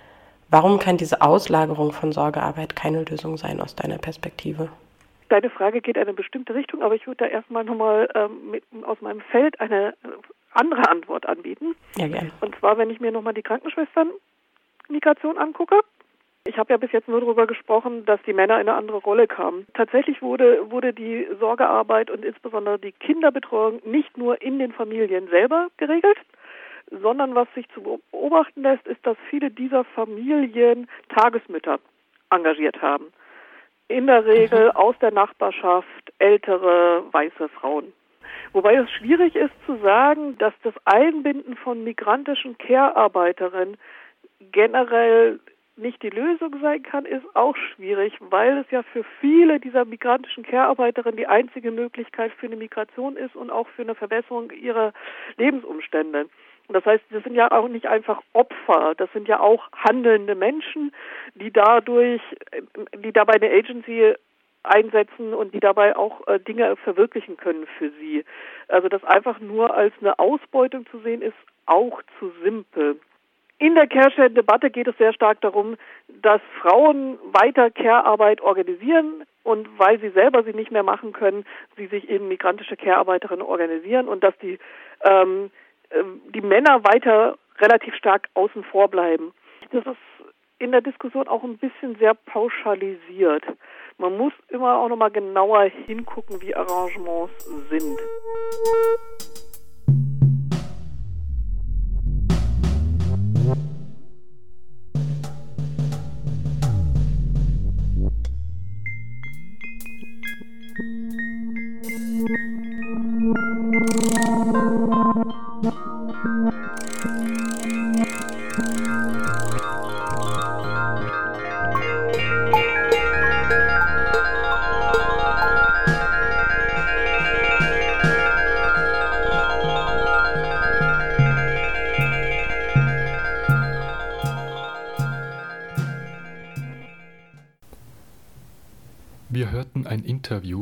Warum 0.49 0.79
kann 0.79 0.97
diese 0.97 1.21
Auslagerung 1.23 1.93
von 1.93 2.13
Sorgearbeit 2.13 2.75
keine 2.75 3.05
Lösung 3.05 3.37
sein 3.37 3.61
aus 3.61 3.75
deiner 3.75 3.99
Perspektive? 3.99 4.69
Deine 5.31 5.49
Frage 5.49 5.81
geht 5.81 5.97
in 5.97 6.03
eine 6.03 6.13
bestimmte 6.13 6.55
Richtung, 6.57 6.83
aber 6.83 6.97
ich 6.97 7.07
würde 7.07 7.25
da 7.25 7.27
erstmal 7.27 7.63
nochmal 7.63 8.09
ähm, 8.17 8.61
aus 8.83 9.01
meinem 9.01 9.21
Feld 9.21 9.61
eine 9.61 9.95
andere 10.53 10.91
Antwort 10.91 11.25
anbieten. 11.25 11.77
Ja, 11.97 12.09
gerne. 12.09 12.33
Und 12.41 12.57
zwar, 12.57 12.79
wenn 12.79 12.91
ich 12.91 12.99
mir 12.99 13.13
nochmal 13.13 13.35
die 13.35 13.45
Krankenschwestern-Migration 13.45 15.39
angucke. 15.39 15.81
Ich 16.47 16.59
habe 16.59 16.73
ja 16.73 16.79
bis 16.79 16.91
jetzt 16.91 17.07
nur 17.07 17.21
darüber 17.21 17.47
gesprochen, 17.47 18.05
dass 18.07 18.21
die 18.27 18.33
Männer 18.33 18.61
in 18.61 18.69
eine 18.69 18.77
andere 18.77 18.97
Rolle 18.97 19.29
kamen. 19.29 19.69
Tatsächlich 19.75 20.21
wurde, 20.21 20.69
wurde 20.69 20.93
die 20.93 21.29
Sorgearbeit 21.39 22.11
und 22.11 22.25
insbesondere 22.25 22.81
die 22.81 22.91
Kinderbetreuung 22.93 23.83
nicht 23.85 24.19
nur 24.19 24.43
in 24.43 24.59
den 24.59 24.73
Familien 24.73 25.29
selber 25.29 25.69
geregelt, 25.77 26.19
sondern 26.91 27.37
was 27.37 27.47
sich 27.55 27.69
zu 27.69 28.01
beobachten 28.11 28.63
lässt, 28.63 28.85
ist, 28.89 29.07
dass 29.07 29.17
viele 29.29 29.53
dieser 29.53 29.85
Familien 29.85 30.89
Tagesmütter 31.09 31.79
engagiert 32.31 32.83
haben. 32.83 33.13
In 33.91 34.07
der 34.07 34.25
Regel 34.25 34.67
mhm. 34.67 34.77
aus 34.77 34.95
der 35.01 35.11
Nachbarschaft 35.11 36.13
ältere 36.21 37.03
weiße 37.11 37.49
Frauen. 37.49 37.93
Wobei 38.53 38.77
es 38.77 38.89
schwierig 38.93 39.35
ist 39.35 39.53
zu 39.67 39.79
sagen, 39.79 40.39
dass 40.39 40.55
das 40.63 40.75
Einbinden 40.85 41.57
von 41.57 41.83
migrantischen 41.83 42.57
Care-Arbeiterinnen 42.57 43.77
generell 44.53 45.41
nicht 45.75 46.01
die 46.05 46.11
Lösung 46.11 46.55
sein 46.63 46.85
kann, 46.85 47.05
ist 47.05 47.25
auch 47.35 47.57
schwierig, 47.57 48.13
weil 48.21 48.59
es 48.59 48.71
ja 48.71 48.85
für 48.85 49.05
viele 49.21 49.59
dieser 49.59 49.85
migrantischen 49.85 50.45
Care-Arbeiterinnen 50.45 51.17
die 51.17 51.27
einzige 51.27 51.73
Möglichkeit 51.73 52.31
für 52.39 52.47
eine 52.47 52.57
Migration 52.57 53.17
ist 53.17 53.35
und 53.35 53.51
auch 53.51 53.67
für 53.71 53.83
eine 53.83 53.97
Verbesserung 53.97 54.53
ihrer 54.53 54.93
Lebensumstände. 55.37 56.27
Das 56.73 56.85
heißt, 56.85 57.05
das 57.11 57.23
sind 57.25 57.35
ja 57.35 57.51
auch 57.51 57.69
nicht 57.69 57.87
einfach 57.87 58.21
Opfer, 58.33 58.95
das 58.97 59.11
sind 59.13 59.29
ja 59.29 59.41
auch 59.41 59.69
handelnde 59.73 60.35
Menschen, 60.35 60.93
die 61.35 61.53
dadurch, 61.53 62.23
die 62.97 63.13
dabei 63.13 63.35
eine 63.35 63.51
Agency 63.51 64.15
einsetzen 64.63 65.33
und 65.35 65.55
die 65.55 65.61
dabei 65.61 65.97
auch 65.97 66.27
äh, 66.27 66.39
Dinge 66.39 66.77
verwirklichen 66.77 67.37
können 67.37 67.67
für 67.79 67.91
sie. 67.99 68.25
Also 68.69 68.89
das 68.89 69.03
einfach 69.05 69.41
nur 69.41 69.75
als 69.75 69.95
eine 70.01 70.19
Ausbeutung 70.19 70.87
zu 70.91 70.99
sehen, 71.01 71.23
ist 71.23 71.35
auch 71.67 72.03
zu 72.19 72.33
simpel. 72.43 73.01
In 73.59 73.75
der 73.75 73.87
Care-Share-Debatte 73.87 74.71
geht 74.71 74.89
es 74.89 74.97
sehr 74.97 75.13
stark 75.13 75.41
darum, 75.43 75.77
dass 76.09 76.41
Frauen 76.61 77.19
weiter 77.25 77.71
Care-Arbeit 77.71 78.41
organisieren 78.41 79.25
und 79.43 79.69
weil 79.79 80.01
sie 80.01 80.11
selber 80.11 80.43
sie 80.45 80.55
nicht 80.55 80.71
mehr 80.71 80.83
machen 80.83 81.13
können, 81.13 81.45
sie 81.77 81.87
sich 81.87 82.09
eben 82.09 82.29
migrantische 82.29 82.77
Care-Arbeiterinnen 82.77 83.45
organisieren 83.45 84.09
und 84.09 84.25
dass 84.25 84.37
die 84.39 84.59
ähm, 85.05 85.51
die 86.35 86.41
Männer 86.41 86.85
weiter 86.85 87.37
relativ 87.59 87.95
stark 87.95 88.29
außen 88.35 88.65
vor 88.65 88.89
bleiben. 88.89 89.33
Das 89.73 89.85
ist 89.87 89.97
in 90.59 90.73
der 90.73 90.83
Diskussion 90.83 91.27
auch 91.29 91.43
ein 91.43 91.59
bisschen 91.59 91.97
sehr 91.97 92.15
pauschalisiert. 92.15 93.45
Man 93.99 94.17
muss 94.17 94.33
immer 94.49 94.79
auch 94.79 94.89
nochmal 94.89 95.11
genauer 95.11 95.65
hingucken, 95.65 96.41
wie 96.41 96.55
Arrangements 96.55 97.45
sind. 97.71 97.99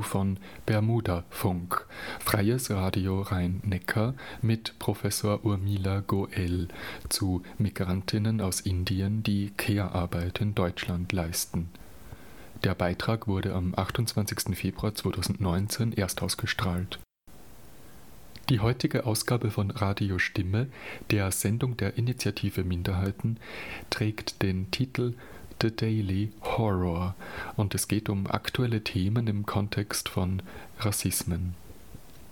Von 0.08 0.38
Bermuda 0.64 1.24
Funk, 1.28 1.86
Freies 2.18 2.70
Radio 2.70 3.20
Rhein-Neckar 3.20 4.14
mit 4.40 4.78
Professor 4.78 5.44
Urmila 5.44 6.00
Goel 6.00 6.68
zu 7.10 7.42
Migrantinnen 7.58 8.40
aus 8.40 8.60
Indien, 8.62 9.22
die 9.22 9.52
Care-Arbeit 9.56 10.40
in 10.40 10.54
Deutschland 10.54 11.12
leisten. 11.12 11.68
Der 12.64 12.74
Beitrag 12.74 13.28
wurde 13.28 13.54
am 13.54 13.74
28. 13.76 14.56
Februar 14.56 14.94
2019 14.94 15.92
erst 15.92 16.22
ausgestrahlt. 16.22 16.98
Die 18.48 18.60
heutige 18.60 19.04
Ausgabe 19.04 19.50
von 19.50 19.70
Radio 19.70 20.18
Stimme, 20.18 20.68
der 21.10 21.30
Sendung 21.32 21.76
der 21.76 21.98
Initiative 21.98 22.64
Minderheiten, 22.64 23.36
trägt 23.90 24.42
den 24.42 24.70
Titel 24.70 25.14
The 25.60 25.74
Daily 25.74 26.30
Horror 26.42 27.16
und 27.56 27.74
es 27.74 27.88
geht 27.88 28.08
um 28.08 28.28
aktuelle 28.28 28.84
Themen 28.84 29.26
im 29.26 29.44
Kontext 29.44 30.08
von 30.08 30.40
Rassismen. 30.78 31.54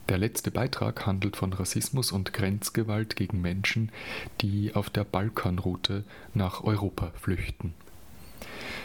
Der 0.08 0.18
letzte 0.18 0.52
Beitrag 0.52 1.06
handelt 1.06 1.36
von 1.36 1.52
Rassismus 1.52 2.12
und 2.12 2.32
Grenzgewalt 2.32 3.16
gegen 3.16 3.40
Menschen, 3.40 3.90
die 4.42 4.76
auf 4.76 4.90
der 4.90 5.02
Balkanroute 5.02 6.04
nach 6.34 6.62
Europa 6.62 7.10
flüchten. 7.20 7.74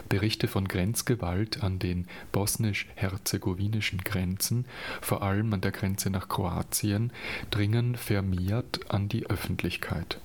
Berichte 0.09 0.47
von 0.47 0.67
Grenzgewalt 0.67 1.61
an 1.61 1.77
den 1.77 2.07
bosnisch-herzegowinischen 2.31 3.99
Grenzen, 3.99 4.65
vor 5.01 5.21
allem 5.21 5.53
an 5.53 5.61
der 5.61 5.71
Grenze 5.71 6.09
nach 6.09 6.27
Kroatien, 6.27 7.13
dringen 7.51 7.95
vermehrt 7.95 8.91
an 8.91 9.07
die 9.07 9.27
Öffentlichkeit. 9.29 10.19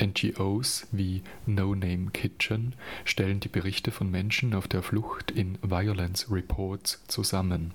NGOs 0.00 0.86
wie 0.92 1.22
No 1.46 1.74
Name 1.74 2.10
Kitchen 2.12 2.74
stellen 3.04 3.40
die 3.40 3.48
Berichte 3.48 3.90
von 3.90 4.10
Menschen 4.10 4.54
auf 4.54 4.68
der 4.68 4.82
Flucht 4.82 5.30
in 5.30 5.58
Violence 5.62 6.30
Reports 6.30 7.02
zusammen. 7.08 7.72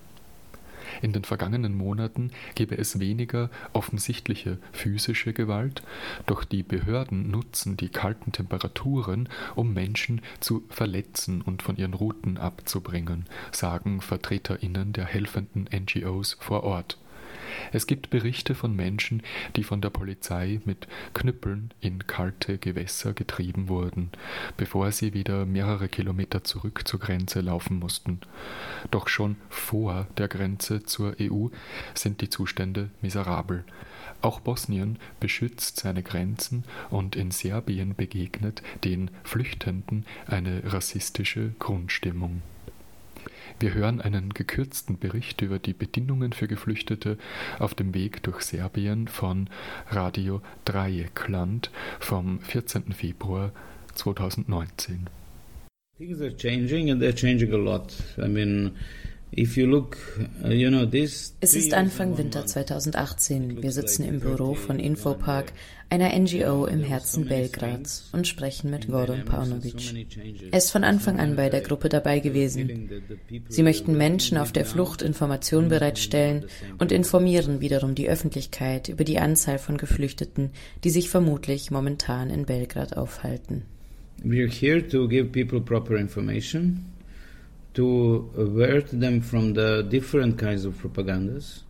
In 1.02 1.12
den 1.12 1.24
vergangenen 1.24 1.76
Monaten 1.76 2.32
gebe 2.56 2.78
es 2.78 3.00
weniger 3.00 3.50
offensichtliche 3.74 4.58
physische 4.72 5.34
Gewalt, 5.34 5.84
doch 6.26 6.44
die 6.44 6.64
Behörden 6.64 7.30
nutzen 7.30 7.78
die 7.78 7.90
kalten 7.90 8.32
Temperaturen, 8.32 9.30
um 9.56 9.74
Menschen 9.74 10.22
zu 10.40 10.64
verletzen 10.70 11.42
und 11.42 11.62
von 11.62 11.78
ihren 11.78 11.94
Routen 11.94 12.38
abzubringen, 12.38 13.26
sagen 13.52 14.02
Vertreterinnen 14.02 14.94
der 14.94 15.06
helfenden 15.06 15.68
NGOs 15.74 16.38
vor 16.40 16.64
Ort 16.64 16.98
es 17.72 17.88
gibt 17.88 18.10
Berichte 18.10 18.56
von 18.56 18.76
Menschen, 18.76 19.24
die 19.56 19.64
von 19.64 19.82
der 19.82 19.90
Polizei 19.90 20.60
mit 20.66 20.88
Knüppeln 21.14 21.74
in 21.82 22.08
kalte 22.08 22.58
Gewässer 22.58 23.14
getrieben 23.14 23.70
wurden, 23.70 24.12
bevor 24.58 24.92
sie 24.92 25.14
wieder 25.14 25.46
mehrere 25.46 25.88
Kilometer 25.88 26.44
zurück 26.44 26.88
zur 26.88 27.00
Grenze 27.00 27.42
laufen 27.42 27.80
mussten. 27.80 28.22
Doch 28.92 29.08
schon 29.08 29.38
vor 29.50 30.08
der 30.18 30.28
Grenze 30.28 30.84
zur 30.84 31.16
EU 31.20 31.48
sind 31.94 32.22
die 32.22 32.30
Zustände 32.30 32.90
miserabel. 33.02 33.64
Auch 34.22 34.40
Bosnien 34.40 34.98
beschützt 35.20 35.78
seine 35.78 36.02
Grenzen 36.02 36.64
und 36.90 37.16
in 37.16 37.32
Serbien 37.32 37.96
begegnet 37.96 38.64
den 38.84 39.12
Flüchtenden 39.24 40.06
eine 40.26 40.62
rassistische 40.66 41.54
Grundstimmung. 41.60 42.42
Wir 43.60 43.74
hören 43.74 44.02
einen 44.02 44.36
gekürzten 44.36 45.00
Bericht 45.00 45.42
über 45.42 45.58
die 45.58 45.74
Bedingungen 45.74 46.32
für 46.32 46.48
Geflüchtete 46.48 47.18
auf 47.58 47.74
dem 47.74 47.96
Weg 47.96 48.22
durch 48.22 48.42
Serbien 48.42 49.08
von 49.08 49.50
Radio 49.90 50.44
Dreieckland 50.66 51.72
vom 52.00 52.40
14. 52.42 52.94
Februar 52.94 53.52
2019. 53.96 55.10
Things 55.98 56.22
are 56.22 56.36
changing 56.36 56.92
and 56.92 57.02
they're 57.02 57.16
changing 57.16 57.52
a 57.52 57.58
lot. 57.58 57.96
I 58.20 58.28
mean, 58.28 58.76
es 59.32 59.68
ist 61.54 61.74
Anfang 61.74 62.18
Winter 62.18 62.46
2018. 62.46 63.62
Wir 63.62 63.72
sitzen 63.72 64.04
im 64.04 64.20
Büro 64.20 64.54
von 64.56 64.80
Infopark, 64.80 65.52
einer 65.90 66.18
NGO 66.18 66.66
im 66.66 66.82
Herzen 66.82 67.26
Belgrads, 67.28 68.10
und 68.14 68.26
sprechen 68.26 68.72
mit 68.72 68.88
Gordon 68.88 69.26
Paunovic. 69.26 70.08
Er 70.52 70.58
ist 70.58 70.72
von 70.72 70.84
Anfang 70.84 71.20
an 71.20 71.36
bei 71.36 71.50
der 71.50 71.62
Gruppe 71.62 71.90
dabei 71.90 72.20
gewesen. 72.20 72.90
Sie 73.50 73.64
möchten 73.64 73.98
Menschen 73.98 74.38
auf 74.38 74.54
der 74.54 74.66
Flucht 74.66 75.02
Informationen 75.02 75.68
bereitstellen 75.70 76.46
und 76.80 76.92
informieren 76.92 77.60
wiederum 77.60 77.96
die 77.96 78.10
Öffentlichkeit 78.10 78.88
über 78.88 79.04
die 79.04 79.20
Anzahl 79.20 79.60
von 79.60 79.78
Geflüchteten, 79.78 80.52
die 80.84 80.90
sich 80.90 81.10
vermutlich 81.10 81.70
momentan 81.70 82.30
in 82.30 82.46
Belgrad 82.46 82.96
aufhalten. 82.96 83.64
We 84.24 84.42
are 84.42 84.50
here 84.50 84.86
to 84.88 85.08
give 85.08 85.26
people 85.26 85.62
proper 85.62 85.96
information 85.98 86.86
to 87.78 88.30
avert 88.36 88.90
them 88.90 89.22
from 89.22 89.54
the 89.54 89.84
different 89.84 90.38
kinds 90.38 90.66
of 90.66 90.76
propagandas. 90.82 91.64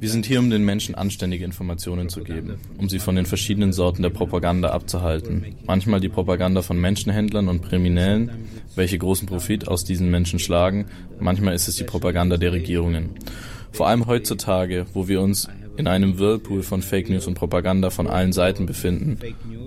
Wir 0.00 0.08
sind 0.08 0.26
hier, 0.26 0.40
um 0.40 0.50
den 0.50 0.64
Menschen 0.64 0.94
anständige 0.94 1.44
Informationen 1.44 2.08
zu 2.08 2.24
geben, 2.24 2.54
um 2.78 2.88
sie 2.88 2.98
von 2.98 3.14
den 3.14 3.26
verschiedenen 3.26 3.72
Sorten 3.72 4.02
der 4.02 4.10
Propaganda 4.10 4.70
abzuhalten. 4.70 5.44
Manchmal 5.64 6.00
die 6.00 6.08
Propaganda 6.08 6.62
von 6.62 6.80
Menschenhändlern 6.80 7.46
und 7.48 7.62
Kriminellen, 7.62 8.30
welche 8.74 8.98
großen 8.98 9.28
Profit 9.28 9.68
aus 9.68 9.84
diesen 9.84 10.10
Menschen 10.10 10.38
schlagen. 10.38 10.86
Manchmal 11.20 11.54
ist 11.54 11.68
es 11.68 11.76
die 11.76 11.84
Propaganda 11.84 12.36
der 12.36 12.52
Regierungen. 12.52 13.10
Vor 13.70 13.86
allem 13.86 14.06
heutzutage, 14.06 14.86
wo 14.92 15.06
wir 15.06 15.20
uns 15.20 15.48
in 15.76 15.86
einem 15.86 16.18
Whirlpool 16.18 16.62
von 16.62 16.82
Fake 16.82 17.08
News 17.10 17.26
und 17.26 17.34
Propaganda 17.34 17.90
von 17.90 18.06
allen 18.06 18.32
Seiten 18.32 18.66
befinden, 18.66 19.18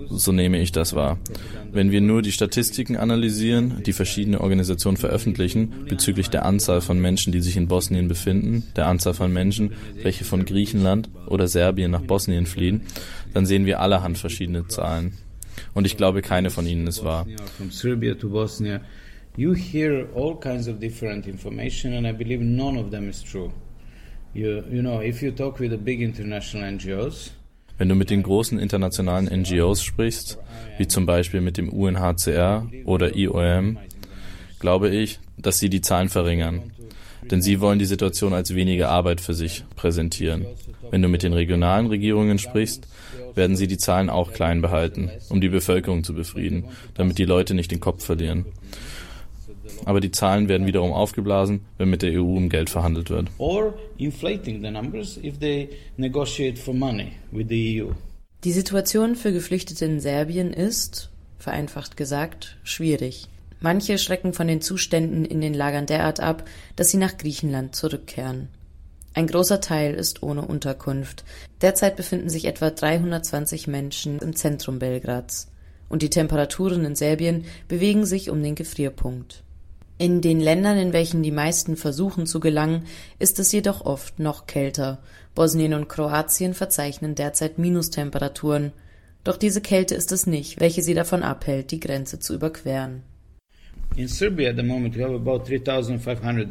so 0.08 0.32
nehme 0.32 0.60
ich 0.60 0.72
das 0.72 0.94
wahr. 0.94 1.18
Wenn 1.72 1.90
wir 1.90 2.00
nur 2.00 2.22
die 2.22 2.32
Statistiken 2.32 2.96
analysieren, 2.96 3.82
die 3.84 3.92
verschiedene 3.92 4.40
Organisationen 4.40 4.96
veröffentlichen, 4.96 5.86
bezüglich 5.88 6.30
der 6.30 6.44
Anzahl 6.44 6.80
von 6.80 7.00
Menschen, 7.00 7.32
die 7.32 7.40
sich 7.40 7.56
in 7.56 7.68
Bosnien 7.68 8.08
befinden, 8.08 8.64
der 8.76 8.86
Anzahl 8.86 9.14
von 9.14 9.32
Menschen, 9.32 9.72
welche 10.02 10.24
von 10.24 10.44
Griechenland 10.44 11.08
oder 11.26 11.48
Serbien 11.48 11.90
nach 11.90 12.02
Bosnien 12.02 12.46
fliehen, 12.46 12.82
dann 13.32 13.46
sehen 13.46 13.66
wir 13.66 13.80
allerhand 13.80 14.18
verschiedene 14.18 14.66
Zahlen. 14.66 15.12
Und 15.74 15.86
ich 15.86 15.96
glaube, 15.96 16.22
keine 16.22 16.50
von 16.50 16.66
ihnen 16.66 16.86
ist 16.86 17.04
wahr. 17.04 17.26
You 19.36 19.54
hear 19.54 20.08
all 20.14 20.34
kinds 20.40 20.66
of 20.66 20.80
different 20.80 21.26
information, 21.28 21.94
and 21.94 22.04
I 22.04 22.12
believe 22.12 22.42
none 22.42 22.76
of 22.76 22.90
them 22.90 23.08
is 23.08 23.22
true. 23.22 23.52
Wenn 27.78 27.88
du 27.88 27.94
mit 27.94 28.10
den 28.10 28.22
großen 28.22 28.58
internationalen 28.58 29.24
NGOs 29.26 29.82
sprichst, 29.82 30.38
wie 30.78 30.86
zum 30.86 31.06
Beispiel 31.06 31.40
mit 31.40 31.56
dem 31.56 31.68
UNHCR 31.68 32.70
oder 32.84 33.16
IOM, 33.16 33.78
glaube 34.60 34.90
ich, 34.90 35.18
dass 35.36 35.58
sie 35.58 35.68
die 35.68 35.80
Zahlen 35.80 36.10
verringern. 36.10 36.72
Denn 37.28 37.42
sie 37.42 37.60
wollen 37.60 37.78
die 37.78 37.86
Situation 37.86 38.32
als 38.32 38.54
weniger 38.54 38.90
Arbeit 38.90 39.20
für 39.20 39.34
sich 39.34 39.64
präsentieren. 39.76 40.46
Wenn 40.90 41.02
du 41.02 41.08
mit 41.08 41.22
den 41.22 41.32
regionalen 41.32 41.86
Regierungen 41.86 42.38
sprichst, 42.38 42.86
werden 43.34 43.56
sie 43.56 43.66
die 43.66 43.78
Zahlen 43.78 44.10
auch 44.10 44.32
klein 44.32 44.60
behalten, 44.60 45.10
um 45.28 45.40
die 45.40 45.48
Bevölkerung 45.48 46.04
zu 46.04 46.14
befrieden, 46.14 46.66
damit 46.94 47.18
die 47.18 47.24
Leute 47.24 47.54
nicht 47.54 47.70
den 47.70 47.80
Kopf 47.80 48.04
verlieren 48.04 48.46
aber 49.84 50.00
die 50.00 50.10
Zahlen 50.10 50.48
werden 50.48 50.66
wiederum 50.66 50.92
aufgeblasen, 50.92 51.60
wenn 51.78 51.90
mit 51.90 52.02
der 52.02 52.12
EU 52.20 52.36
um 52.36 52.48
Geld 52.48 52.70
verhandelt 52.70 53.10
wird. 53.10 53.28
Or 53.38 53.74
inflating 53.98 54.62
the 54.62 54.70
numbers 54.70 55.18
if 55.22 55.38
they 55.38 55.68
negotiate 55.96 56.60
for 56.60 56.74
money 56.74 57.12
with 57.30 57.46
the 57.48 57.82
EU. 57.82 57.92
Die 58.44 58.52
Situation 58.52 59.16
für 59.16 59.32
Geflüchtete 59.32 59.84
in 59.84 60.00
Serbien 60.00 60.52
ist, 60.52 61.10
vereinfacht 61.38 61.96
gesagt, 61.96 62.56
schwierig. 62.62 63.28
Manche 63.60 63.98
schrecken 63.98 64.32
von 64.32 64.48
den 64.48 64.62
Zuständen 64.62 65.26
in 65.26 65.42
den 65.42 65.52
Lagern 65.52 65.84
derart 65.84 66.20
ab, 66.20 66.44
dass 66.76 66.90
sie 66.90 66.96
nach 66.96 67.18
Griechenland 67.18 67.76
zurückkehren. 67.76 68.48
Ein 69.12 69.26
großer 69.26 69.60
Teil 69.60 69.94
ist 69.94 70.22
ohne 70.22 70.42
Unterkunft. 70.42 71.24
Derzeit 71.60 71.96
befinden 71.96 72.30
sich 72.30 72.46
etwa 72.46 72.70
320 72.70 73.66
Menschen 73.66 74.18
im 74.20 74.34
Zentrum 74.34 74.78
Belgrads. 74.78 75.48
Und 75.88 76.02
die 76.02 76.10
Temperaturen 76.10 76.84
in 76.84 76.94
Serbien 76.94 77.44
bewegen 77.68 78.06
sich 78.06 78.30
um 78.30 78.42
den 78.42 78.54
Gefrierpunkt. 78.54 79.42
In 80.00 80.22
den 80.22 80.40
Ländern, 80.40 80.78
in 80.78 80.94
welchen 80.94 81.22
die 81.22 81.30
meisten 81.30 81.76
versuchen 81.76 82.24
zu 82.24 82.40
gelangen, 82.40 82.86
ist 83.18 83.38
es 83.38 83.52
jedoch 83.52 83.84
oft 83.84 84.18
noch 84.18 84.46
kälter. 84.46 85.02
Bosnien 85.34 85.74
und 85.74 85.90
Kroatien 85.90 86.54
verzeichnen 86.54 87.14
derzeit 87.14 87.58
Minustemperaturen. 87.58 88.72
Doch 89.24 89.36
diese 89.36 89.60
Kälte 89.60 89.94
ist 89.94 90.10
es 90.10 90.26
nicht, 90.26 90.58
welche 90.58 90.82
sie 90.82 90.94
davon 90.94 91.22
abhält, 91.22 91.70
die 91.70 91.80
Grenze 91.80 92.18
zu 92.18 92.32
überqueren. 92.32 93.02
In 93.94 94.08
Serbia 94.08 94.48
at 94.48 94.56
the 94.56 94.62
moment 94.62 94.96
we 94.96 95.04
have 95.04 95.14
about 95.14 95.44
3500 95.44 96.48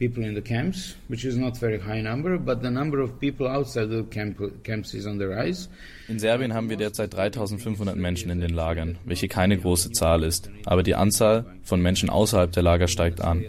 people 0.00 0.24
in 0.24 0.34
the 0.34 0.40
camps, 0.40 0.96
which 1.08 1.24
is 1.26 1.36
not 1.36 1.58
very 1.58 1.78
high 1.78 2.00
number, 2.00 2.38
but 2.38 2.62
the 2.62 2.70
number 2.70 3.00
of 3.00 3.20
people 3.20 3.46
outside 3.46 3.90
the 3.90 4.02
camp, 4.04 4.40
camps 4.64 4.94
is 4.94 5.06
on 5.06 5.18
the 5.18 5.28
rise. 5.28 5.68
In 6.08 6.18
Serbien 6.18 6.54
haben 6.54 6.70
wir 6.70 6.78
derzeit 6.78 7.14
3500 7.14 7.96
Menschen 7.96 8.30
in 8.30 8.40
den 8.40 8.50
Lagern, 8.50 8.96
welche 9.04 9.28
keine 9.28 9.58
große 9.58 9.92
Zahl 9.92 10.24
ist, 10.24 10.50
aber 10.64 10.82
die 10.82 10.94
Anzahl 10.94 11.44
von 11.62 11.82
Menschen 11.82 12.08
außerhalb 12.08 12.50
der 12.50 12.62
Lager 12.62 12.88
steigt 12.88 13.20
an. 13.20 13.44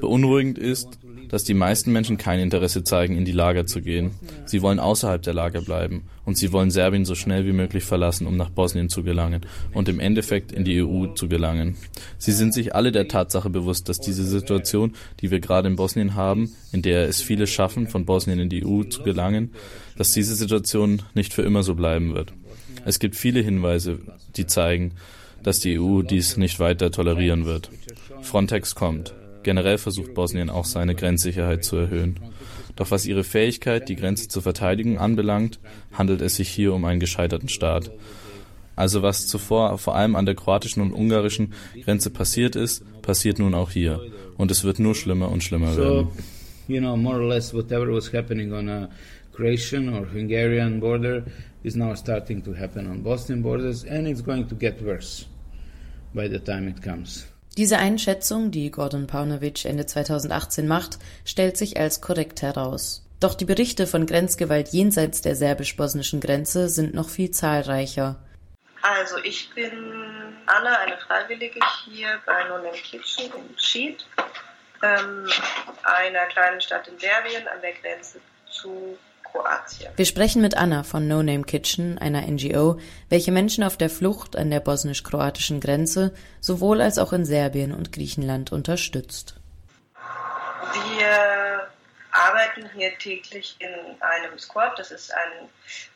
Beunruhigend 0.00 0.56
ist, 0.56 1.00
dass 1.28 1.44
die 1.44 1.54
meisten 1.54 1.92
Menschen 1.92 2.16
kein 2.16 2.40
Interesse 2.40 2.84
zeigen, 2.84 3.16
in 3.16 3.24
die 3.24 3.32
Lager 3.32 3.66
zu 3.66 3.82
gehen. 3.82 4.12
Sie 4.46 4.62
wollen 4.62 4.78
außerhalb 4.78 5.22
der 5.22 5.34
Lager 5.34 5.60
bleiben 5.60 6.04
und 6.24 6.36
sie 6.36 6.52
wollen 6.52 6.70
Serbien 6.70 7.04
so 7.04 7.14
schnell 7.14 7.46
wie 7.46 7.52
möglich 7.52 7.84
verlassen, 7.84 8.26
um 8.26 8.36
nach 8.36 8.50
Bosnien 8.50 8.88
zu 8.88 9.02
gelangen 9.02 9.42
und 9.72 9.88
im 9.88 10.00
Endeffekt 10.00 10.52
in 10.52 10.64
die 10.64 10.82
EU 10.82 11.06
zu 11.14 11.28
gelangen. 11.28 11.76
Sie 12.18 12.32
sind 12.32 12.54
sich 12.54 12.74
alle 12.74 12.92
der 12.92 13.08
Tatsache 13.08 13.50
bewusst, 13.50 13.88
dass 13.88 14.00
diese 14.00 14.24
Situation, 14.24 14.94
die 15.20 15.30
wir 15.30 15.40
gerade 15.40 15.68
in 15.68 15.76
Bosnien 15.76 16.14
haben, 16.14 16.52
in 16.72 16.82
der 16.82 17.08
es 17.08 17.22
viele 17.22 17.46
schaffen, 17.46 17.88
von 17.88 18.04
Bosnien 18.04 18.38
in 18.38 18.48
die 18.48 18.64
EU 18.64 18.84
zu 18.84 19.02
gelangen, 19.02 19.52
dass 19.96 20.12
diese 20.12 20.34
Situation 20.34 21.02
nicht 21.14 21.32
für 21.32 21.42
immer 21.42 21.62
so 21.62 21.74
bleiben 21.74 22.14
wird. 22.14 22.32
Es 22.84 22.98
gibt 22.98 23.16
viele 23.16 23.40
Hinweise, 23.40 23.98
die 24.36 24.46
zeigen, 24.46 24.92
dass 25.42 25.60
die 25.60 25.78
EU 25.78 26.02
dies 26.02 26.36
nicht 26.36 26.60
weiter 26.60 26.90
tolerieren 26.90 27.44
wird. 27.44 27.70
Frontex 28.22 28.74
kommt. 28.74 29.14
Generell 29.42 29.78
versucht 29.78 30.14
Bosnien 30.14 30.50
auch 30.50 30.64
seine 30.64 30.94
Grenzsicherheit 30.94 31.64
zu 31.64 31.76
erhöhen. 31.76 32.20
Doch 32.76 32.90
was 32.90 33.06
ihre 33.06 33.24
Fähigkeit, 33.24 33.88
die 33.88 33.96
Grenze 33.96 34.28
zu 34.28 34.40
verteidigen, 34.40 34.98
anbelangt, 34.98 35.58
handelt 35.92 36.20
es 36.20 36.36
sich 36.36 36.48
hier 36.48 36.74
um 36.74 36.84
einen 36.84 37.00
gescheiterten 37.00 37.48
Staat. 37.48 37.90
Also 38.76 39.02
was 39.02 39.26
zuvor 39.26 39.78
vor 39.78 39.96
allem 39.96 40.14
an 40.14 40.26
der 40.26 40.36
kroatischen 40.36 40.82
und 40.82 40.92
ungarischen 40.92 41.52
Grenze 41.84 42.10
passiert 42.10 42.54
ist, 42.54 42.84
passiert 43.02 43.38
nun 43.38 43.54
auch 43.54 43.70
hier. 43.70 44.00
Und 44.36 44.50
es 44.50 44.62
wird 44.62 44.78
nur 44.78 44.94
schlimmer 44.94 45.30
und 45.30 45.42
schlimmer 45.42 45.76
werden. 45.76 46.08
you 46.68 46.80
know, 46.80 46.96
more 46.96 47.16
or 47.16 47.28
less 47.28 47.52
whatever 47.54 47.90
was 47.90 48.12
happening 48.12 48.52
on 48.52 48.68
a 48.68 48.88
Croatian 49.32 49.88
or 49.88 50.06
Hungarian 50.12 50.80
border 50.80 51.24
is 51.62 51.74
now 51.74 51.94
starting 51.94 52.44
to 52.44 52.54
happen 52.54 52.86
on 52.86 53.02
Bosnian 53.02 53.42
borders 53.42 53.84
and 53.84 54.06
it's 54.06 54.22
going 54.22 54.46
to 54.46 54.54
get 54.54 54.80
worse. 54.82 55.26
by 56.14 56.28
the 56.28 56.38
time 56.38 56.68
it 56.68 56.82
comes. 56.82 57.26
Diese 57.58 57.78
Einschätzung, 57.78 58.52
die 58.52 58.70
Gordon 58.70 59.08
Paunovic 59.08 59.64
Ende 59.64 59.84
2018 59.84 60.68
macht, 60.68 60.98
stellt 61.24 61.56
sich 61.56 61.76
als 61.76 62.00
korrekt 62.00 62.40
heraus. 62.40 63.04
Doch 63.18 63.34
die 63.34 63.46
Berichte 63.46 63.88
von 63.88 64.06
Grenzgewalt 64.06 64.68
jenseits 64.68 65.22
der 65.22 65.34
serbisch-bosnischen 65.34 66.20
Grenze 66.20 66.68
sind 66.68 66.94
noch 66.94 67.08
viel 67.08 67.32
zahlreicher. 67.32 68.14
Also 68.80 69.16
ich 69.24 69.52
bin 69.56 69.72
Anna, 70.46 70.78
eine 70.78 70.98
Freiwillige 70.98 71.58
hier 71.84 72.20
bei 72.24 72.44
Nonem 72.44 72.74
Kitchen 72.74 73.24
in 73.24 73.58
Schied, 73.58 74.06
ähm, 74.80 75.28
einer 75.82 76.26
kleinen 76.26 76.60
Stadt 76.60 76.86
in 76.86 76.96
Serbien 77.00 77.48
an 77.48 77.60
der 77.60 77.72
Grenze 77.72 78.20
zu 78.48 78.96
Kroatien. 79.32 79.92
Wir 79.96 80.04
sprechen 80.04 80.42
mit 80.42 80.56
Anna 80.56 80.82
von 80.82 81.08
No 81.08 81.22
Name 81.22 81.44
Kitchen, 81.44 81.98
einer 81.98 82.22
NGO, 82.22 82.78
welche 83.08 83.32
Menschen 83.32 83.64
auf 83.64 83.76
der 83.76 83.90
Flucht 83.90 84.36
an 84.36 84.50
der 84.50 84.60
bosnisch-kroatischen 84.60 85.60
Grenze 85.60 86.12
sowohl 86.40 86.80
als 86.80 86.98
auch 86.98 87.12
in 87.12 87.24
Serbien 87.24 87.74
und 87.74 87.92
Griechenland 87.92 88.52
unterstützt. 88.52 89.34
Wir 90.72 91.68
arbeiten 92.18 92.68
hier 92.74 92.96
täglich 92.98 93.56
in 93.58 94.00
einem 94.00 94.38
Squad. 94.38 94.78
Das 94.78 94.90
ist 94.90 95.12
ein 95.14 95.48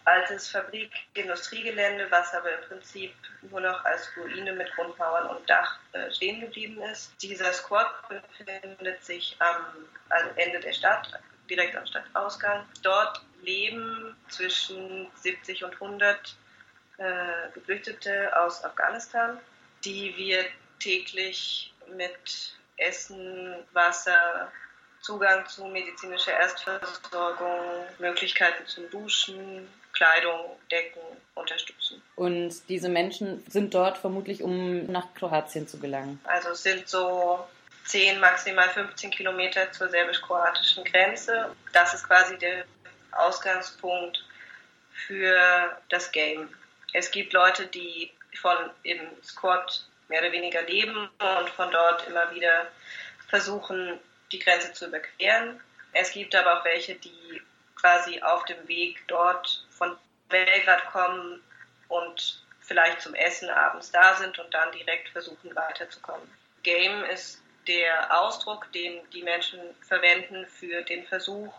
altes 0.04 0.48
Fabrik-Industriegelände, 0.48 2.06
was 2.10 2.32
aber 2.34 2.52
im 2.52 2.68
Prinzip 2.68 3.14
nur 3.50 3.60
noch 3.60 3.84
als 3.84 4.08
Ruine 4.16 4.52
mit 4.52 4.72
Grundmauern 4.74 5.36
und 5.36 5.48
Dach 5.48 5.78
äh, 5.92 6.10
stehen 6.12 6.40
geblieben 6.40 6.80
ist. 6.82 7.12
Dieser 7.22 7.52
Squad 7.52 7.88
befindet 8.08 9.04
sich 9.04 9.36
am 9.40 9.66
also 10.10 10.30
Ende 10.36 10.60
der 10.60 10.72
Stadt, 10.72 11.20
direkt 11.54 11.76
am 11.76 11.86
Stadtausgang. 11.86 12.64
Dort 12.82 13.20
leben 13.42 14.16
zwischen 14.28 15.08
70 15.16 15.64
und 15.64 15.74
100 15.74 16.36
äh, 16.98 17.04
Geflüchtete 17.54 18.34
aus 18.36 18.64
Afghanistan, 18.64 19.38
die 19.84 20.14
wir 20.16 20.44
täglich 20.80 21.72
mit 21.94 22.56
Essen, 22.76 23.54
Wasser, 23.72 24.50
Zugang 25.00 25.44
zu 25.46 25.66
medizinischer 25.66 26.32
Erstversorgung, 26.32 27.84
Möglichkeiten 27.98 28.66
zum 28.66 28.88
Duschen, 28.90 29.68
Kleidung, 29.92 30.56
Decken 30.70 31.02
unterstützen. 31.34 32.00
Und 32.14 32.68
diese 32.68 32.88
Menschen 32.88 33.44
sind 33.48 33.74
dort 33.74 33.98
vermutlich, 33.98 34.42
um 34.42 34.86
nach 34.86 35.12
Kroatien 35.14 35.66
zu 35.66 35.78
gelangen. 35.78 36.20
Also 36.24 36.50
es 36.50 36.62
sind 36.62 36.88
so 36.88 37.44
10, 37.84 38.20
maximal 38.20 38.68
15 38.68 39.10
Kilometer 39.10 39.70
zur 39.72 39.88
serbisch-kroatischen 39.88 40.84
Grenze. 40.84 41.54
Das 41.72 41.94
ist 41.94 42.06
quasi 42.06 42.38
der 42.38 42.64
Ausgangspunkt 43.12 44.24
für 45.06 45.76
das 45.88 46.12
Game. 46.12 46.48
Es 46.92 47.10
gibt 47.10 47.32
Leute, 47.32 47.66
die 47.66 48.12
von 48.40 48.56
im 48.82 49.00
Squad 49.22 49.84
mehr 50.08 50.20
oder 50.20 50.32
weniger 50.32 50.62
leben 50.62 51.08
und 51.38 51.50
von 51.50 51.70
dort 51.70 52.06
immer 52.06 52.34
wieder 52.34 52.68
versuchen, 53.28 53.98
die 54.30 54.38
Grenze 54.38 54.72
zu 54.72 54.86
überqueren. 54.86 55.60
Es 55.92 56.12
gibt 56.12 56.34
aber 56.34 56.58
auch 56.58 56.64
welche, 56.64 56.94
die 56.94 57.42
quasi 57.76 58.20
auf 58.22 58.44
dem 58.44 58.68
Weg 58.68 59.02
dort 59.08 59.66
von 59.70 59.96
Belgrad 60.28 60.86
kommen 60.86 61.42
und 61.88 62.42
vielleicht 62.60 63.02
zum 63.02 63.14
Essen 63.14 63.50
abends 63.50 63.90
da 63.90 64.14
sind 64.16 64.38
und 64.38 64.52
dann 64.54 64.72
direkt 64.72 65.08
versuchen 65.10 65.54
weiterzukommen. 65.54 66.30
Game 66.62 67.04
ist 67.04 67.41
der 67.66 68.20
Ausdruck, 68.20 68.70
den 68.72 69.08
die 69.10 69.22
Menschen 69.22 69.60
verwenden 69.86 70.46
für 70.46 70.82
den 70.82 71.06
Versuch, 71.06 71.52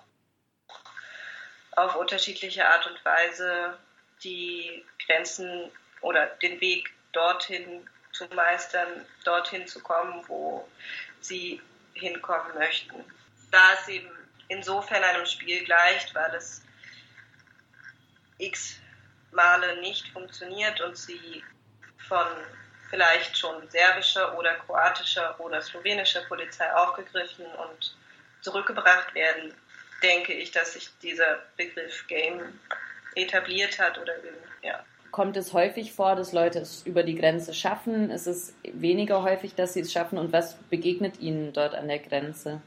auf 1.76 1.96
unterschiedliche 1.96 2.68
Art 2.68 2.86
und 2.88 3.04
Weise 3.04 3.78
die 4.24 4.86
Grenzen 5.06 5.72
oder 6.02 6.28
den 6.42 6.62
Weg 6.62 6.94
dorthin 7.14 7.88
zu 8.12 8.26
meistern, 8.36 9.06
dorthin 9.24 9.68
zu 9.68 9.80
kommen, 9.82 10.24
wo 10.28 10.68
sie 11.20 11.62
hinkommen 11.94 12.54
möchten. 12.56 13.04
Da 13.52 13.74
es 13.74 13.88
eben 13.88 14.10
insofern 14.48 15.04
einem 15.04 15.26
Spiel 15.26 15.64
gleicht, 15.64 16.14
weil 16.14 16.34
es 16.36 16.62
x 18.38 18.80
Male 19.32 19.82
nicht 19.82 20.08
funktioniert 20.10 20.80
und 20.82 20.98
sie 20.98 21.44
von 22.08 22.28
vielleicht 22.94 23.36
schon 23.36 23.68
serbischer 23.70 24.38
oder 24.38 24.54
kroatischer 24.54 25.36
oder 25.40 25.60
slowenischer 25.64 26.22
Polizei 26.28 26.72
aufgegriffen 26.76 27.46
und 27.46 27.96
zurückgebracht 28.42 29.16
werden, 29.16 29.52
denke 30.04 30.34
ich, 30.34 30.52
dass 30.52 30.74
sich 30.74 30.90
dieser 31.02 31.40
Begriff 31.58 32.06
Game 32.08 32.60
etabliert 33.16 33.80
hat 33.80 33.98
oder 33.98 34.14
ja. 34.62 34.86
Kommt 35.10 35.38
es 35.38 35.54
häufig 35.54 35.94
vor, 35.94 36.16
dass 36.16 36.34
Leute 36.34 36.60
es 36.60 36.84
über 36.86 37.02
die 37.02 37.16
Grenze 37.16 37.56
schaffen? 37.56 38.12
Ist 38.12 38.28
es 38.28 38.54
weniger 38.62 39.24
häufig, 39.24 39.56
dass 39.56 39.74
sie 39.74 39.80
es 39.80 39.92
schaffen? 39.92 40.20
Und 40.20 40.32
was 40.32 40.56
begegnet 40.70 41.20
ihnen 41.20 41.52
dort 41.52 41.74
an 41.74 41.88
der 41.88 42.00
Grenze? 42.00 42.62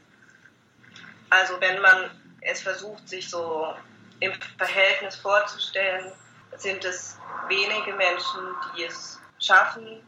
Also 1.29 1.53
wenn 1.61 1.81
man 1.81 2.09
es 2.41 2.61
versucht, 2.61 3.07
sich 3.07 3.29
so 3.29 3.73
im 4.19 4.33
Verhältnis 4.57 5.15
vorzustellen, 5.15 6.11
sind 6.57 6.83
es 6.83 7.17
wenige 7.47 7.93
Menschen, 7.93 8.41
die 8.75 8.83
es 8.83 9.21
schaffen 9.39 10.01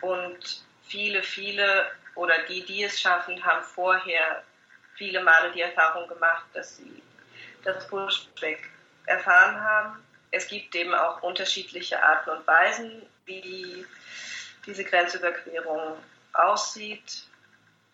und 0.00 0.64
viele, 0.82 1.22
viele 1.22 1.90
oder 2.14 2.42
die, 2.48 2.64
die 2.64 2.84
es 2.84 3.00
schaffen, 3.00 3.44
haben 3.44 3.62
vorher 3.62 4.42
viele 4.94 5.22
Male 5.22 5.52
die 5.52 5.60
Erfahrung 5.60 6.08
gemacht, 6.08 6.46
dass 6.54 6.76
sie 6.76 7.02
das 7.64 7.86
Pushback 7.88 8.70
erfahren 9.06 9.60
haben 9.60 10.06
es 10.30 10.48
gibt 10.48 10.74
eben 10.74 10.94
auch 10.94 11.22
unterschiedliche 11.22 12.02
Arten 12.02 12.30
und 12.30 12.46
Weisen, 12.46 13.06
wie 13.24 13.86
diese 14.66 14.84
Grenzüberquerung 14.84 15.96
aussieht. 16.32 17.24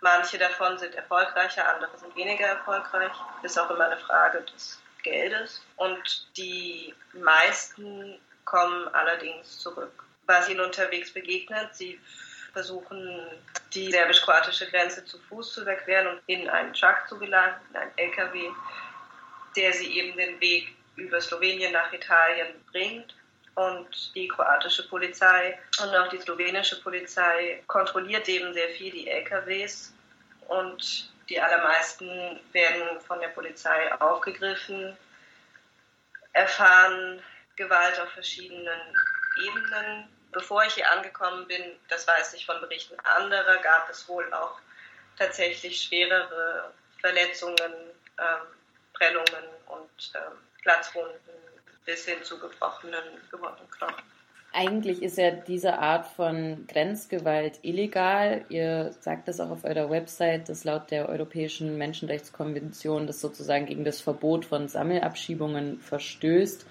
Manche 0.00 0.38
davon 0.38 0.78
sind 0.78 0.94
erfolgreicher, 0.94 1.68
andere 1.72 1.96
sind 1.98 2.14
weniger 2.16 2.46
erfolgreich. 2.46 3.12
Ist 3.42 3.58
auch 3.58 3.70
immer 3.70 3.86
eine 3.86 3.98
Frage 3.98 4.42
des 4.42 4.80
Geldes. 5.02 5.62
Und 5.76 6.36
die 6.36 6.94
meisten 7.12 8.18
kommen 8.44 8.88
allerdings 8.88 9.58
zurück. 9.60 10.04
Ihnen 10.48 10.60
unterwegs 10.60 11.12
begegnet, 11.12 11.74
sie 11.74 12.00
versuchen, 12.52 13.26
die 13.72 13.90
serbisch-kroatische 13.90 14.70
Grenze 14.70 15.04
zu 15.04 15.18
Fuß 15.18 15.54
zu 15.54 15.62
überqueren 15.62 16.06
und 16.08 16.20
in 16.26 16.48
einen 16.48 16.72
Truck 16.74 17.04
zu 17.08 17.18
gelangen, 17.18 17.54
in 17.70 17.76
einen 17.76 17.98
LKW, 17.98 18.50
der 19.56 19.72
sie 19.72 19.98
eben 19.98 20.16
den 20.16 20.40
Weg 20.40 20.74
über 20.96 21.20
Slowenien 21.20 21.72
nach 21.72 21.92
Italien 21.92 22.48
bringt. 22.70 23.14
Und 23.54 24.14
die 24.14 24.28
kroatische 24.28 24.88
Polizei 24.88 25.58
und 25.82 25.94
auch 25.94 26.08
die 26.08 26.20
slowenische 26.20 26.80
Polizei 26.80 27.62
kontrolliert 27.66 28.26
eben 28.28 28.54
sehr 28.54 28.70
viel 28.70 28.90
die 28.90 29.08
LKWs. 29.08 29.92
Und 30.48 31.10
die 31.28 31.40
allermeisten 31.40 32.40
werden 32.52 33.00
von 33.06 33.20
der 33.20 33.28
Polizei 33.28 33.92
aufgegriffen, 34.00 34.96
erfahren 36.32 37.22
Gewalt 37.56 38.00
auf 38.00 38.08
verschiedenen 38.10 38.80
Ebenen. 39.44 40.08
Bevor 40.32 40.64
ich 40.64 40.74
hier 40.74 40.90
angekommen 40.90 41.46
bin, 41.46 41.62
das 41.88 42.06
weiß 42.08 42.34
ich 42.34 42.46
von 42.46 42.60
Berichten 42.60 42.98
anderer, 43.00 43.58
gab 43.58 43.88
es 43.90 44.08
wohl 44.08 44.32
auch 44.32 44.58
tatsächlich 45.18 45.82
schwerere 45.82 46.72
Verletzungen, 47.00 47.72
ähm, 48.18 48.46
Prellungen 48.94 49.44
und 49.66 50.12
ähm, 50.14 50.38
Platzwunden 50.62 51.18
bis 51.84 52.06
hin 52.06 52.22
zu 52.22 52.38
gebrochenen, 52.38 53.02
gebrochenen 53.30 53.70
Knochen. 53.70 54.02
Eigentlich 54.54 55.02
ist 55.02 55.16
ja 55.16 55.30
diese 55.30 55.78
Art 55.78 56.06
von 56.06 56.66
Grenzgewalt 56.66 57.60
illegal. 57.62 58.44
Ihr 58.50 58.92
sagt 59.00 59.26
das 59.28 59.40
auch 59.40 59.50
auf 59.50 59.64
eurer 59.64 59.88
Website, 59.88 60.50
dass 60.50 60.64
laut 60.64 60.90
der 60.90 61.08
Europäischen 61.08 61.78
Menschenrechtskonvention 61.78 63.06
das 63.06 63.22
sozusagen 63.22 63.64
gegen 63.64 63.84
das 63.84 64.02
Verbot 64.02 64.44
von 64.44 64.68
Sammelabschiebungen 64.68 65.80
verstößt. 65.80 66.66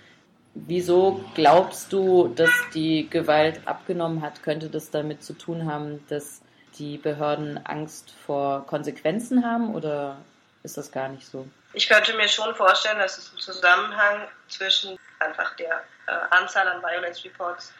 Wieso 0.54 1.24
glaubst 1.34 1.94
du, 1.94 2.28
dass 2.28 2.50
die 2.74 3.10
Gewalt 3.10 3.62
abgenommen 3.66 4.22
hat? 4.22 4.44
Könnte 4.44 4.70
das 4.70 4.92
damit 4.92 5.24
zu 5.24 5.34
tun 5.34 5.66
haben, 5.72 6.06
dass 6.08 6.42
die 6.78 6.98
Behörden 6.98 7.66
Angst 7.66 8.14
vor 8.26 8.66
Konsequenzen 8.68 9.46
haben 9.46 9.74
oder 9.74 10.18
ist 10.64 10.78
das 10.78 10.92
gar 10.92 11.08
nicht 11.10 11.26
so? 11.26 11.48
Ich 11.74 11.88
könnte 11.88 12.14
mir 12.16 12.28
schon 12.28 12.54
vorstellen, 12.56 13.00
dass 13.00 13.18
es 13.18 13.30
einen 13.30 13.40
Zusammenhang 13.40 14.28
zwischen 14.48 14.98
einfach 15.20 15.56
der 15.56 15.84
äh, 16.08 16.12
Anzahl 16.32 16.68
an 16.68 16.82
Violence 16.82 17.24
Reports 17.24 17.74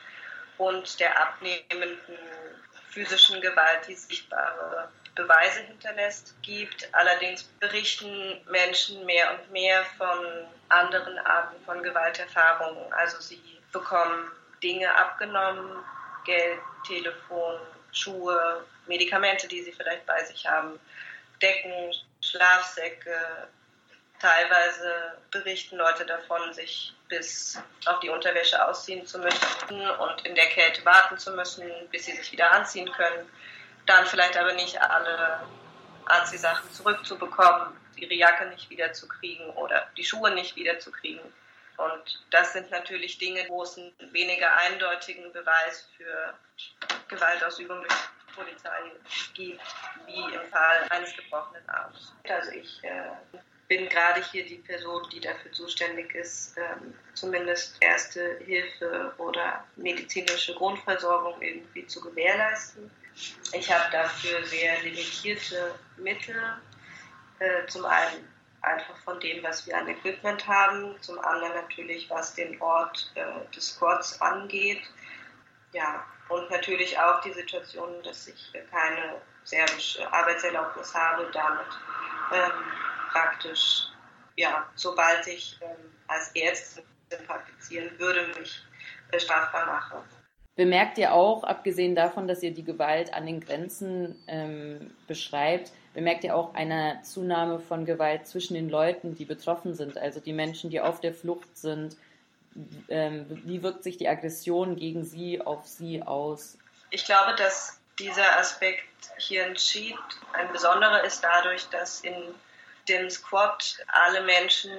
und 0.58 1.00
der 1.00 1.20
abnehmenden 1.20 2.18
physischen 2.90 3.42
Gewalt, 3.42 3.88
die 3.88 3.96
sichtbare 3.96 4.90
Beweise 5.16 5.62
hinterlässt, 5.62 6.36
gibt. 6.42 6.88
Allerdings 6.94 7.44
berichten 7.60 8.42
Menschen 8.50 9.06
mehr 9.06 9.32
und 9.32 9.52
mehr 9.52 9.84
von 9.98 10.48
anderen 10.70 11.18
Arten 11.20 11.62
von 11.66 11.84
Gewalterfahrungen. 11.84 12.92
Also 12.94 13.20
sie 13.20 13.42
bekommen 13.72 14.32
Dinge 14.64 14.94
abgenommen, 14.96 15.84
Geld, 16.26 16.60
Telefon, 16.88 17.60
Schuhe, 17.92 18.66
Medikamente, 18.88 19.48
die 19.48 19.62
sie 19.64 19.72
vielleicht 19.72 20.06
bei 20.06 20.24
sich 20.24 20.46
haben, 20.46 20.80
Decken, 21.42 21.94
Schlafsäcke, 22.22 23.50
Teilweise 24.22 25.18
berichten 25.32 25.78
Leute 25.78 26.06
davon, 26.06 26.54
sich 26.54 26.94
bis 27.10 27.60
auf 27.88 28.00
die 28.02 28.10
Unterwäsche 28.10 28.64
ausziehen 28.64 29.04
zu 29.08 29.18
müssen 29.18 29.90
und 29.90 30.28
in 30.28 30.36
der 30.36 30.46
Kälte 30.46 30.86
warten 30.86 31.18
zu 31.18 31.32
müssen, 31.32 31.64
bis 31.90 32.06
sie 32.06 32.12
sich 32.12 32.32
wieder 32.32 32.52
anziehen 32.52 32.92
können. 32.92 33.28
Dann 33.92 34.06
vielleicht 34.06 34.38
aber 34.38 34.54
nicht 34.54 34.82
alle 34.82 35.42
Anziehsachen 36.06 36.72
zurückzubekommen, 36.72 37.76
ihre 37.98 38.14
Jacke 38.14 38.46
nicht 38.46 38.70
wiederzukriegen 38.70 39.50
oder 39.50 39.86
die 39.98 40.06
Schuhe 40.06 40.32
nicht 40.32 40.56
wiederzukriegen. 40.56 41.22
Und 41.76 42.26
das 42.30 42.54
sind 42.54 42.72
natürlich 42.72 43.18
Dinge, 43.18 43.46
wo 43.50 43.64
es 43.64 43.78
einen 43.78 43.92
weniger 44.14 44.56
eindeutigen 44.56 45.34
Beweis 45.34 45.90
für 45.98 46.34
Gewaltausübung 47.10 47.82
durch 47.82 48.00
Polizei 48.34 48.92
gibt, 49.34 49.62
wie 50.06 50.36
im 50.36 50.50
Fall 50.50 50.88
eines 50.90 51.14
gebrochenen 51.18 51.68
Arms. 51.68 52.14
Also 52.30 52.52
ich 52.52 52.82
äh, 52.84 53.10
bin 53.68 53.90
gerade 53.90 54.24
hier 54.32 54.46
die 54.46 54.60
Person, 54.60 55.06
die 55.10 55.20
dafür 55.20 55.52
zuständig 55.52 56.16
ist, 56.16 56.56
ähm, 56.58 56.94
zumindest 57.14 57.76
erste 57.82 58.38
Hilfe 58.38 59.14
oder 59.18 59.66
medizinische 59.76 60.56
Grundversorgung 60.56 61.42
irgendwie 61.42 61.86
zu 61.88 62.00
gewährleisten. 62.00 62.90
Ich 63.54 63.72
habe 63.72 63.92
dafür 63.92 64.46
sehr 64.46 64.82
limitierte 64.82 65.76
Mittel. 65.98 66.36
Äh, 67.40 67.66
zum 67.68 67.86
einen 67.86 68.28
einfach 68.62 68.96
von 68.98 69.20
dem, 69.20 69.44
was 69.44 69.66
wir 69.66 69.78
an 69.78 69.88
Equipment 69.88 70.48
haben, 70.48 70.96
zum 71.02 71.20
anderen 71.20 71.56
natürlich, 71.56 72.10
was 72.10 72.36
den 72.36 72.62
Ort 72.62 73.12
äh, 73.16 73.54
des 73.56 73.70
Squads 73.70 74.22
angeht. 74.22 74.82
Ja, 75.74 76.06
und 76.30 76.50
natürlich 76.50 76.98
auch 77.00 77.22
die 77.22 77.34
Situation, 77.34 78.02
dass 78.04 78.28
ich 78.28 78.54
keine 78.70 79.22
serbische 79.44 80.12
Arbeitserlaubnis 80.12 80.94
habe, 80.94 81.30
damit 81.34 81.68
ähm, 82.34 82.52
praktisch, 83.12 83.88
ja, 84.36 84.70
sobald 84.76 85.26
ich 85.28 85.58
ähm, 85.62 85.94
als 86.08 86.32
Ärztin 86.36 86.86
praktizieren 87.26 87.98
würde, 88.00 88.28
mich 88.40 88.64
äh, 89.12 89.20
strafbar 89.20 89.66
mache. 89.66 90.04
Bemerkt 90.62 91.00
ihr 91.00 91.12
auch, 91.12 91.44
abgesehen 91.44 91.96
davon, 91.96 92.28
dass 92.28 92.44
ihr 92.44 92.54
die 92.54 92.64
Gewalt 92.64 93.16
an 93.16 93.26
den 93.26 93.40
Grenzen 93.40 94.16
ähm, 94.28 94.94
beschreibt, 95.08 95.72
bemerkt 95.96 96.24
ihr 96.24 96.36
auch 96.36 96.54
eine 96.54 97.00
Zunahme 97.02 97.60
von 97.60 97.84
Gewalt 97.84 98.28
zwischen 98.28 98.54
den 98.54 98.70
Leuten, 98.70 99.16
die 99.16 99.26
betroffen 99.26 99.74
sind, 99.74 99.98
also 99.98 100.20
die 100.20 100.34
Menschen, 100.34 100.70
die 100.70 100.80
auf 100.80 101.00
der 101.00 101.16
Flucht 101.16 101.58
sind? 101.58 101.98
Ähm, 102.90 103.26
wie 103.44 103.64
wirkt 103.64 103.82
sich 103.82 103.98
die 103.98 104.08
Aggression 104.08 104.76
gegen 104.76 105.04
sie 105.04 105.42
auf 105.42 105.66
sie 105.66 106.04
aus? 106.04 106.60
Ich 106.92 107.06
glaube, 107.06 107.34
dass 107.40 107.80
dieser 107.98 108.38
Aspekt 108.38 108.84
hier 109.18 109.48
in 109.48 109.58
Schied 109.58 109.98
ein 110.34 110.52
besonderer 110.54 111.04
ist 111.04 111.24
dadurch, 111.24 111.66
dass 111.70 112.02
in 112.02 112.22
dem 112.92 113.10
Squad 113.10 113.78
alle 113.88 114.22
Menschen, 114.22 114.72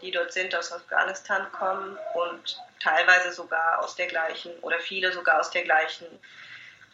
die 0.00 0.10
dort 0.10 0.32
sind, 0.32 0.54
aus 0.54 0.72
Afghanistan 0.72 1.50
kommen 1.52 1.98
und 2.14 2.58
teilweise 2.82 3.32
sogar 3.32 3.84
aus 3.84 3.94
der 3.94 4.06
gleichen 4.06 4.52
oder 4.60 4.78
viele 4.80 5.12
sogar 5.12 5.38
aus 5.38 5.50
der 5.50 5.62
gleichen 5.62 6.06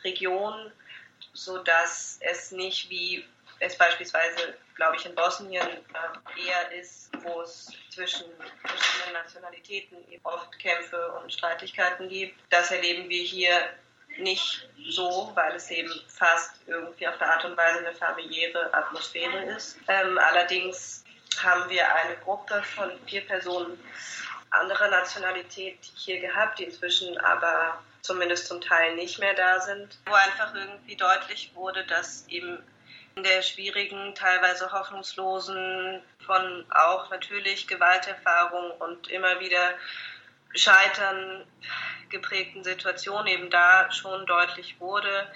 Region, 0.04 0.72
sodass 1.32 2.18
es 2.20 2.50
nicht 2.50 2.90
wie 2.90 3.24
es 3.60 3.78
beispielsweise, 3.78 4.54
glaube 4.74 4.96
ich, 4.96 5.06
in 5.06 5.14
Bosnien 5.14 5.66
äh, 5.66 6.46
eher 6.46 6.72
ist, 6.72 7.10
wo 7.22 7.40
es 7.40 7.72
zwischen 7.90 8.26
verschiedenen 8.60 9.14
Nationalitäten 9.14 9.96
oft 10.24 10.58
Kämpfe 10.58 11.12
und 11.12 11.32
Streitigkeiten 11.32 12.08
gibt. 12.08 12.38
Das 12.50 12.70
erleben 12.70 13.08
wir 13.08 13.22
hier 13.22 13.58
nicht 14.18 14.68
so, 14.88 15.30
weil 15.34 15.54
es 15.54 15.70
eben 15.70 15.92
fast 16.08 16.52
irgendwie 16.66 17.08
auf 17.08 17.20
eine 17.20 17.32
Art 17.32 17.44
und 17.44 17.56
Weise 17.56 17.78
eine 17.78 17.94
familiäre 17.94 18.72
Atmosphäre 18.72 19.44
ist. 19.56 19.78
Ähm, 19.88 20.18
allerdings 20.18 21.04
haben 21.42 21.68
wir 21.68 21.92
eine 21.94 22.16
Gruppe 22.16 22.62
von 22.74 22.90
vier 23.06 23.22
Personen 23.22 23.78
anderer 24.50 24.88
Nationalität 24.88 25.78
hier 25.96 26.20
gehabt, 26.20 26.58
die 26.58 26.64
inzwischen 26.64 27.18
aber 27.18 27.82
zumindest 28.02 28.46
zum 28.46 28.60
Teil 28.60 28.94
nicht 28.94 29.18
mehr 29.18 29.34
da 29.34 29.60
sind, 29.60 29.98
wo 30.06 30.14
einfach 30.14 30.54
irgendwie 30.54 30.96
deutlich 30.96 31.50
wurde, 31.54 31.84
dass 31.86 32.26
eben 32.28 32.62
in 33.16 33.22
der 33.22 33.42
schwierigen, 33.42 34.14
teilweise 34.14 34.70
hoffnungslosen, 34.70 36.02
von 36.24 36.66
auch 36.70 37.10
natürlich 37.10 37.66
Gewalterfahrung 37.66 38.72
und 38.72 39.08
immer 39.08 39.40
wieder 39.40 39.70
Scheitern 40.56 41.44
geprägten 42.10 42.64
Situation 42.64 43.26
eben 43.26 43.50
da 43.50 43.90
schon 43.90 44.26
deutlich 44.26 44.80
wurde, 44.80 45.26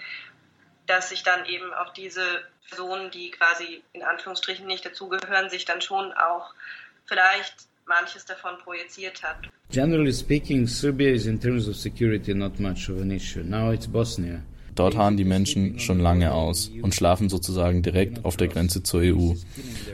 dass 0.86 1.10
sich 1.10 1.22
dann 1.22 1.44
eben 1.46 1.72
auch 1.72 1.92
diese 1.92 2.22
Personen, 2.68 3.10
die 3.10 3.30
quasi 3.30 3.82
in 3.92 4.02
Anführungsstrichen 4.02 4.66
nicht 4.66 4.84
dazugehören, 4.84 5.50
sich 5.50 5.64
dann 5.64 5.80
schon 5.80 6.12
auch 6.12 6.54
vielleicht 7.06 7.54
manches 7.86 8.24
davon 8.24 8.56
projiziert 8.62 9.22
hat. 9.22 9.36
Generally 9.70 10.12
speaking, 10.12 10.66
Serbia 10.66 11.10
is 11.10 11.26
in 11.26 11.40
terms 11.40 11.68
of 11.68 11.76
security 11.76 12.34
not 12.34 12.58
much 12.60 12.88
of 12.88 13.00
an 13.00 13.10
issue. 13.10 13.42
Now 13.42 13.72
it's 13.72 13.86
Bosnia. 13.86 14.42
Dort 14.74 14.96
harren 14.96 15.16
die 15.16 15.24
Menschen 15.24 15.78
schon 15.80 15.98
lange 15.98 16.32
aus 16.32 16.70
und 16.80 16.94
schlafen 16.94 17.28
sozusagen 17.28 17.82
direkt 17.82 18.24
auf 18.24 18.36
der 18.36 18.48
Grenze 18.48 18.82
zur 18.82 19.00
EU 19.00 19.34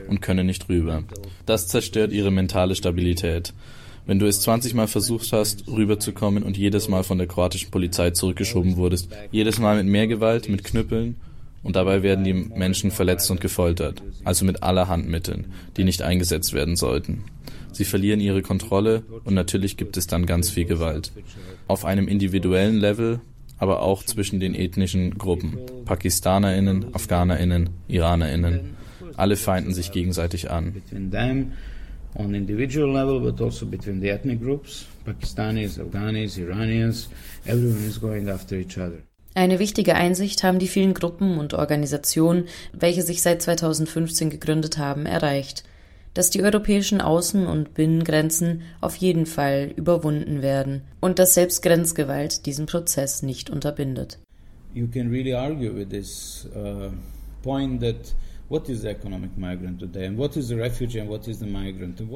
und 0.07 0.21
können 0.21 0.45
nicht 0.45 0.69
rüber. 0.69 1.03
Das 1.45 1.67
zerstört 1.67 2.11
ihre 2.11 2.31
mentale 2.31 2.75
Stabilität. 2.75 3.53
Wenn 4.07 4.19
du 4.19 4.25
es 4.25 4.39
20 4.39 4.73
Mal 4.73 4.87
versucht 4.87 5.33
hast, 5.33 5.67
rüberzukommen 5.67 6.43
und 6.43 6.57
jedes 6.57 6.87
Mal 6.87 7.03
von 7.03 7.17
der 7.17 7.27
kroatischen 7.27 7.71
Polizei 7.71 8.11
zurückgeschoben 8.11 8.77
wurdest, 8.77 9.09
jedes 9.31 9.59
Mal 9.59 9.75
mit 9.75 9.91
mehr 9.91 10.07
Gewalt, 10.07 10.47
mit 10.47 10.63
Knüppeln, 10.63 11.17
und 11.61 11.75
dabei 11.75 12.03
werden 12.03 12.23
die 12.23 12.33
Menschen 12.33 12.91
verletzt 12.91 13.29
und 13.29 13.41
gefoltert, 13.41 14.01
also 14.23 14.45
mit 14.45 14.63
allerhand 14.63 15.09
Mitteln, 15.09 15.47
die 15.75 15.83
nicht 15.83 16.01
eingesetzt 16.01 16.53
werden 16.53 16.77
sollten. 16.77 17.25
Sie 17.73 17.83
verlieren 17.83 18.21
ihre 18.21 18.41
Kontrolle 18.41 19.03
und 19.25 19.33
natürlich 19.33 19.75
gibt 19.75 19.97
es 19.97 20.07
dann 20.07 20.25
ganz 20.25 20.49
viel 20.49 20.63
Gewalt. 20.63 21.11
Auf 21.67 21.83
einem 21.83 22.07
individuellen 22.07 22.77
Level, 22.77 23.19
aber 23.57 23.81
auch 23.81 24.03
zwischen 24.03 24.39
den 24.39 24.55
ethnischen 24.55 25.17
Gruppen. 25.17 25.57
PakistanerInnen, 25.83 26.95
AfghanerInnen, 26.95 27.71
IranerInnen. 27.89 28.77
Alle 29.17 29.35
feinden 29.35 29.73
sich 29.73 29.91
gegenseitig 29.91 30.49
an 30.49 30.81
on 32.15 32.33
individual 32.35 32.91
level, 32.91 33.19
but 33.19 33.39
also 33.41 33.65
between 33.65 33.99
the 34.01 34.09
ethnic 34.09 34.39
groups, 34.39 34.85
Pakistanis, 35.05 35.79
Afghanis, 35.79 36.37
Iranians, 36.37 37.09
everyone 37.45 37.85
is 37.85 37.99
going 37.99 38.29
after 38.29 38.55
each 38.55 38.77
other. 38.77 39.03
Eine 39.35 39.59
wichtige 39.59 39.93
Einsicht 39.93 40.43
haben 40.43 40.57
die 40.57 40.67
vielen 40.67 40.95
Gruppen 40.95 41.37
und 41.37 41.53
Organisationen, 41.53 42.45
welche 42.73 43.03
sich 43.03 43.21
seit 43.21 43.41
2015 43.43 44.31
gegründet 44.31 44.79
haben, 44.79 45.05
erreicht, 45.05 45.63
dass 46.15 46.31
die 46.31 46.41
europäischen 46.41 47.01
Außen- 47.01 47.45
und 47.45 47.75
Binnengrenzen 47.75 48.63
auf 48.81 48.95
jeden 48.95 49.27
Fall 49.27 49.71
überwunden 49.75 50.41
werden 50.41 50.81
und 50.99 51.19
dass 51.19 51.35
selbst 51.35 51.61
Grenzgewalt 51.61 52.47
diesen 52.47 52.65
Prozess 52.65 53.21
nicht 53.21 53.51
unterbindet. 53.51 54.17
You 54.73 54.87
can 54.87 55.11
really 55.11 55.35
argue 55.35 55.71
with 55.71 55.89
this 55.89 56.47
uh, 56.55 56.89
point 57.43 57.79
that 57.81 58.15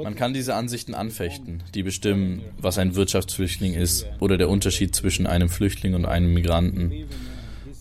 man 0.03 0.15
kann 0.15 0.33
diese 0.33 0.55
Ansichten 0.55 0.93
anfechten, 0.93 1.63
die 1.75 1.83
bestimmen, 1.83 2.41
was 2.57 2.77
ein 2.77 2.95
Wirtschaftsflüchtling 2.95 3.73
ist 3.73 4.05
oder 4.19 4.37
der 4.37 4.49
Unterschied 4.49 4.95
zwischen 4.95 5.27
einem 5.27 5.49
Flüchtling 5.49 5.93
und 5.93 6.05
einem 6.05 6.33
Migranten. 6.33 7.05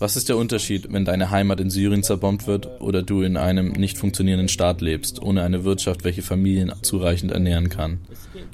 Was 0.00 0.16
ist 0.16 0.28
der 0.30 0.38
Unterschied, 0.38 0.92
wenn 0.92 1.04
deine 1.04 1.30
Heimat 1.30 1.60
in 1.60 1.70
Syrien 1.70 2.02
zerbombt 2.02 2.46
wird 2.46 2.80
oder 2.80 3.02
du 3.02 3.22
in 3.22 3.36
einem 3.36 3.72
nicht 3.72 3.98
funktionierenden 3.98 4.48
Staat 4.48 4.80
lebst, 4.80 5.22
ohne 5.22 5.42
eine 5.42 5.64
Wirtschaft, 5.64 6.04
welche 6.04 6.22
Familien 6.22 6.72
zureichend 6.82 7.32
ernähren 7.32 7.68
kann? 7.68 8.00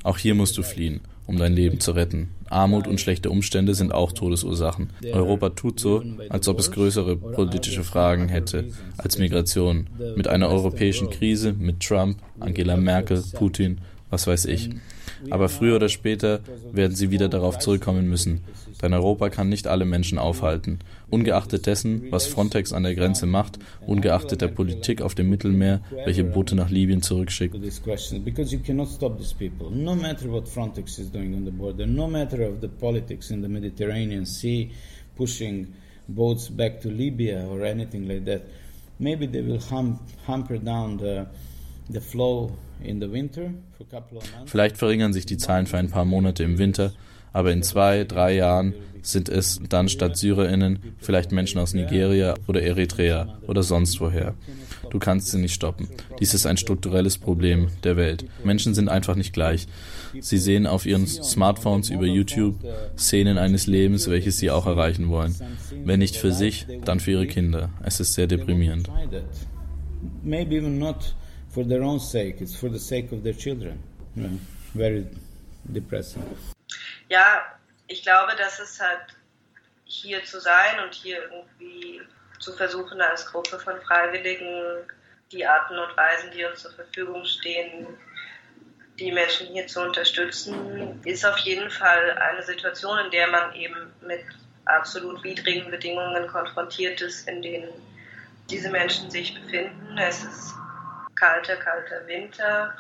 Auch 0.03 0.19
hier 0.19 0.35
musst 0.35 0.59
du 0.59 0.63
fliehen 0.63 1.01
um 1.27 1.37
dein 1.39 1.53
Leben 1.53 1.81
zu 1.81 1.93
retten. 1.93 2.29
Armut 2.49 2.87
und 2.87 3.01
schlechte 3.01 3.31
Umstände 3.31 3.75
sind 3.75 3.93
auch 3.93 4.13
Todesursachen. 4.13 4.91
Europa 5.13 5.51
tut 5.51 5.81
so, 5.81 6.03
als 6.29 6.47
ob 6.49 6.59
es 6.59 6.71
größere 6.71 7.17
politische 7.17 7.85
Fragen 7.85 8.29
hätte 8.29 8.67
als 8.97 9.19
Migration. 9.19 9.89
Mit 10.17 10.29
einer 10.29 10.49
europäischen 10.49 11.11
Krise, 11.11 11.53
mit 11.53 11.81
Trump, 11.81 12.19
Angela 12.39 12.77
Merkel, 12.77 13.23
Putin, 13.33 13.79
was 14.11 14.27
weiß 14.27 14.45
ich. 14.47 14.71
Aber 15.31 15.49
früher 15.49 15.77
oder 15.77 15.89
später 15.89 16.41
werden 16.73 16.95
sie 16.95 17.11
wieder 17.11 17.29
darauf 17.29 17.59
zurückkommen 17.59 18.09
müssen. 18.09 18.43
Denn 18.83 18.93
Europa 18.93 19.31
kann 19.31 19.49
nicht 19.49 19.67
alle 19.67 19.85
Menschen 19.85 20.19
aufhalten. 20.19 20.79
Ungeachtet 21.09 21.67
dessen, 21.67 22.11
was 22.11 22.27
Frontex 22.27 22.73
an 22.73 22.83
der 22.83 22.95
Grenze 22.95 23.27
macht, 23.27 23.61
ungeachtet 23.87 24.41
der 24.41 24.49
Politik 24.49 25.03
auf 25.03 25.15
dem 25.15 25.31
Mittelmeer, 25.31 25.81
welche 26.05 26.25
Boote 26.25 26.57
nach 26.57 26.69
Libyen 26.69 27.01
zurückschickt. 27.01 27.55
The 27.55 27.61
the 27.61 27.71
in 31.33 31.45
the 31.45 31.53
pushing 35.17 35.69
boats 36.09 36.51
back 36.51 36.81
to 36.81 36.89
Libya 36.89 37.47
or 37.47 37.63
anything 37.63 38.07
like 38.07 38.27
that, 38.27 38.43
maybe 38.99 39.31
they 39.31 39.47
will 39.47 39.61
hum 39.71 40.01
hamper 40.27 40.59
down 40.59 40.99
the, 40.99 41.27
the 41.89 42.01
flow 42.01 42.51
Vielleicht 44.47 44.77
verringern 44.77 45.13
sich 45.13 45.27
die 45.27 45.37
Zahlen 45.37 45.67
für 45.67 45.79
ein 45.79 45.91
paar 45.91 46.05
Monate 46.05 46.45
im 46.45 46.59
Winter, 46.59 46.93
aber 47.37 47.53
in 47.53 47.63
zwei, 47.63 48.05
drei 48.05 48.35
Jahren 48.35 48.73
sind 49.03 49.29
es 49.29 49.61
dann 49.69 49.91
statt 49.91 50.17
SyrerInnen 50.17 50.79
vielleicht 50.97 51.33
Menschen 51.33 51.61
aus 51.61 51.75
Nigeria 51.75 52.33
oder 52.47 52.63
Eritrea 52.63 53.39
oder 53.47 53.63
sonst 53.63 54.01
woher. 54.01 54.33
Du 54.89 54.99
kannst 54.99 55.29
sie 55.29 55.39
nicht 55.39 55.53
stoppen. 55.53 55.87
Dies 56.19 56.33
ist 56.33 56.47
ein 56.47 56.57
strukturelles 56.57 57.19
Problem 57.19 57.69
der 57.85 57.99
Welt. 57.99 58.25
Menschen 58.43 58.73
sind 58.73 58.89
einfach 58.89 59.17
nicht 59.17 59.35
gleich. 59.35 59.67
Sie 60.19 60.39
sehen 60.39 60.67
auf 60.67 60.87
ihren 60.87 61.07
Smartphones 61.07 61.91
über 61.91 62.07
YouTube 62.07 62.57
Szenen 62.97 63.37
eines 63.37 63.67
Lebens, 63.67 64.09
welches 64.09 64.39
sie 64.39 64.51
auch 64.51 64.65
erreichen 64.67 65.11
wollen. 65.11 65.35
Wenn 65.85 65.99
nicht 65.99 66.17
für 66.17 66.33
sich, 66.33 66.67
dann 66.87 67.01
für 67.01 67.11
ihre 67.11 67.27
Kinder. 67.27 67.69
Es 67.85 68.01
ist 68.01 68.15
sehr 68.15 68.29
deprimierend. 68.29 68.89
Maybe 70.23 70.57
even 70.57 70.79
not 70.79 71.15
for 71.51 71.69
their 71.69 71.83
own 71.83 72.01
sake, 72.01 72.43
it's 72.43 72.55
for 72.55 72.71
the 72.71 72.79
sake 72.79 73.15
of 73.15 73.23
their 73.25 73.37
children. 73.37 73.79
Very 74.73 75.05
depressing. 75.65 76.23
Ja, 77.09 77.45
ich 77.87 78.03
glaube, 78.03 78.35
dass 78.37 78.59
es 78.59 78.81
halt 78.81 79.07
hier 79.85 80.25
zu 80.25 80.41
sein 80.41 80.81
und 80.85 80.95
hier 80.95 81.23
irgendwie 81.23 82.03
zu 82.41 82.53
versuchen, 82.53 83.01
als 83.01 83.27
Gruppe 83.27 83.59
von 83.59 83.81
Freiwilligen 83.83 84.91
die 85.33 85.47
Arten 85.47 85.79
und 85.79 85.97
Weisen, 85.97 86.31
die 86.33 86.45
uns 86.45 86.63
zur 86.63 86.73
Verfügung 86.73 87.25
stehen, 87.25 87.87
die 88.99 89.13
Menschen 89.13 89.49
hier 89.49 89.67
zu 89.67 89.81
unterstützen, 89.83 91.01
ist 91.05 91.25
auf 91.25 91.39
jeden 91.39 91.71
Fall 91.71 92.13
eine 92.13 92.43
Situation, 92.43 92.99
in 92.99 93.11
der 93.11 93.29
man 93.29 93.55
eben 93.55 93.93
mit 94.01 94.25
absolut 94.65 95.23
widrigen 95.23 95.71
Bedingungen 95.71 96.27
konfrontiert 96.29 97.01
ist, 97.01 97.29
in 97.29 97.43
denen 97.43 97.69
diese 98.51 98.71
Menschen 98.71 99.11
sich 99.11 99.35
befinden. 99.41 99.99
Es 99.99 100.25
ist 100.25 100.55
kalter, 101.15 101.57
kalter 101.57 102.07
Winter. 102.07 102.77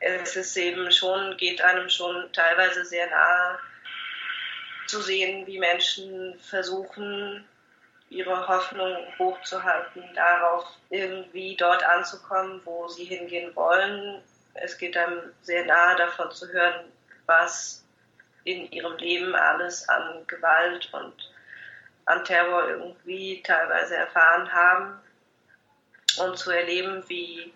Es 0.00 0.36
ist 0.36 0.56
eben 0.56 0.90
schon, 0.90 1.36
geht 1.36 1.60
einem 1.62 1.88
schon 1.88 2.30
teilweise 2.32 2.84
sehr 2.84 3.08
nahe 3.08 3.58
zu 4.86 5.00
sehen, 5.00 5.46
wie 5.46 5.58
Menschen 5.58 6.38
versuchen, 6.38 7.44
ihre 8.08 8.46
Hoffnung 8.46 8.96
hochzuhalten, 9.18 10.04
darauf 10.14 10.64
irgendwie 10.90 11.56
dort 11.56 11.82
anzukommen, 11.82 12.60
wo 12.64 12.86
sie 12.88 13.04
hingehen 13.04 13.54
wollen. 13.56 14.22
Es 14.54 14.78
geht 14.78 14.96
einem 14.96 15.32
sehr 15.42 15.64
nahe 15.64 15.96
davon 15.96 16.30
zu 16.30 16.48
hören, 16.52 16.92
was 17.26 17.84
in 18.44 18.70
ihrem 18.70 18.96
Leben 18.98 19.34
alles 19.34 19.88
an 19.88 20.24
Gewalt 20.28 20.88
und 20.92 21.32
an 22.04 22.24
Terror 22.24 22.68
irgendwie 22.68 23.42
teilweise 23.42 23.96
erfahren 23.96 24.52
haben 24.52 25.00
und 26.18 26.38
zu 26.38 26.52
erleben, 26.52 27.02
wie 27.08 27.52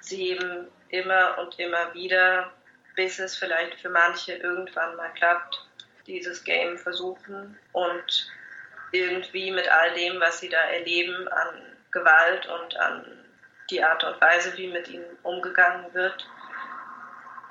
sie 0.00 0.30
eben 0.30 0.68
immer 0.92 1.38
und 1.38 1.58
immer 1.58 1.92
wieder, 1.94 2.52
bis 2.94 3.18
es 3.18 3.36
vielleicht 3.36 3.80
für 3.80 3.88
manche 3.88 4.34
irgendwann 4.34 4.94
mal 4.94 5.12
klappt, 5.14 5.66
dieses 6.06 6.44
Game 6.44 6.78
versuchen 6.78 7.58
und 7.72 8.30
irgendwie 8.92 9.50
mit 9.50 9.68
all 9.68 9.94
dem, 9.94 10.20
was 10.20 10.40
sie 10.40 10.48
da 10.48 10.60
erleben 10.60 11.26
an 11.28 11.48
Gewalt 11.90 12.46
und 12.46 12.76
an 12.76 13.04
die 13.70 13.82
Art 13.82 14.04
und 14.04 14.20
Weise, 14.20 14.56
wie 14.58 14.68
mit 14.68 14.88
ihnen 14.88 15.16
umgegangen 15.22 15.92
wird, 15.94 16.26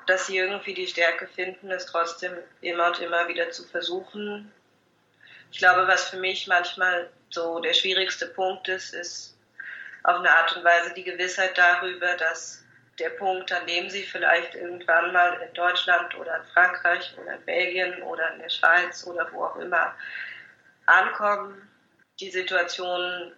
dass 0.06 0.26
sie 0.26 0.38
irgendwie 0.38 0.74
die 0.74 0.86
Stärke 0.86 1.26
finden, 1.26 1.70
es 1.72 1.86
trotzdem 1.86 2.32
immer 2.60 2.88
und 2.88 3.00
immer 3.00 3.26
wieder 3.26 3.50
zu 3.50 3.64
versuchen. 3.64 4.52
Ich 5.50 5.58
glaube, 5.58 5.88
was 5.88 6.10
für 6.10 6.16
mich 6.16 6.46
manchmal 6.46 7.10
so 7.30 7.58
der 7.58 7.72
schwierigste 7.72 8.26
Punkt 8.26 8.68
ist, 8.68 8.94
ist 8.94 9.36
auf 10.04 10.16
eine 10.16 10.30
Art 10.30 10.56
und 10.56 10.64
Weise 10.64 10.94
die 10.94 11.04
Gewissheit 11.04 11.58
darüber, 11.58 12.14
dass 12.16 12.61
der 12.98 13.10
Punkt, 13.10 13.52
an 13.52 13.66
dem 13.66 13.88
sie 13.88 14.02
vielleicht 14.02 14.54
irgendwann 14.54 15.12
mal 15.12 15.40
in 15.46 15.54
Deutschland 15.54 16.14
oder 16.16 16.36
in 16.36 16.44
Frankreich 16.52 17.14
oder 17.20 17.34
in 17.34 17.44
Belgien 17.44 18.02
oder 18.02 18.32
in 18.34 18.40
der 18.40 18.50
Schweiz 18.50 19.06
oder 19.06 19.30
wo 19.32 19.44
auch 19.44 19.56
immer 19.56 19.94
ankommen, 20.86 21.68
die 22.20 22.30
Situation 22.30 23.32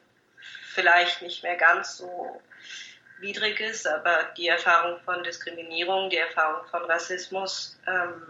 vielleicht 0.74 1.22
nicht 1.22 1.42
mehr 1.42 1.56
ganz 1.56 1.96
so 1.98 2.42
widrig 3.18 3.60
ist, 3.60 3.86
aber 3.86 4.32
die 4.36 4.48
Erfahrung 4.48 5.00
von 5.04 5.22
Diskriminierung, 5.22 6.10
die 6.10 6.18
Erfahrung 6.18 6.66
von 6.68 6.84
Rassismus 6.84 7.78
ähm, 7.86 8.22